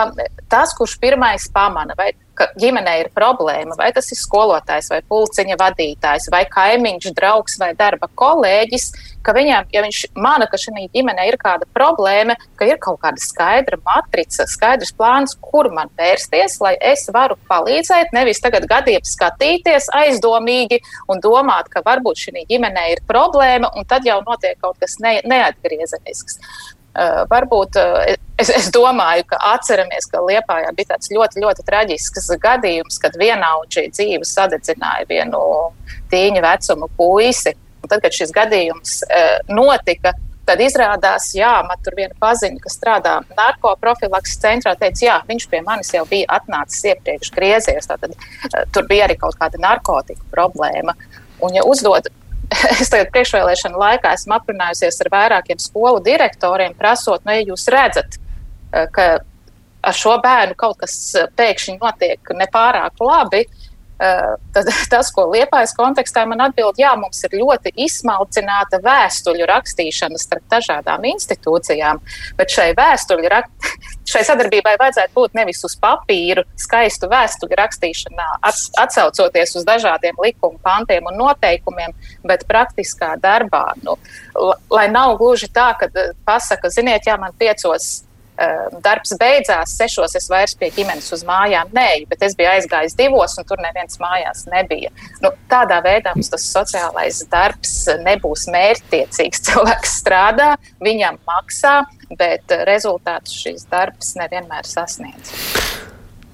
tas, 0.50 0.74
kurš 0.78 0.96
pirmais 1.02 1.48
pamana, 1.52 1.96
vai 1.98 2.12
ka 2.38 2.48
ģimenē 2.60 2.98
ir 3.02 3.10
problēma, 3.14 3.76
vai 3.78 3.90
tas 3.94 4.08
ir 4.12 4.18
skolotājs, 4.20 4.90
vai 4.92 5.00
pulciņa 5.08 5.58
vadītājs, 5.60 6.28
vai 6.32 6.44
kaimiņš, 6.50 7.10
draugs 7.16 7.58
vai 7.60 7.72
darba 7.78 8.08
kolēģis, 8.18 8.88
ka 9.22 9.34
viņam, 9.36 9.68
ja 9.74 9.82
viņš 9.84 10.00
mana, 10.18 10.48
ka 10.50 10.58
šī 10.60 10.88
ģimenē 10.94 11.28
ir 11.30 11.38
kāda 11.40 11.68
problēma, 11.76 12.36
ka 12.58 12.66
ir 12.68 12.80
kaut 12.82 13.00
kāda 13.04 13.22
skaidra 13.22 13.78
matrica, 13.84 14.46
skaidrs 14.50 14.94
plāns, 14.96 15.36
kur 15.40 15.70
man 15.74 15.92
vērsties, 15.98 16.58
lai 16.64 16.74
es 16.80 17.06
varu 17.14 17.38
palīdzēt, 17.50 18.14
nevis 18.16 18.42
tagad 18.42 18.66
gadiem 18.70 19.04
skatīties 19.06 19.90
aizdomīgi 20.02 20.82
un 21.12 21.22
domāt, 21.22 21.70
ka 21.72 21.84
varbūt 21.86 22.26
šī 22.26 22.46
ģimenē 22.50 22.88
ir 22.96 23.04
problēma, 23.08 23.72
un 23.76 23.88
tad 23.88 24.06
jau 24.08 24.20
notiek 24.26 24.58
kaut 24.62 24.80
kas 24.82 24.98
ne, 25.04 25.18
neatgriezenisks. 25.28 26.40
Uh, 26.92 27.22
varbūt 27.30 27.78
uh, 27.80 28.02
es, 28.36 28.50
es 28.52 28.66
domāju, 28.74 29.24
ka 29.30 29.38
atceramies, 29.54 30.04
ka 30.12 30.20
Lietpājā 30.20 30.74
bija 30.76 30.90
tāds 30.90 31.08
ļoti, 31.12 31.40
ļoti 31.40 31.64
traģisks 31.64 32.28
gadījums, 32.42 32.98
kad 33.00 33.16
vienaudži 33.16 33.86
dzīvi 33.94 34.28
sadedzināja 34.28 35.08
vienu 35.08 35.40
tīņa 36.12 36.44
vecumu 36.44 36.90
puisi. 36.98 37.54
Un 37.82 37.88
tad, 37.88 38.02
kad 38.04 38.12
šis 38.14 38.34
gadījums 38.36 39.00
uh, 39.08 39.40
notika, 39.48 40.12
tad 40.46 40.60
izrādās, 40.60 41.30
jā, 41.36 41.52
man 41.66 41.80
tur 41.84 41.96
viena 41.96 42.14
paziņa, 42.20 42.60
kas 42.62 42.76
strādā 42.76 43.18
narkoprofilakses 43.38 44.40
centrā, 44.42 44.74
teica, 44.78 45.04
jā, 45.06 45.18
viņš 45.28 45.48
pie 45.48 45.62
manis 45.64 45.92
jau 45.94 46.04
bija 46.10 46.28
atnācis 46.36 46.90
iepriekš 46.92 47.32
griezies. 47.34 47.88
Tātad, 47.88 48.16
tur 48.74 48.88
bija 48.90 49.06
arī 49.08 49.16
kaut 49.20 49.38
kāda 49.40 49.60
narkotika 49.62 50.24
problēma. 50.34 50.96
Un, 51.42 51.56
ja 51.56 51.64
uzdod 51.66 52.10
es 52.80 52.92
tagad 52.92 53.12
priekšvēlēšana 53.14 53.82
laikā 53.84 54.14
esmu 54.16 54.36
aprunājusies 54.38 55.00
ar 55.04 55.12
vairākiem 55.12 55.60
skolu 55.62 56.02
direktoriem, 56.04 56.76
prasot, 56.78 57.24
nu, 57.26 57.36
ja 57.36 57.44
jūs 57.46 57.68
redzat, 57.72 58.18
eh, 58.72 58.88
ka 58.92 59.08
ar 59.82 59.98
šo 59.98 60.16
bērnu 60.22 60.58
kaut 60.58 60.80
kas 60.82 60.96
eh, 61.18 61.28
pēkšņi 61.38 61.78
notiek 61.82 62.34
nepārāk 62.42 63.00
labi, 63.02 63.46
Eh, 63.46 63.71
tad 64.54 64.70
tas, 64.92 65.10
ko 65.14 65.26
liepājas 65.30 65.74
kontekstā 65.78 66.24
man 66.28 66.42
atbild, 66.48 66.78
jā, 66.80 66.92
mums 66.98 67.22
ir 67.26 67.36
ļoti 67.38 67.74
izsmalcināta 67.84 68.80
vēstuļu 68.82 69.46
rakstīšana 69.50 70.20
starp 70.20 70.46
dažādām 70.52 71.06
institūcijām, 71.12 72.02
bet 72.38 72.54
šai 72.54 72.72
vēstuļu 72.78 73.32
rak... 73.32 73.50
šai 74.12 74.24
sadarbībai 74.26 74.74
vajadzētu 74.80 75.14
būt 75.14 75.38
nevis 75.38 75.62
uz 75.66 75.76
papīru, 75.80 76.44
skaistu 76.58 77.08
vēstuļu 77.12 77.58
rakstīšanā, 77.62 78.28
atsaucoties 78.82 79.56
uz 79.60 79.66
dažādiem 79.68 80.18
likuma 80.24 80.58
pantiem 80.64 81.06
un 81.10 81.20
noteikumiem, 81.22 81.94
bet 82.26 82.46
praktiskā 82.50 83.14
darbā. 83.22 83.68
Nu, 83.86 83.96
lai 84.72 84.88
nav 84.90 85.16
gluži 85.20 85.50
tā, 85.52 85.72
ka 85.78 85.88
eh, 85.94 86.16
pasaka, 86.26 86.72
ziniet, 86.74 87.06
jā, 87.06 87.18
man 87.20 87.36
piecos 87.38 88.02
darbs 88.84 89.14
beidzās, 89.20 89.74
sešos 89.78 90.16
es 90.18 90.28
vairs 90.30 90.54
pie 90.58 90.70
ģimenes 90.74 91.10
uz 91.14 91.24
mājām 91.28 91.70
neju, 91.76 92.08
bet 92.10 92.24
es 92.26 92.36
biju 92.38 92.50
aizgājis 92.54 92.96
divos, 92.98 93.36
un 93.40 93.48
tur 93.48 93.62
neviens 93.62 94.00
mājās 94.02 94.46
nebija. 94.52 94.92
Nu, 95.24 95.32
tādā 95.50 95.80
veidā 95.84 96.14
mums 96.16 96.32
tas 96.32 96.46
sociālais 96.54 97.22
darbs 97.32 97.76
nebūs 98.02 98.48
mērķtiecīgs. 98.52 99.44
Cilvēks 99.48 99.96
strādā, 100.02 100.54
viņam 100.82 101.20
maksā, 101.28 101.80
bet 102.18 102.52
rezultātus 102.68 103.36
šīs 103.44 103.66
darbs 103.72 104.14
nevienmēr 104.20 104.68
sasniedz. 104.68 105.32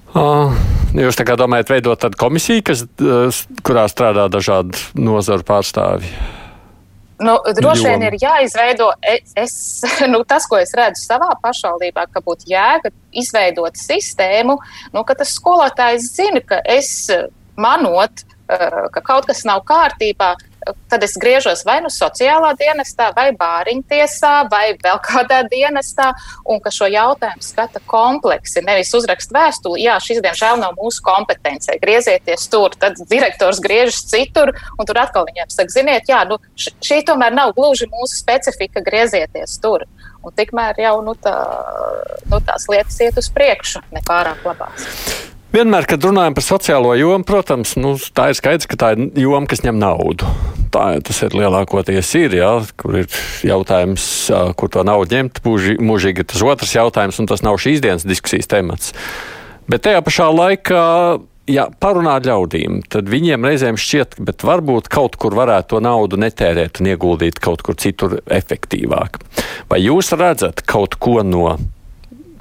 Uh, 0.09 0.55
jūs 0.97 1.19
domājat, 1.37 1.69
veidot 1.69 2.01
tādu 2.01 2.17
komisiju, 2.17 2.65
kas, 2.65 2.85
kurā 3.65 3.85
strādā 3.91 4.25
dažādu 4.33 4.77
nozaru 4.97 5.45
pārstāvji? 5.45 6.38
Nu, 7.19 7.35
droši 7.55 7.83
vien 7.89 8.03
ir 8.07 8.15
jāizveido 8.21 8.93
e, 9.03 9.17
es, 9.39 9.53
nu, 10.11 10.21
tas, 10.27 10.47
ko 10.47 10.59
es 10.61 10.71
redzu 10.77 11.03
savā 11.03 11.33
pašvaldībā, 11.43 12.07
ka 12.13 12.23
būtu 12.23 12.47
jēga 12.53 12.93
izveidot 13.11 13.79
sistēmu, 13.79 14.55
nu, 14.95 15.03
ka 15.03 15.17
tas 15.19 15.33
skolotājs 15.35 16.13
zina, 16.15 16.39
ka 16.39 16.61
es 16.63 17.09
manot, 17.59 18.23
e, 18.47 18.69
ka 18.95 19.03
kaut 19.03 19.27
kas 19.27 19.43
nav 19.47 19.65
kārtībā, 19.67 20.35
tad 20.89 21.03
es 21.03 21.15
griežos 21.19 21.63
vai 21.67 21.79
nu 21.83 21.91
sociālā 21.93 22.51
dienestā, 22.59 23.09
vai 23.15 23.29
bāriņtiesā, 23.37 24.33
vai 24.51 24.73
vēl 24.81 24.99
kādā 25.05 25.41
dienestā, 25.53 26.11
un 26.49 26.61
ka 26.63 26.73
šo 26.73 26.89
jautājumu 26.91 27.45
skata 27.45 27.81
kompleksi. 27.89 28.63
Nevis 28.65 28.93
uzrakst 28.97 29.33
vēstuli, 29.35 29.83
jā, 29.85 29.97
šis 30.03 30.21
diemžēl 30.25 30.59
nav 30.61 30.75
mūsu 30.79 31.03
kompetencija, 31.05 31.79
griezieties 31.81 32.47
tur, 32.51 32.75
tad 32.79 32.99
direktors 33.11 33.61
griežas 33.63 34.03
citur, 34.09 34.53
un 34.77 34.89
tur 34.89 35.01
atkal 35.01 35.27
viņiem 35.29 35.49
saka, 35.53 35.73
ziniet, 35.73 36.09
jā, 36.11 36.23
nu, 36.29 36.39
šī 36.57 37.01
tomēr 37.07 37.35
nav 37.35 37.55
gluži 37.57 37.89
mūsu 37.91 38.19
specifika, 38.19 38.83
griezieties 38.85 39.57
tur. 39.63 39.87
Un 40.19 40.35
tikmēr 40.35 40.81
jau 40.83 40.97
nu, 41.05 41.13
tā, 41.15 41.35
nu, 42.27 42.41
tās 42.43 42.67
lietas 42.67 42.99
iet 43.05 43.19
uz 43.21 43.31
priekšu, 43.31 43.85
nepārāk 43.95 44.43
labās. 44.43 44.89
Vienmēr, 45.49 45.87
kad 45.89 46.03
runājam 46.05 46.35
par 46.37 46.45
sociālo 46.45 46.91
jomu, 46.93 47.25
protams, 47.25 47.71
nu, 47.81 47.95
tā 48.13 48.27
ir 48.29 48.37
skaidrs, 48.37 48.67
ka 48.69 48.77
tā 48.77 48.91
ir 48.93 49.07
joma, 49.17 49.47
kas 49.49 49.63
ņem 49.65 49.79
naudu. 49.81 50.27
Tā 50.69 50.83
tas 51.01 51.23
ir 51.25 51.33
lielākoties 51.33 52.11
ir, 52.19 52.35
jā, 52.37 52.51
kur 52.77 52.99
ir 52.99 53.07
jautājums, 53.49 54.03
kur 54.59 54.69
to 54.69 54.83
naudu 54.85 55.17
ņemt. 55.17 55.41
Mūžīgi, 55.47 55.81
mūžīgi 55.81 56.27
tas 56.29 56.43
otrs 56.45 56.75
jautājums, 56.77 57.17
un 57.17 57.29
tas 57.31 57.41
nav 57.41 57.57
šīs 57.65 57.81
dienas 57.81 58.05
diskusijas 58.05 58.51
temats. 58.51 58.93
Bet 59.69 59.87
tajā 59.87 60.03
pašā 60.05 60.29
laikā, 60.29 60.83
ja 61.49 61.65
parunā 61.81 62.19
ļaudīm, 62.29 62.83
tad 62.85 63.09
viņiem 63.09 63.49
reizēm 63.49 63.81
šķiet, 63.81 64.19
ka 64.21 64.51
varbūt 64.51 64.91
kaut 64.93 65.17
kur 65.17 65.33
varētu 65.39 65.73
to 65.73 65.81
naudu 65.81 66.21
netērēt 66.21 66.77
un 66.77 66.91
ieguldīt 66.93 67.41
kaut 67.41 67.65
kur 67.65 67.73
citur 67.81 68.19
efektīvāk. 68.29 69.17
Vai 69.73 69.81
jūs 69.81 70.13
redzat 70.13 70.61
kaut 70.69 71.01
ko 71.01 71.23
no 71.25 71.57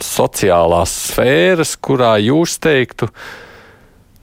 sociālās 0.04 0.92
sfēras, 1.08 1.74
kurā 1.80 2.16
jūs 2.22 2.58
teiktu, 2.62 3.08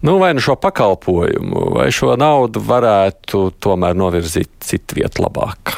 nu, 0.06 0.18
vai 0.22 0.34
nu 0.36 0.44
šo 0.44 0.56
pakalpojumu, 0.62 1.70
vai 1.78 1.90
šo 1.96 2.16
naudu 2.20 2.62
varētu 2.64 3.50
tomēr 3.64 3.98
novirzīt 3.98 4.52
citu 4.66 5.02
vietu 5.02 5.26
labāk? 5.26 5.78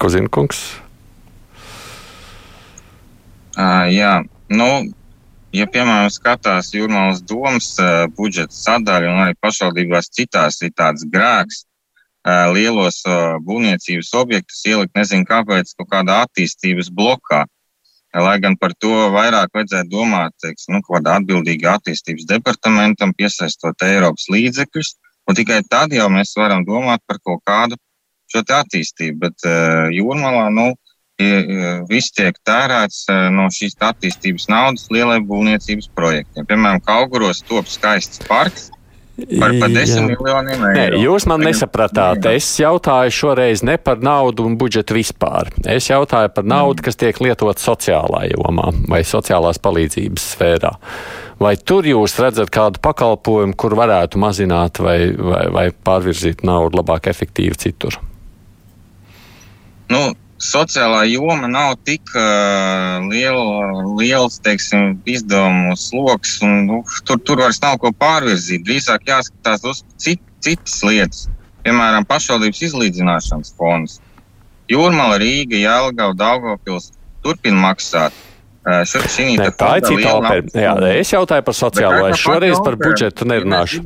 Ko 0.00 0.10
zina 0.10 0.30
kungs? 0.32 0.64
Uh, 3.54 3.86
jā, 3.94 4.24
nu, 4.50 4.68
ja 5.54 5.66
piemēram 5.70 6.10
skatās 6.10 6.72
jūrmālas 6.74 7.22
domas 7.22 7.68
uh, 7.78 8.08
budžeta 8.16 8.54
sadaļu 8.56 9.12
un 9.12 9.20
arī 9.28 9.36
pašvaldībās 9.38 10.10
citās 10.10 10.58
ir 10.66 10.74
tāds 10.74 11.06
grēks, 11.06 11.62
lielos 12.24 13.02
būvniecības 13.44 14.12
objektus 14.16 14.62
ielikt, 14.66 14.94
nezinu 14.96 15.26
kāpēc, 15.28 15.74
kaut 15.78 15.90
kādā 15.90 16.22
attīstības 16.24 16.90
blokā. 16.94 17.44
Lai 18.14 18.36
gan 18.38 18.54
par 18.56 18.70
to 18.78 18.92
vairāk 19.10 19.50
vajadzētu 19.56 19.90
domāt, 19.90 20.32
teiks, 20.40 20.68
nu, 20.70 20.78
kādā 20.86 21.16
atbildīgā 21.18 21.74
attīstības 21.80 22.28
departamentam, 22.30 23.10
piesaistot 23.18 23.82
Eiropas 23.82 24.28
līdzekļus, 24.30 24.94
un 25.26 25.34
tikai 25.34 25.64
tad 25.66 25.92
jau 25.92 26.06
mēs 26.14 26.36
varam 26.38 26.62
domāt 26.64 27.02
par 27.10 27.18
kaut 27.18 27.42
kādu 27.44 27.76
šo 28.30 28.44
attīstību. 28.46 29.18
Bet 29.18 29.48
uh, 29.50 29.90
jūrmalā, 29.90 30.46
nu, 30.54 30.70
viss 31.88 32.10
tiek 32.10 32.34
tērēts 32.42 33.06
no 33.30 33.46
šīs 33.50 33.76
attīstības 33.78 34.48
naudas 34.48 34.88
lielai 34.90 35.20
būvniecības 35.22 35.88
projektiem. 35.94 36.46
Piemēram, 36.46 36.80
Kauguros 36.82 37.42
top 37.46 37.66
skaists 37.66 38.18
parks, 38.26 38.70
Par, 39.14 39.52
par. 39.60 39.70
Nē, 39.70 40.84
jūs 40.98 41.28
man 41.30 41.44
nesapratāt. 41.46 42.26
Es 42.32 42.48
jautāju 42.58 43.12
šoreiz 43.14 43.62
ne 43.62 43.76
par 43.78 44.00
naudu 44.02 44.42
un 44.48 44.56
budžetu 44.58 44.96
vispār. 44.96 45.52
Es 45.70 45.86
jautāju 45.86 46.32
par 46.34 46.48
naudu, 46.50 46.82
kas 46.82 46.98
tiek 46.98 47.20
lietot 47.22 47.62
sociālā 47.62 48.24
jomā 48.32 48.72
vai 48.90 49.04
sociālās 49.06 49.62
palīdzības 49.62 50.26
sfērā. 50.34 50.72
Vai 51.38 51.54
tur 51.58 51.86
jūs 51.86 52.16
redzat 52.22 52.50
kādu 52.54 52.82
pakalpojumu, 52.82 53.54
kur 53.58 53.78
varētu 53.78 54.18
mazināt 54.22 54.82
vai, 54.82 54.98
vai, 55.14 55.44
vai 55.54 55.64
pārvirzīt 55.70 56.42
naudu 56.46 56.82
labāk, 56.82 57.06
efektīvi 57.10 57.58
citur? 57.68 58.00
Nu, 59.94 60.08
sociālā 60.44 61.04
joma 61.08 61.48
nav 61.48 61.74
tik 61.88 62.10
uh, 62.14 63.04
liela, 63.08 63.84
liels 63.98 64.38
teiksim, 64.44 64.98
izdevumu 65.08 65.76
sloks, 65.80 66.36
un 66.44 66.66
nu, 66.68 66.80
tur, 67.08 67.20
tur 67.24 67.42
vairs 67.44 67.62
nav 67.64 67.78
ko 67.82 67.92
pārvirzīt. 67.96 68.64
Drīzāk 68.66 69.08
jāskatās 69.08 69.64
uz 69.70 69.82
cit, 70.00 70.20
citas 70.44 70.80
lietas, 70.86 71.24
piemēram, 71.64 72.06
pašvaldības 72.10 72.62
izlīdzināšanas 72.68 73.54
fonds. 73.58 74.00
Jūrmala, 74.70 75.18
Rīga, 75.20 75.58
Jēlgava, 75.60 76.16
Daugavpils 76.16 76.92
turpina 77.24 77.60
maksāt. 77.68 78.16
Šī 78.64 79.34
ne, 79.36 79.50
tā 79.52 79.74
ir 79.76 79.84
cita 79.84 80.14
opera. 80.16 80.40
Jā, 80.56 80.72
es 80.96 81.10
jautāju 81.12 81.44
par 81.44 81.56
sociālo. 81.56 82.06
Es 82.08 82.20
šoreiz 82.22 82.56
par 82.64 82.78
budžetu 82.80 83.26
nerunāšu. 83.28 83.82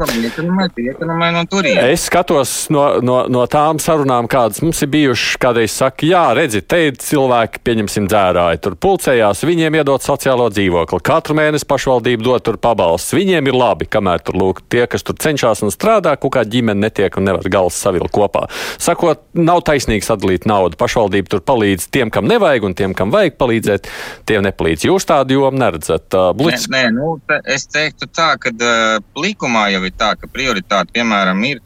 Es 1.83 2.05
skatos 2.07 2.53
no, 2.71 2.85
no, 3.03 3.17
no 3.27 3.43
tām 3.51 3.81
sarunām, 3.83 4.29
kādas 4.31 4.63
mums 4.63 4.79
ir 4.87 4.91
bijušas, 4.93 5.35
kādreiz 5.43 5.75
saka, 5.75 6.07
jā, 6.07 6.23
redzi, 6.39 6.63
te 6.63 6.79
ir 6.87 7.01
cilvēki, 7.03 7.63
pieņemsim 7.67 8.07
dzērāji, 8.07 8.61
tur 8.63 8.77
pulcējās, 8.79 9.43
viņiem 9.49 9.81
iedot 9.81 10.07
sociālo 10.07 10.47
dzīvokli. 10.55 11.03
Katru 11.11 11.35
mēnesi 11.41 11.67
pašvaldība 11.67 12.29
dod 12.29 12.47
tur 12.47 12.61
pabalsts. 12.63 13.17
Viņiem 13.19 13.51
ir 13.51 13.59
labi, 13.59 13.91
kamēr 13.91 14.23
tur 14.23 14.39
lūk 14.39 14.63
tie, 14.71 14.85
kas 14.91 15.03
tur 15.03 15.19
cenšas 15.19 15.65
un 15.67 15.75
strādā, 15.75 16.15
kaut 16.23 16.37
kā 16.39 16.47
ģimene 16.47 16.87
netiek 16.87 17.19
un 17.19 17.27
nevar 17.27 17.51
galvas 17.51 17.81
savilkt 17.83 18.15
kopā. 18.15 18.47
Sakot, 18.79 19.27
nav 19.35 19.65
taisnīgi 19.67 20.07
sadalīt 20.07 20.47
naudu. 20.47 20.79
Pašvaldība 20.79 21.35
tur 21.35 21.43
palīdz 21.51 21.91
tiem, 21.91 22.15
kam 22.15 22.31
nevajag, 22.31 22.71
un 22.71 22.79
tiem, 22.79 22.95
kam 22.95 23.11
vajag 23.15 23.39
palīdzēt, 23.41 23.91
tiem 24.29 24.47
nepalīdz 24.47 24.68
līdz. 24.69 24.87
Jūs 24.89 25.09
tādu 25.09 25.39
jomu 25.39 25.61
neredzat. 25.61 26.15
Blitz... 26.39 26.69
Nē, 26.71 26.89
nē 26.89 26.97
nu, 26.97 27.15
es 27.49 27.67
teiktu 27.71 28.09
tā, 28.13 28.33
ka 28.41 28.53
uh, 28.55 28.99
likumā 29.19 29.69
jau 29.75 29.83
ir 29.89 29.95
tā, 29.99 30.13
ka 30.19 30.31
prioritāte, 30.31 30.95
piemēram, 30.97 31.43
ir 31.49 31.63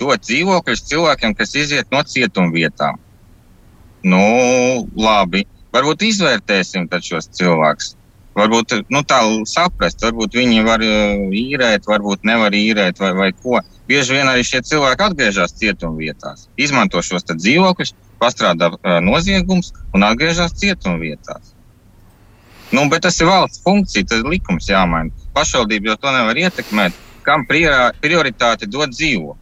dot 0.00 0.24
dzīvokļus 0.24 0.86
cilvēkiem, 0.90 1.34
kas 1.36 1.54
iziet 1.58 1.90
no 1.92 2.02
cietumvietām. 2.08 3.00
Nu, 4.04 4.24
labi, 5.00 5.44
varbūt 5.74 6.04
izvērtēsim 6.08 6.88
šos 7.00 7.30
cilvēkus. 7.36 7.94
Varbūt 8.34 8.72
nu, 8.90 9.04
tā 9.06 9.20
saprast, 9.46 10.02
varbūt 10.02 10.34
viņi 10.34 10.64
var 10.66 10.82
īrēt, 10.82 11.86
varbūt 11.86 12.26
nevar 12.26 12.52
īrēt, 12.56 12.98
vai, 12.98 13.12
vai 13.14 13.30
ko. 13.30 13.60
Bieži 13.86 14.16
vien 14.16 14.28
arī 14.28 14.42
šie 14.42 14.62
cilvēki 14.64 15.06
atgriežas 15.06 15.54
cietumvietās, 15.60 16.48
izmanto 16.58 17.02
šos 17.04 17.28
dzīvokļus, 17.30 17.94
pastrādā 18.18 18.72
noziegums 19.04 19.70
un 19.94 20.06
atgriežas 20.08 20.56
cietumvietās. 20.58 21.53
Nu, 22.74 22.88
bet 22.90 23.04
tas 23.06 23.20
ir 23.22 23.28
valsts 23.30 23.62
funkcija, 23.62 24.06
tas 24.10 24.24
likums 24.26 24.66
jāmaina. 24.70 25.12
Pašvaldība 25.36 25.92
jau 25.92 26.00
to 26.02 26.14
nevar 26.14 26.38
ietekmēt, 26.42 26.96
kam 27.26 27.46
prioritāti 27.46 28.68
dod 28.70 28.94
dzīvo. 28.94 29.36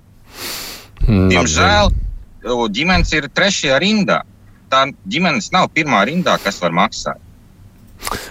Mm, 1.07 1.29
Diemžēl 1.33 1.93
ģimenes 2.77 3.13
ir 3.17 3.31
trešajā 3.33 3.79
rindā. 3.83 4.23
Tā 4.73 4.87
ģimenes 5.09 5.51
nav 5.53 5.71
pirmā 5.73 6.05
rindā, 6.09 6.37
kas 6.43 6.61
var 6.63 6.75
maksāt. 6.77 7.21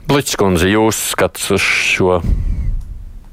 Blitskundze, 0.10 0.68
jūs 0.68 1.00
skatāt 1.14 1.54
uz 1.56 1.64
šo 1.64 2.20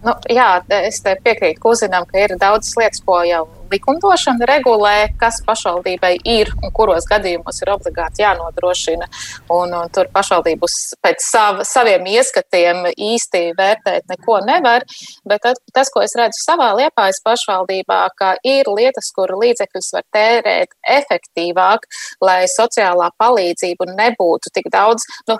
Nu, 0.09 0.15
jā, 0.33 0.49
es 0.73 1.03
piekrītu 1.05 1.61
Kuzinam, 1.61 2.07
ka 2.09 2.23
ir 2.23 2.33
daudzas 2.41 2.73
lietas, 2.79 3.03
ko 3.05 3.19
jau 3.29 3.43
likumdošana 3.69 4.47
regulē, 4.49 4.95
kas 5.21 5.43
pašvaldībai 5.45 6.15
ir 6.25 6.49
un 6.63 6.73
kuros 6.73 7.05
gadījumos 7.11 7.61
ir 7.61 7.73
obligāti 7.75 8.25
jānodrošina. 8.25 9.09
Un, 9.53 9.75
un 9.77 9.93
tur 9.93 10.09
pašvaldības 10.15 10.77
pēc 11.05 11.27
sav, 11.27 11.61
saviem 11.69 12.09
ieskatiem 12.15 12.87
īsti 12.95 13.43
vērtēt 13.59 14.09
neko 14.15 14.39
nevar. 14.49 14.87
Bet 15.29 15.45
tas, 15.45 15.93
ko 15.93 16.01
es 16.07 16.17
redzu 16.17 16.41
savā 16.41 16.71
liepājas 16.79 17.21
pašvaldībā, 17.27 18.01
ka 18.17 18.33
ir 18.49 18.73
lietas, 18.73 19.13
kur 19.13 19.35
līdzekļus 19.43 19.93
var 19.99 20.09
tērēt 20.17 20.73
efektīvāk, 20.97 21.85
lai 22.25 22.41
sociālā 22.49 23.13
palīdzība 23.21 23.93
nebūtu 23.93 24.57
tik 24.57 24.73
daudz. 24.73 25.05
Nu, 25.29 25.37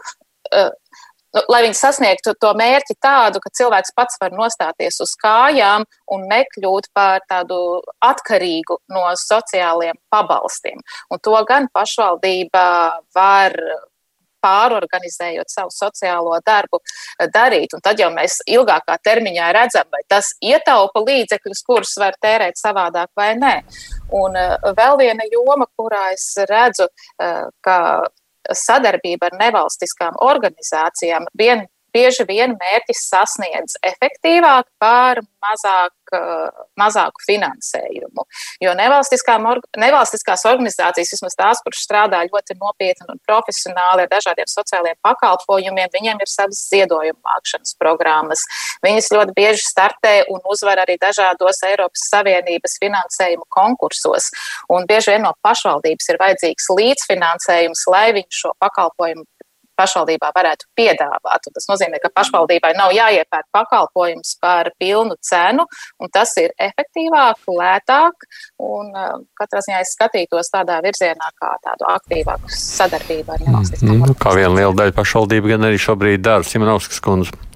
nu, 1.37 1.43
lai 1.53 1.63
viņi 1.67 1.79
sasniegtu 1.79 2.35
to 2.41 2.53
mērķi 2.59 2.99
tādu, 3.03 3.43
ka 3.45 3.53
cilvēks 3.61 3.95
pats 3.97 4.21
var 4.23 4.35
nostāties 4.37 5.01
uz 5.05 5.15
kājām 5.21 5.87
un 6.15 6.25
nekļūt 6.31 6.91
par 6.97 7.25
tādu 7.29 7.61
atkarīgu 8.05 8.81
no 8.95 9.05
sociāliem 9.19 9.99
pabalstiem. 10.13 10.81
Un 11.13 11.23
to 11.23 11.37
gan 11.49 11.69
pašvaldība 11.75 12.65
var 13.15 13.57
pārorganizējot 14.45 15.51
savu 15.51 15.73
sociālo 15.75 16.37
darbu, 16.47 16.81
darīt. 17.35 17.75
Un 17.75 17.83
tad 17.85 18.01
jau 18.01 18.11
mēs 18.15 18.39
ilgākā 18.47 18.99
termiņā 19.05 19.51
redzam, 19.57 19.89
vai 19.93 20.05
tas 20.11 20.31
ietaupa 20.45 21.03
līdzekļus, 21.05 21.65
kurus 21.67 21.97
var 22.01 22.19
tērēt 22.23 22.61
savādāk 22.61 23.11
vai 23.19 23.33
nē. 23.39 23.57
Un 24.19 24.39
uh, 24.39 24.71
vēl 24.79 24.99
viena 25.03 25.27
joma, 25.33 25.69
kurā 25.79 26.09
es 26.15 26.31
redzu, 26.49 26.89
uh, 26.89 27.49
ka 27.65 27.79
sadarbība 28.55 29.31
ar 29.31 29.39
nevalstiskām 29.41 30.17
organizācijām 30.25 31.29
vien 31.39 31.67
bieži 31.95 32.27
vien 32.29 32.55
mērķis 32.59 33.05
sasniedz 33.11 33.77
efektīvāk 33.87 34.69
par 34.83 35.21
mazāk, 35.45 35.93
mazāku 36.79 37.23
finansējumu. 37.27 38.25
Jo 38.65 38.75
nevalstiskās 38.79 40.45
organizācijas, 40.49 41.13
vismaz 41.15 41.37
tās, 41.39 41.63
kuras 41.65 41.83
strādā 41.85 42.23
ļoti 42.27 42.57
nopietni 42.59 43.09
un 43.13 43.21
profesionāli 43.29 44.07
ar 44.07 44.13
dažādiem 44.13 44.49
sociālajiem 44.51 44.99
pakalpojumiem, 45.05 45.93
viņiem 45.95 46.23
ir 46.25 46.33
savas 46.33 46.65
ziedojuma 46.71 47.21
mākšanas 47.29 47.77
programmas. 47.81 48.45
Viņas 48.85 49.13
ļoti 49.15 49.37
bieži 49.37 49.65
startē 49.65 50.15
un 50.33 50.43
uzvar 50.49 50.83
arī 50.85 50.99
dažādos 51.01 51.63
Eiropas 51.69 52.09
Savienības 52.11 52.79
finansējuma 52.83 53.47
konkursos. 53.55 54.31
Un 54.73 54.89
bieži 54.89 55.15
vien 55.15 55.27
no 55.27 55.35
pašvaldības 55.45 56.13
ir 56.13 56.21
vajadzīgs 56.23 56.71
līdzfinansējums, 56.79 57.85
lai 57.93 58.07
viņi 58.17 58.41
šo 58.43 58.55
pakalpojumu 58.63 59.27
pašvaldībā 59.79 60.31
varētu 60.37 60.69
piedāvāt. 60.79 61.49
Un 61.49 61.57
tas 61.57 61.69
nozīmē, 61.71 62.01
ka 62.03 62.11
pašvaldībai 62.15 62.75
nav 62.79 62.93
jāiepērk 62.97 63.49
pakalpojums 63.55 64.37
par 64.43 64.73
pilnu 64.81 65.17
cenu, 65.25 65.67
un 66.03 66.13
tas 66.15 66.35
ir 66.43 66.55
efektīvāk, 66.69 67.43
lētāk. 67.49 68.29
Un, 68.59 68.93
uh, 68.93 69.19
katrā 69.39 69.63
ziņā 69.65 69.83
es 69.85 69.95
skatītos 69.97 70.53
tādā 70.55 70.81
virzienā, 70.85 71.33
kā 71.39 71.55
tādu 71.65 71.89
aktīvāku 71.95 72.53
sadarbību 72.53 73.37
ar 73.37 73.45
nevalstiskām 73.47 73.95
mm, 73.95 74.09
mm, 74.13 74.19
Kā 74.23 74.35
viena 74.37 74.55
liela 74.57 74.75
daļa 74.83 74.97
pašvaldība 74.99 75.55
gan 75.55 75.71
arī 75.71 75.81
šobrīd 75.83 76.25
dara 76.27 76.47
Simonovskas 76.47 77.03
kundze. 77.05 77.48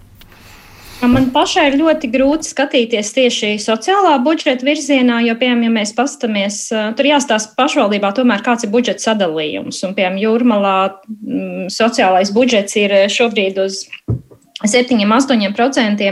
Man 1.03 1.33
pašai 1.35 1.65
ir 1.73 1.77
ļoti 1.81 2.09
grūti 2.13 2.47
skatīties 2.47 3.09
tieši 3.17 3.49
sociālā 3.63 4.13
budžeta 4.23 4.63
virzienā, 4.67 5.19
jo, 5.27 5.35
piemēram, 5.39 5.65
ja 5.67 5.73
mēs 5.75 5.95
paskatāmies, 5.97 6.59
tur 6.99 7.09
jāstāsta 7.09 7.57
pašvaldībā, 7.59 8.13
tomēr 8.15 8.45
kāds 8.47 8.63
ir 8.63 8.71
budžeta 8.71 9.03
sadalījums. 9.09 9.81
Un, 9.83 9.97
piemēram, 9.99 10.21
Jūrmalā 10.23 10.77
m, 11.11 11.67
sociālais 11.75 12.31
budžets 12.35 12.79
ir 12.79 12.95
šobrīd 13.11 13.59
uz 13.65 13.83
7-8%, 14.69 16.11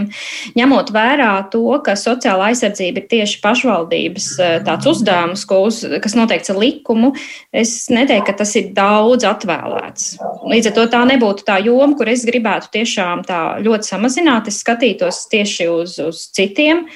ņemot 0.58 0.92
vērā 0.94 1.30
to, 1.52 1.64
ka 1.84 1.96
sociāla 1.98 2.50
aizsardzība 2.50 3.02
ir 3.02 3.08
tieši 3.10 3.40
pašvaldības 3.44 4.28
eh, 4.40 4.56
tāds 4.66 4.90
uzdevums, 4.90 5.46
uz, 5.60 5.82
kas 6.02 6.16
noteikts 6.18 6.52
ar 6.52 6.60
likumu, 6.60 7.12
es 7.52 7.74
neteiktu, 7.92 8.26
ka 8.30 8.36
tas 8.42 8.54
ir 8.58 8.72
daudz 8.76 9.26
atvēlēts. 9.28 10.10
Līdz 10.50 10.70
ar 10.70 10.76
to 10.76 10.88
tā 10.92 11.04
nebūtu 11.12 11.46
tā 11.46 11.60
joma, 11.64 11.94
kur 11.98 12.10
es 12.10 12.26
gribētu 12.28 12.72
tiešām 12.80 13.24
tā 13.28 13.40
ļoti 13.64 13.92
samazināt. 13.94 14.50
Es 14.50 14.60
skatītos 14.64 15.24
tieši 15.32 15.70
uz, 15.70 15.98
uz 16.02 16.26
citiem. 16.34 16.86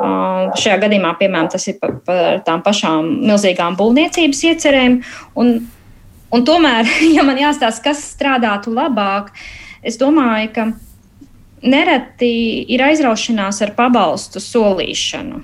Uh, 0.00 0.50
šajā 0.56 0.78
gadījumā, 0.84 1.14
piemēram, 1.18 1.50
tas 1.52 1.66
ir 1.68 1.78
par 1.80 1.96
pa 2.06 2.16
tām 2.46 2.62
pašām 2.64 3.08
milzīgām 3.26 3.76
būvniecības 3.78 4.44
iecerēm. 4.50 5.00
Un, 5.40 5.56
un 6.32 6.46
tomēr, 6.46 6.88
ja 7.16 7.24
man 7.26 7.40
jāstāsta, 7.40 7.90
kas 7.90 8.04
strādātu 8.14 8.72
labāk, 8.74 9.32
es 9.82 9.98
domāju, 10.00 10.52
ka 10.54 10.70
nereti 11.62 12.34
ir 12.72 12.82
aizraušanās 12.84 13.62
ar 13.64 13.74
pabalstu 13.76 14.42
solīšanu. 14.42 15.40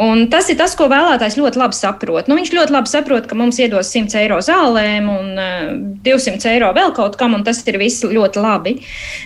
Un 0.00 0.22
tas 0.32 0.46
ir 0.48 0.56
tas, 0.56 0.72
ko 0.78 0.86
vēlētājs 0.88 1.36
ļoti 1.36 1.60
labi 1.60 1.76
saprot. 1.76 2.28
Nu, 2.30 2.38
viņš 2.38 2.54
ļoti 2.56 2.72
labi 2.72 2.88
saprot, 2.88 3.26
ka 3.28 3.36
mums 3.36 3.58
iedos 3.60 3.90
100 3.92 4.16
eiro 4.22 4.38
zālēm 4.40 5.10
un 5.12 5.34
uh, 5.36 5.50
eh, 5.74 5.74
200 6.06 6.54
eiro 6.54 6.70
vēl 6.76 6.94
kaut 6.96 7.18
kam, 7.20 7.36
un 7.36 7.44
tas 7.44 7.60
ir 7.68 7.76
viss 7.82 8.06
ļoti 8.08 8.40
labi. 8.40 8.78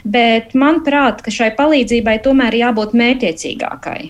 Bet 0.02 0.56
manuprāt, 0.58 1.22
ka 1.22 1.30
šai 1.30 1.52
palīdzībai 1.54 2.16
tomēr 2.26 2.58
jābūt 2.58 2.96
mērķiecīgākai. 2.98 4.00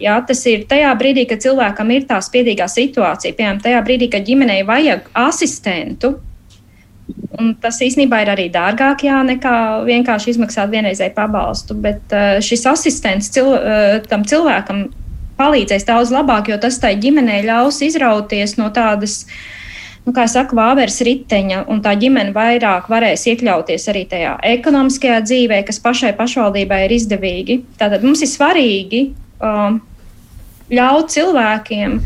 Jā, 0.00 0.16
tas 0.28 0.40
ir 0.48 0.64
tajā 0.68 0.94
brīdī, 0.96 1.26
kad 1.28 1.44
cilvēkam 1.44 1.92
ir 1.92 2.08
tā 2.08 2.22
spiedīgā 2.24 2.68
situācija, 2.68 3.36
piemēram, 3.36 3.60
tajā 3.64 3.84
brīdī, 3.84 4.08
kad 4.12 4.24
ģimenei 4.24 4.62
vajag 4.68 5.08
asistentu, 5.16 6.14
Un 7.36 7.52
tas 7.60 7.78
īstenībā 7.84 8.22
ir 8.24 8.30
arī 8.32 8.46
dārgāk 8.52 9.04
jā, 9.06 9.18
nekā 9.26 9.56
vienkārši 9.86 10.32
izmaksāt 10.32 10.70
vienreizēju 10.72 11.12
pabalstu. 11.16 11.76
Bet 11.78 12.14
uh, 12.14 12.38
šis 12.42 12.64
asistents 12.70 13.28
cil, 13.34 13.52
uh, 13.52 13.98
tam 14.08 14.24
cilvēkam 14.26 14.86
palīdzēs 15.36 15.84
daudz 15.86 16.12
labāk, 16.14 16.50
jo 16.50 16.58
tas 16.60 16.80
tai 16.80 16.94
ģimenei 17.00 17.42
ļaus 17.46 17.82
izrauties 17.84 18.56
no 18.60 18.70
tādas. 18.74 19.24
Nu, 20.06 20.12
kā 20.14 20.28
saka, 20.30 20.54
vāveres 20.54 21.00
riteņa, 21.02 21.64
un 21.66 21.80
tā 21.82 21.96
ģimene 21.98 22.30
vairāk 22.30 22.86
varēs 22.86 23.24
iekļauties 23.32 23.88
arī 23.90 24.04
tajā 24.06 24.36
ekonomiskajā 24.54 25.16
dzīvē, 25.24 25.64
kas 25.66 25.82
pašai 25.82 26.12
pašvaldībai 26.14 26.84
ir 26.84 26.94
izdevīgi. 26.94 27.56
Tātad 27.80 28.06
mums 28.06 28.22
ir 28.22 28.30
svarīgi 28.30 29.00
um, 29.42 29.80
ļaut 30.70 31.10
cilvēkiem 31.10 31.98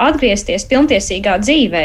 atgriezties 0.00 0.64
pilntiesīgā 0.70 1.36
dzīvē, 1.44 1.84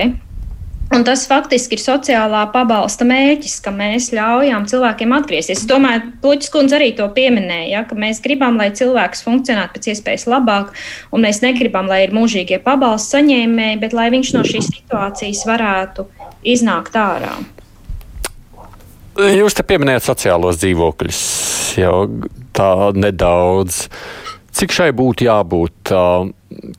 Un 0.95 1.03
tas 1.03 1.25
faktiski 1.27 1.75
ir 1.75 1.81
sociālā 1.83 2.45
pabalsta 2.53 3.03
mērķis, 3.07 3.57
ka 3.65 3.73
mēs 3.75 4.07
ļaujam 4.15 4.63
cilvēkiem 4.71 5.15
atgriezties. 5.17 5.59
Es 5.59 5.67
domāju, 5.67 6.13
Puķis 6.23 6.51
kundze 6.53 6.77
arī 6.77 6.93
to 6.95 7.09
pieminēja, 7.11 7.67
ja, 7.73 7.81
ka 7.89 7.97
mēs 7.99 8.21
gribam, 8.23 8.55
lai 8.59 8.69
cilvēks 8.75 9.25
funkcionētu 9.25 9.75
pēc 9.75 9.91
iespējas 9.91 10.25
labāk, 10.31 10.71
un 11.11 11.27
mēs 11.27 11.43
negribam, 11.43 11.91
lai 11.91 12.05
ir 12.05 12.15
mūžīgie 12.15 12.61
pabalsta 12.63 13.17
saņēmēji, 13.17 13.81
bet 13.83 13.97
lai 13.97 14.07
viņš 14.15 14.33
no 14.37 14.45
šīs 14.47 14.71
situācijas 14.77 15.43
varētu 15.49 16.07
iznākt 16.55 16.95
ārā. 16.95 17.35
Jūs 19.17 19.57
te 19.57 19.65
pieminējat 19.67 20.07
sociālos 20.07 20.59
dzīvokļus 20.61 21.21
jau 21.81 21.95
tā 22.55 22.73
nedaudz. 22.95 23.87
Cik 24.57 24.73
šai 24.73 24.91
būtu 24.95 25.27
jābūt 25.27 25.91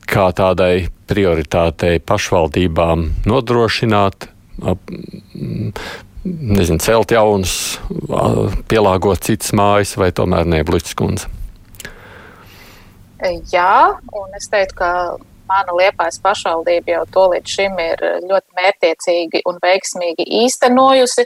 kā 0.09 0.31
tādai 0.35 0.87
prioritātei 1.09 1.99
pašvaldībām 2.05 3.07
nodrošināt, 3.29 4.29
nezinu, 6.23 6.79
celt 6.83 7.13
jaunas, 7.15 7.55
pielāgot 8.69 9.25
citas 9.25 9.53
mājas, 9.57 9.95
vai 9.99 10.11
tomēr 10.15 10.47
ne 10.49 10.61
Bluķis 10.67 10.97
kundze? 10.99 11.31
Jā, 13.51 13.99
un 14.15 14.37
es 14.37 14.47
teiktu, 14.51 14.77
ka 14.79 14.91
mana 15.49 15.75
liepais 15.75 16.19
pašvaldība 16.23 16.95
jau 16.95 17.03
to 17.13 17.25
līdz 17.33 17.55
šim 17.55 17.79
ir 17.83 18.03
ļoti 18.29 18.57
mērtiecīgi 18.59 19.43
un 19.49 19.59
veiksmīgi 19.63 20.25
īstenojusi. 20.43 21.25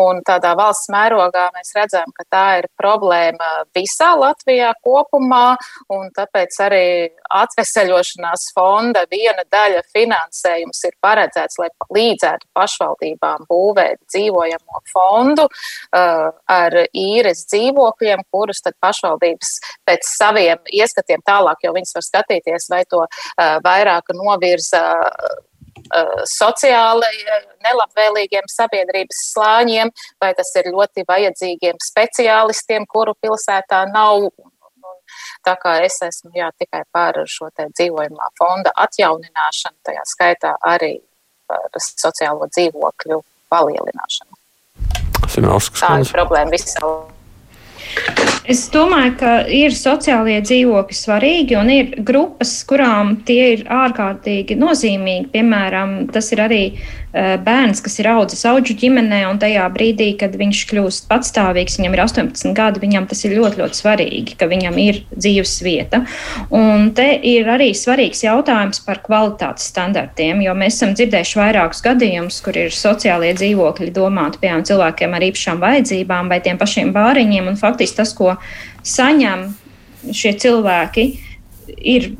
Un 0.00 0.22
tādā 0.26 0.54
valsts 0.58 0.90
mērogā 0.92 1.48
mēs 1.54 1.74
redzam, 1.76 2.10
ka 2.16 2.26
tā 2.30 2.44
ir 2.62 2.68
problēma 2.80 3.50
visā 3.76 4.12
Latvijā 4.18 4.72
kopumā, 4.84 5.56
un 5.92 6.10
tāpēc 6.14 6.58
arī 6.64 6.86
atveseļošanās 7.34 8.50
fonda 8.54 9.04
viena 9.10 9.44
daļa 9.50 9.82
finansējums 9.94 10.84
ir 10.88 10.96
paredzēts, 11.04 11.58
lai 11.62 11.70
līdzētu 11.94 12.48
pašvaldībām 12.56 13.46
būvēt 13.50 14.00
dzīvojamo 14.12 14.82
fondu 14.92 15.46
uh, 15.48 16.30
ar 16.50 16.78
īres 16.90 17.44
dzīvokļiem, 17.50 18.24
kurus 18.32 18.62
tad 18.64 18.76
pašvaldības 18.82 19.54
pēc 19.88 20.08
saviem 20.08 20.62
ieskatiem 20.72 21.24
tālāk 21.26 21.66
jau 21.66 21.74
viņas 21.76 21.96
var 21.98 22.06
skatīties, 22.08 22.68
vai 22.72 22.82
to 22.90 23.02
uh, 23.04 23.58
vairāk 23.64 24.14
novirza 24.16 24.84
sociāli 26.30 27.10
nelabvēlīgiem 27.64 28.46
sabiedrības 28.48 29.20
slāņiem, 29.32 29.90
vai 30.22 30.32
tas 30.34 30.50
ir 30.56 30.70
ļoti 30.72 31.04
vajadzīgiem 31.08 31.80
speciālistiem, 31.82 32.86
kuru 32.88 33.14
pilsētā 33.20 33.84
nav. 33.92 34.30
Tā 35.44 35.54
kā 35.60 35.76
es 35.84 35.98
esmu 36.02 36.32
jā, 36.34 36.48
tikai 36.58 36.82
par 36.92 37.18
šo 37.28 37.50
dzīvojumā 37.58 38.30
fonda 38.38 38.72
atjaunināšanu, 38.86 39.76
tajā 39.84 40.04
skaitā 40.08 40.54
arī 40.64 40.96
par 41.46 41.68
sociālo 41.76 42.48
dzīvokļu 42.48 43.20
palielināšanu. 43.52 44.32
Tā 45.28 45.92
ir 46.00 46.10
problēma 46.14 46.54
visā 46.54 46.80
Es 48.44 48.66
domāju, 48.68 49.14
ka 49.22 49.30
ir 49.48 49.72
sociālie 49.72 50.36
dzīvokļi 50.44 50.96
svarīgi 50.98 51.56
un 51.56 51.70
ir 51.72 51.94
grupas, 52.04 52.52
kurām 52.68 53.14
tie 53.24 53.54
ir 53.54 53.62
ārkārtīgi 53.72 54.58
nozīmīgi. 54.60 55.30
Piemēram, 55.32 55.96
tas 56.12 56.28
ir 56.36 56.42
arī 56.44 56.64
Eh, 57.14 57.36
bērns, 57.38 57.78
kas 57.78 57.94
ir 58.02 58.08
audzis 58.10 58.40
auģu 58.50 58.74
ģimenē, 58.74 59.20
un 59.30 59.36
tajā 59.38 59.68
brīdī, 59.70 60.08
kad 60.18 60.32
viņš 60.34 60.64
kļūst 60.66 61.04
patstāvīgs, 61.06 61.76
viņam 61.78 61.92
ir 61.94 62.00
18 62.02 62.54
gadi, 62.58 62.80
viņam 62.82 63.04
tas 63.06 63.20
ir 63.22 63.36
ļoti, 63.38 63.60
ļoti 63.60 63.78
svarīgi, 63.78 64.34
ka 64.40 64.48
viņam 64.50 64.80
ir 64.82 64.98
dzīves 65.14 65.52
vieta. 65.62 66.00
Un 66.50 66.88
te 66.98 67.06
ir 67.30 67.46
arī 67.54 67.68
svarīgs 67.70 68.24
jautājums 68.24 68.82
par 68.82 68.98
kvalitātes 69.04 69.68
standartiem, 69.70 70.42
jo 70.42 70.56
mēs 70.58 70.80
esam 70.80 70.96
dzirdējuši 70.98 71.38
vairākus 71.38 71.84
gadījumus, 71.86 72.40
kur 72.42 72.58
ir 72.58 72.74
sociālie 72.74 73.30
dzīvokļi 73.38 73.94
domāti, 73.94 74.42
piemēram, 74.42 74.66
cilvēkiem 74.66 75.14
ar 75.14 75.28
īpašām 75.28 75.62
vajadzībām 75.62 76.34
vai 76.34 76.40
tiem 76.42 76.58
pašiem 76.58 76.90
bāriņiem, 76.98 77.52
un 77.52 77.60
faktiski 77.84 77.96
tas, 77.96 78.14
ko 78.14 78.36
saņem 78.82 79.54
šie 80.12 80.34
cilvēki, 80.38 81.04
ir 81.80 82.14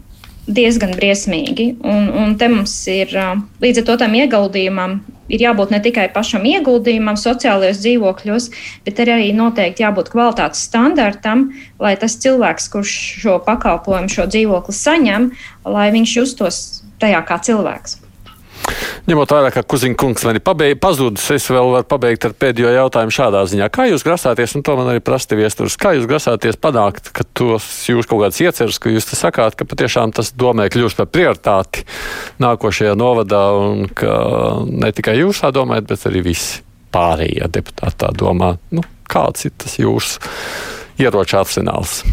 diezgan 0.46 0.94
briesmīgi. 0.96 1.76
Un, 1.84 2.08
un 2.12 2.36
te 2.36 2.48
mums 2.48 2.72
ir 2.88 3.12
līdz 3.60 3.80
ar 3.80 3.86
to 3.88 3.96
tam 4.04 4.14
ieguldījumam. 4.14 5.02
Ir 5.32 5.40
jābūt 5.40 5.70
ne 5.72 5.80
tikai 5.80 6.10
pašam 6.12 6.44
ieguldījumam 6.44 7.16
sociālajos 7.16 7.80
dzīvokļos, 7.80 8.50
bet 8.84 9.00
arī 9.00 9.32
noteikti 9.32 9.80
jābūt 9.80 10.12
kvalitātes 10.12 10.66
standartam, 10.68 11.48
lai 11.80 11.96
tas 11.96 12.18
cilvēks, 12.20 12.68
kurš 12.68 12.92
šo 13.24 13.38
pakalpojumu, 13.46 14.12
šo 14.12 14.28
dzīvokli 14.28 14.76
saņem, 14.76 15.30
lai 15.64 15.88
viņš 15.96 16.16
justos 16.20 16.64
tajā 17.00 17.24
kā 17.24 17.40
cilvēks. 17.40 18.03
Ņemot 19.04 19.32
vērā, 19.34 19.50
ka 19.52 19.62
Kuziņa 19.68 19.98
kungs 20.00 20.22
man 20.24 20.38
ir 20.38 20.42
pabeig, 20.44 20.78
pazudis, 20.80 21.26
es 21.34 21.44
vēl 21.52 21.68
varu 21.74 21.84
pabeigt 21.88 22.24
ar 22.24 22.32
pēdējo 22.40 22.70
jautājumu 22.72 23.12
šādā 23.12 23.42
ziņā. 23.50 23.68
Kā 23.74 23.84
jūs 23.90 24.04
grasāties, 24.06 24.54
un 24.56 24.64
to 24.64 24.76
man 24.78 24.88
arī 24.92 25.02
prasti 25.04 25.36
viesturs, 25.36 25.76
kā 25.80 25.92
jūs 25.96 26.08
grasāties 26.08 26.56
panākt, 26.56 27.10
ka 27.12 27.26
tos 27.36 27.66
jūs 27.90 28.08
kaut 28.08 28.22
kāds 28.24 28.40
ieceras, 28.40 28.80
ka 28.80 28.92
jūs 28.92 29.10
te 29.10 29.18
sakāt, 29.18 29.58
ka 29.60 29.68
patiešām 29.68 30.14
tas 30.16 30.32
domē 30.32 30.70
kļūst 30.72 31.00
par 31.02 31.10
prioritāti 31.12 31.84
nākošajā 32.40 32.94
novadā, 32.96 33.42
un 33.60 33.90
ka 33.92 34.14
ne 34.70 34.92
tikai 34.96 35.18
jūs 35.20 35.44
tā 35.44 35.52
domājat, 35.52 35.90
bet 35.90 36.06
arī 36.08 36.24
visi 36.30 36.62
pārējie 36.94 37.50
deputāti 37.52 38.00
tā 38.06 38.12
domā. 38.16 38.54
Nu, 38.72 38.86
kāds 39.10 39.44
ir 39.44 39.52
tas 39.60 39.76
jūsu 39.80 40.22
ieroču 41.02 41.42
arsenāls? 41.42 42.00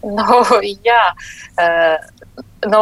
Nu, 0.00 0.38
jā, 0.80 1.10
uh, 1.60 2.30
nu, 2.72 2.78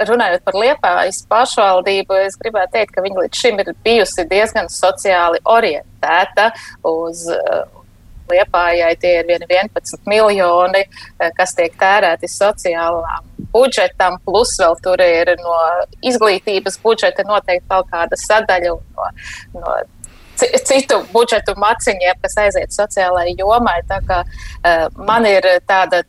runājot 0.00 0.44
par 0.46 0.56
Liepājas 0.56 1.22
pašvaldību, 1.30 2.16
es 2.26 2.38
gribētu 2.40 2.76
teikt, 2.76 2.94
ka 2.94 3.04
viņa 3.04 3.26
līdz 3.26 3.42
šim 3.42 3.60
ir 3.62 3.72
bijusi 3.84 4.24
diezgan 4.30 4.70
sociāli 4.72 5.42
orientēta 5.44 6.50
uz 6.88 7.26
uh, 7.32 7.62
Liepājai 8.32 8.92
tie 9.02 9.16
ir 9.20 9.32
11 9.44 10.06
miljoni, 10.08 10.84
uh, 10.86 11.30
kas 11.36 11.56
tiek 11.58 11.74
tērēti 11.80 12.30
sociālām 12.30 13.28
budžetam, 13.52 14.16
plus 14.24 14.54
vēl 14.60 14.78
tur 14.84 15.02
ir 15.04 15.34
no 15.42 15.56
izglītības 16.00 16.78
budžeta 16.82 17.26
noteikti 17.28 17.68
kaut 17.68 17.90
kāda 17.92 18.16
sadaļa 18.16 18.76
no, 18.78 19.10
no 19.58 19.74
citu 20.40 21.02
budžetu 21.12 21.52
maciņiem, 21.60 22.16
kas 22.22 22.38
aiziet 22.46 22.72
sociālajai 22.74 23.36
jomai. 23.38 23.82
Tā 23.90 24.00
kā 24.08 24.22
uh, 24.24 24.88
man 24.96 25.28
ir 25.28 25.46
tāda 25.68 26.02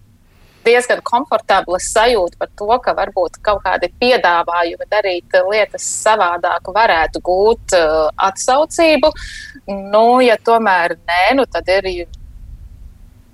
diezgan 0.66 1.02
komfortabla 1.06 1.80
sajūta 1.82 2.40
par 2.40 2.52
to, 2.60 2.70
ka 2.86 2.96
varbūt 2.98 3.40
kaut 3.46 3.64
kādi 3.66 3.92
piedāvājumi 4.02 4.90
darīt 4.92 5.38
lietas 5.50 5.86
savādāk 6.04 6.72
varētu 6.76 7.22
gūt 7.24 7.78
uh, 7.78 8.10
atsaucību. 8.30 9.12
Nu, 9.68 10.08
ja 10.24 10.38
tomēr 10.40 10.98
nē, 11.00 11.24
nu 11.40 11.48
tad 11.50 11.70
ir 11.72 12.08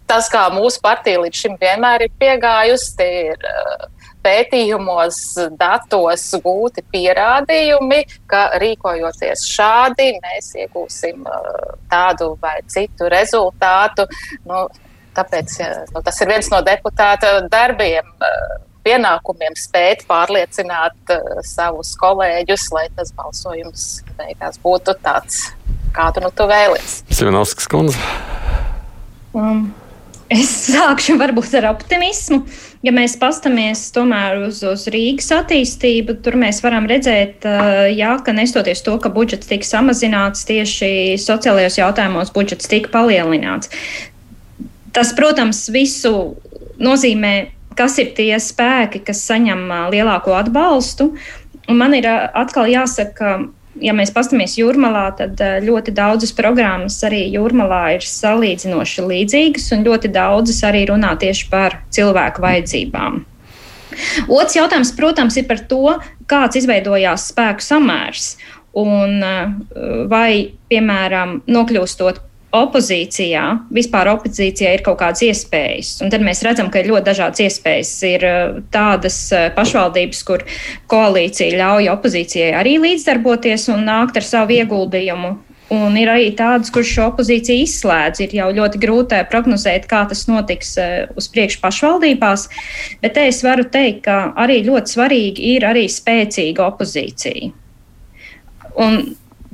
tas, 0.09 0.29
kā 0.31 0.47
mūsu 0.53 0.81
partija 0.81 1.21
līdz 1.21 1.45
šim 1.45 1.55
vienmēr 1.61 2.07
ir 2.07 2.13
piegājusi, 2.21 3.09
ir 3.29 3.45
uh, 3.45 3.87
pētījumos, 4.25 5.21
datos 5.59 6.25
gūti 6.43 6.83
pierādījumi, 6.91 8.01
ka 8.29 8.49
rīkojoties 8.61 9.45
šādi, 9.53 10.11
mēs 10.25 10.51
iegūsim 10.65 11.23
uh, 11.23 11.73
tādu 11.91 12.33
vai 12.41 12.59
citu 12.67 13.09
rezultātu. 13.11 14.07
Nu, 14.49 14.67
Tāpēc 15.19 15.59
nu, 15.91 16.01
tas 16.05 16.23
ir 16.23 16.31
viens 16.31 16.49
no 16.53 16.63
deputāta 16.65 17.39
darbiem. 17.51 18.07
Eh, 18.23 18.57
pienākumiem 18.89 19.57
spēt 19.59 20.05
pārliecināt 20.07 21.11
uh, 21.13 21.41
savus 21.45 21.91
kolēģus, 21.99 22.69
lai 22.73 22.85
tas 22.95 23.11
balsojums 23.13 23.83
beigās 24.17 24.55
būtu 24.63 24.95
tāds, 25.03 25.49
kādu 25.93 26.23
nu 26.23 26.31
tu 26.31 26.47
vēlies. 26.49 27.01
Sivinovskas 27.11 27.67
kundze. 27.69 27.99
Um, 29.35 29.67
es 30.31 30.49
sākšu 30.71 31.19
varbūt 31.19 31.57
ar 31.59 31.69
optimismu. 31.73 32.45
Ja 32.85 32.93
mēs 32.95 33.17
pastamies 33.19 33.83
tomēr 33.93 34.45
uz, 34.47 34.61
uz 34.63 34.87
Rīgas 34.89 35.27
attīstību, 35.35 36.15
tur 36.23 36.39
mēs 36.39 36.63
varam 36.63 36.87
redzēt, 36.89 37.43
uh, 37.43 37.83
jā, 37.91 38.15
ka 38.23 38.33
nestoties 38.33 38.81
to, 38.85 38.95
ka 39.03 39.11
budžets 39.13 39.51
tika 39.51 39.67
samazināts, 39.67 40.47
tieši 40.47 41.19
sociālajos 41.19 41.81
jautājumos 41.81 42.31
budžets 42.33 42.71
tika 42.71 42.95
palielināts. 42.95 43.73
Tas, 44.95 45.13
protams, 45.17 45.67
visu 45.73 46.11
nozīmē, 46.81 47.33
kas 47.77 47.97
ir 48.01 48.11
tie 48.17 48.33
spēki, 48.41 49.03
kas 49.05 49.21
saņem 49.27 49.69
lielāko 49.93 50.35
atbalstu. 50.37 51.13
Un 51.69 51.77
man 51.79 51.93
ir 51.95 52.07
atkal 52.09 52.69
jāsaka, 52.71 53.37
ja 53.79 53.93
mēs 53.95 54.11
paskatāmies 54.15 54.57
jūrmalā, 54.57 55.05
tad 55.19 55.41
ļoti 55.63 55.93
daudzas 55.95 56.33
programmas 56.35 56.97
arī 57.05 57.25
jūrmalā 57.35 57.83
ir 57.97 58.07
salīdzinoši 58.07 59.05
līdzīgas, 59.05 59.69
un 59.75 59.85
ļoti 59.87 60.11
daudzas 60.15 60.63
arī 60.67 60.85
runā 60.89 61.13
tieši 61.21 61.49
par 61.51 61.77
cilvēku 61.93 62.43
vajadzībām. 62.43 63.21
Otrs 64.29 64.55
jautājums, 64.57 64.93
protams, 64.97 65.37
ir 65.39 65.47
par 65.49 65.61
to, 65.69 65.97
kāds 66.29 66.59
izveidojās 66.59 67.29
spēku 67.31 67.65
samērs. 67.65 68.31
Un 68.79 69.17
vai, 70.11 70.55
piemēram, 70.69 71.39
nokļūstot 71.49 72.21
opozīcijā, 72.55 73.43
vispār 73.73 74.09
opozīcijā 74.15 74.71
ir 74.73 74.83
kaut 74.85 74.99
kādas 75.01 75.21
iespējas. 75.27 75.91
Un 76.03 76.09
tad 76.13 76.23
mēs 76.25 76.41
redzam, 76.45 76.71
ka 76.73 76.81
ir 76.81 76.89
ļoti 76.89 77.05
dažādas 77.11 77.43
iespējas. 77.45 77.91
Ir 78.09 78.25
uh, 78.25 78.55
tādas 78.73 79.19
uh, 79.35 79.49
pašvaldības, 79.57 80.23
kur 80.25 80.45
koalīcija 80.89 81.59
ļauj 81.59 81.91
opozīcijai 81.93 82.55
arī 82.57 82.79
līdzdarboties 82.81 83.69
un 83.75 83.85
nākt 83.89 84.17
ar 84.17 84.25
savu 84.25 84.57
ieguldījumu. 84.57 85.35
Un 85.69 85.93
ir 86.01 86.09
arī 86.09 86.31
tādas, 86.33 86.71
kurš 86.73 86.95
šo 86.95 87.07
opozīciju 87.11 87.67
izslēdz. 87.67 88.23
Ir 88.25 88.33
jau 88.39 88.47
ļoti 88.57 88.81
grūti 88.81 89.19
prognozēt, 89.29 89.85
kā 89.91 90.01
tas 90.09 90.25
notiks 90.25 90.73
uz 91.13 91.27
priekšu 91.29 91.61
pašvaldībās. 91.61 92.47
Bet 93.03 93.13
te 93.13 93.27
es 93.29 93.43
varu 93.45 93.67
teikt, 93.69 94.01
ka 94.07 94.31
arī 94.41 94.63
ļoti 94.65 94.95
svarīgi 94.95 95.51
ir 95.53 95.67
arī 95.69 95.85
spēcīga 95.85 96.65
opozīcija. 96.71 97.51
Un 98.81 98.97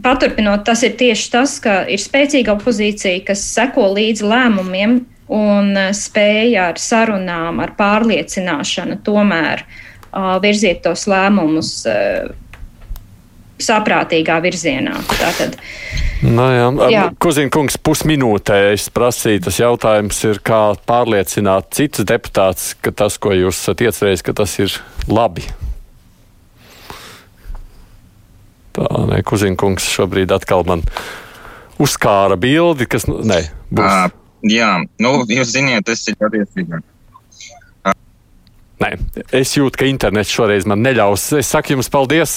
paturpinot, 0.04 0.66
tas 0.68 0.84
ir 0.84 0.96
tieši 1.00 1.32
tas, 1.34 1.58
ka 1.64 1.84
ir 1.92 2.02
spēcīga 2.02 2.56
opozīcija, 2.56 3.24
kas 3.28 3.44
seko 3.56 3.88
līdzi 3.96 4.28
lēmumiem 4.28 5.02
un 5.36 5.74
eh, 5.78 5.92
spēja 5.96 6.70
ar 6.72 6.82
sarunām, 6.82 7.62
ar 7.64 7.76
pārliecināšanu 7.78 9.00
tomēr 9.06 9.66
uh, 9.66 10.36
virziet 10.44 10.84
tos 10.86 11.08
lēmumus 11.10 11.72
uh, 11.90 12.30
saprātīgā 13.62 14.38
virzienā. 14.44 15.00
Tātad, 15.16 15.58
No 16.26 16.48
nu 16.48 16.54
jā, 16.56 16.70
jā. 16.90 17.02
Kuzina 17.22 17.52
kungs, 17.54 17.76
pusminūtē 17.86 18.72
es 18.72 18.88
prasīju, 18.94 19.44
tas 19.46 19.60
jautājums 19.60 20.22
ir, 20.26 20.40
kā 20.48 20.62
pārliecināt 20.88 21.76
citus 21.76 22.08
deputātus, 22.08 22.72
ka 22.82 22.96
tas, 22.96 23.20
ko 23.22 23.36
jūs 23.36 23.60
esat 23.60 23.84
iecerējis, 23.86 24.26
ka 24.26 24.34
tas 24.40 24.56
ir 24.64 24.80
labi 25.12 25.46
Tā, 28.76 28.88
nē, 29.12 29.22
Kuzinkungs 29.28 29.88
šobrīd 29.96 30.34
atkal 30.36 30.66
man 30.68 30.84
uzkāra 31.82 32.38
bildi, 32.40 32.88
kas, 32.92 33.08
nē, 33.08 33.40
būs. 33.72 33.86
Uh, 33.86 34.50
jā, 34.52 34.72
nu, 35.04 35.16
jūs 35.32 35.54
ziniet, 35.56 35.90
esmu 35.92 36.18
ļoti 36.20 36.44
iesīgāk. 36.44 36.84
Nē, 38.76 38.90
es 39.32 39.54
jūtu, 39.56 39.78
ka 39.80 39.86
internets 39.88 40.32
šoreiz 40.36 40.66
man 40.68 40.82
neļaus. 40.84 41.30
Es 41.40 41.48
saku 41.54 41.72
jums 41.76 41.88
paldies, 41.92 42.34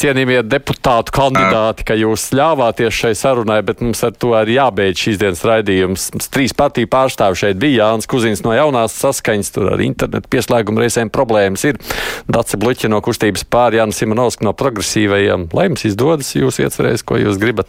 cienījamie 0.00 0.38
deputātu 0.48 1.12
kandidāti, 1.12 1.84
ka 1.84 1.96
jūs 2.00 2.30
ļāvāties 2.32 2.96
šai 2.96 3.10
sarunai, 3.18 3.58
bet 3.66 3.82
mums 3.84 4.00
ar 4.06 4.14
to 4.16 4.30
arī 4.38 4.56
jābeidz 4.56 5.02
šīs 5.02 5.20
dienas 5.20 5.42
raidījums. 5.44 6.06
Mums 6.14 6.30
trīs 6.32 6.56
partiju 6.56 6.88
pārstāvi 6.92 7.36
šeit 7.42 7.60
bija 7.60 7.90
Jānis 7.90 8.08
Kuzins 8.08 8.40
no 8.46 8.54
jaunās 8.56 8.96
saskaņas, 9.02 9.52
tur 9.52 9.68
ar 9.74 9.82
internetu 9.84 10.32
pieslēgumu 10.32 10.80
reizēm 10.80 11.12
problēmas 11.12 11.66
ir. 11.68 11.80
Dace 12.24 12.56
Bluķa 12.56 12.88
no 12.88 13.02
kustības 13.04 13.44
pār, 13.52 13.76
Jānis 13.76 14.00
Simonovski 14.00 14.48
no 14.48 14.56
progresīvajiem. 14.56 15.50
Lai 15.52 15.68
jums 15.68 15.84
izdodas, 15.90 16.32
jūs 16.38 16.62
iecerēs, 16.64 17.04
ko 17.04 17.20
jūs 17.20 17.36
gribat 17.42 17.68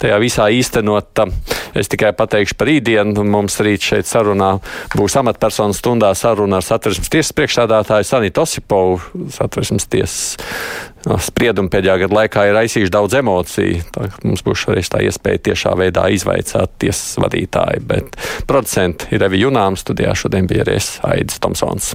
tajā 0.00 0.16
visā 0.24 0.48
īstenot. 0.56 1.20
Es 1.76 1.92
tikai 1.92 2.14
pateikšu 2.16 2.56
par 2.56 2.72
rītdienu. 2.72 3.28
Mums 3.28 3.60
rīt 3.60 3.84
šeit 3.84 4.08
sarunā 4.08 4.54
būs 4.96 5.20
amatpersonu 5.20 5.76
stundā 5.76 6.14
saruna 6.16 6.62
ar 6.62 6.64
satversmes 6.64 7.12
tiesas 7.12 7.36
priekšā 7.36 7.57
priekšsādātāja 7.58 8.06
Sanita 8.06 8.42
Osipovu 8.42 9.26
satversmes 9.34 9.86
tiesas 9.90 10.36
spriedumu 11.24 11.70
pēdējā 11.72 11.96
gada 12.04 12.18
laikā 12.20 12.44
ir 12.48 12.58
aizsījuši 12.62 12.92
daudz 12.92 13.16
emociju. 13.18 13.80
Tā, 13.94 14.08
mums 14.24 14.44
būs 14.46 14.66
arī 14.70 14.84
tā 14.86 15.02
iespēja 15.02 15.42
tiešā 15.50 15.74
veidā 15.78 16.08
izvaicāt 16.14 16.76
tiesas 16.78 17.18
vadītāju, 17.22 17.82
bet 17.88 18.18
producenti 18.46 19.10
ir 19.14 19.26
Evi 19.26 19.42
Junām 19.42 19.78
studijā 19.78 20.14
šodien 20.14 20.46
bija 20.46 20.66
arī 20.66 20.78
Aidis 21.10 21.40
Tomsons. 21.42 21.94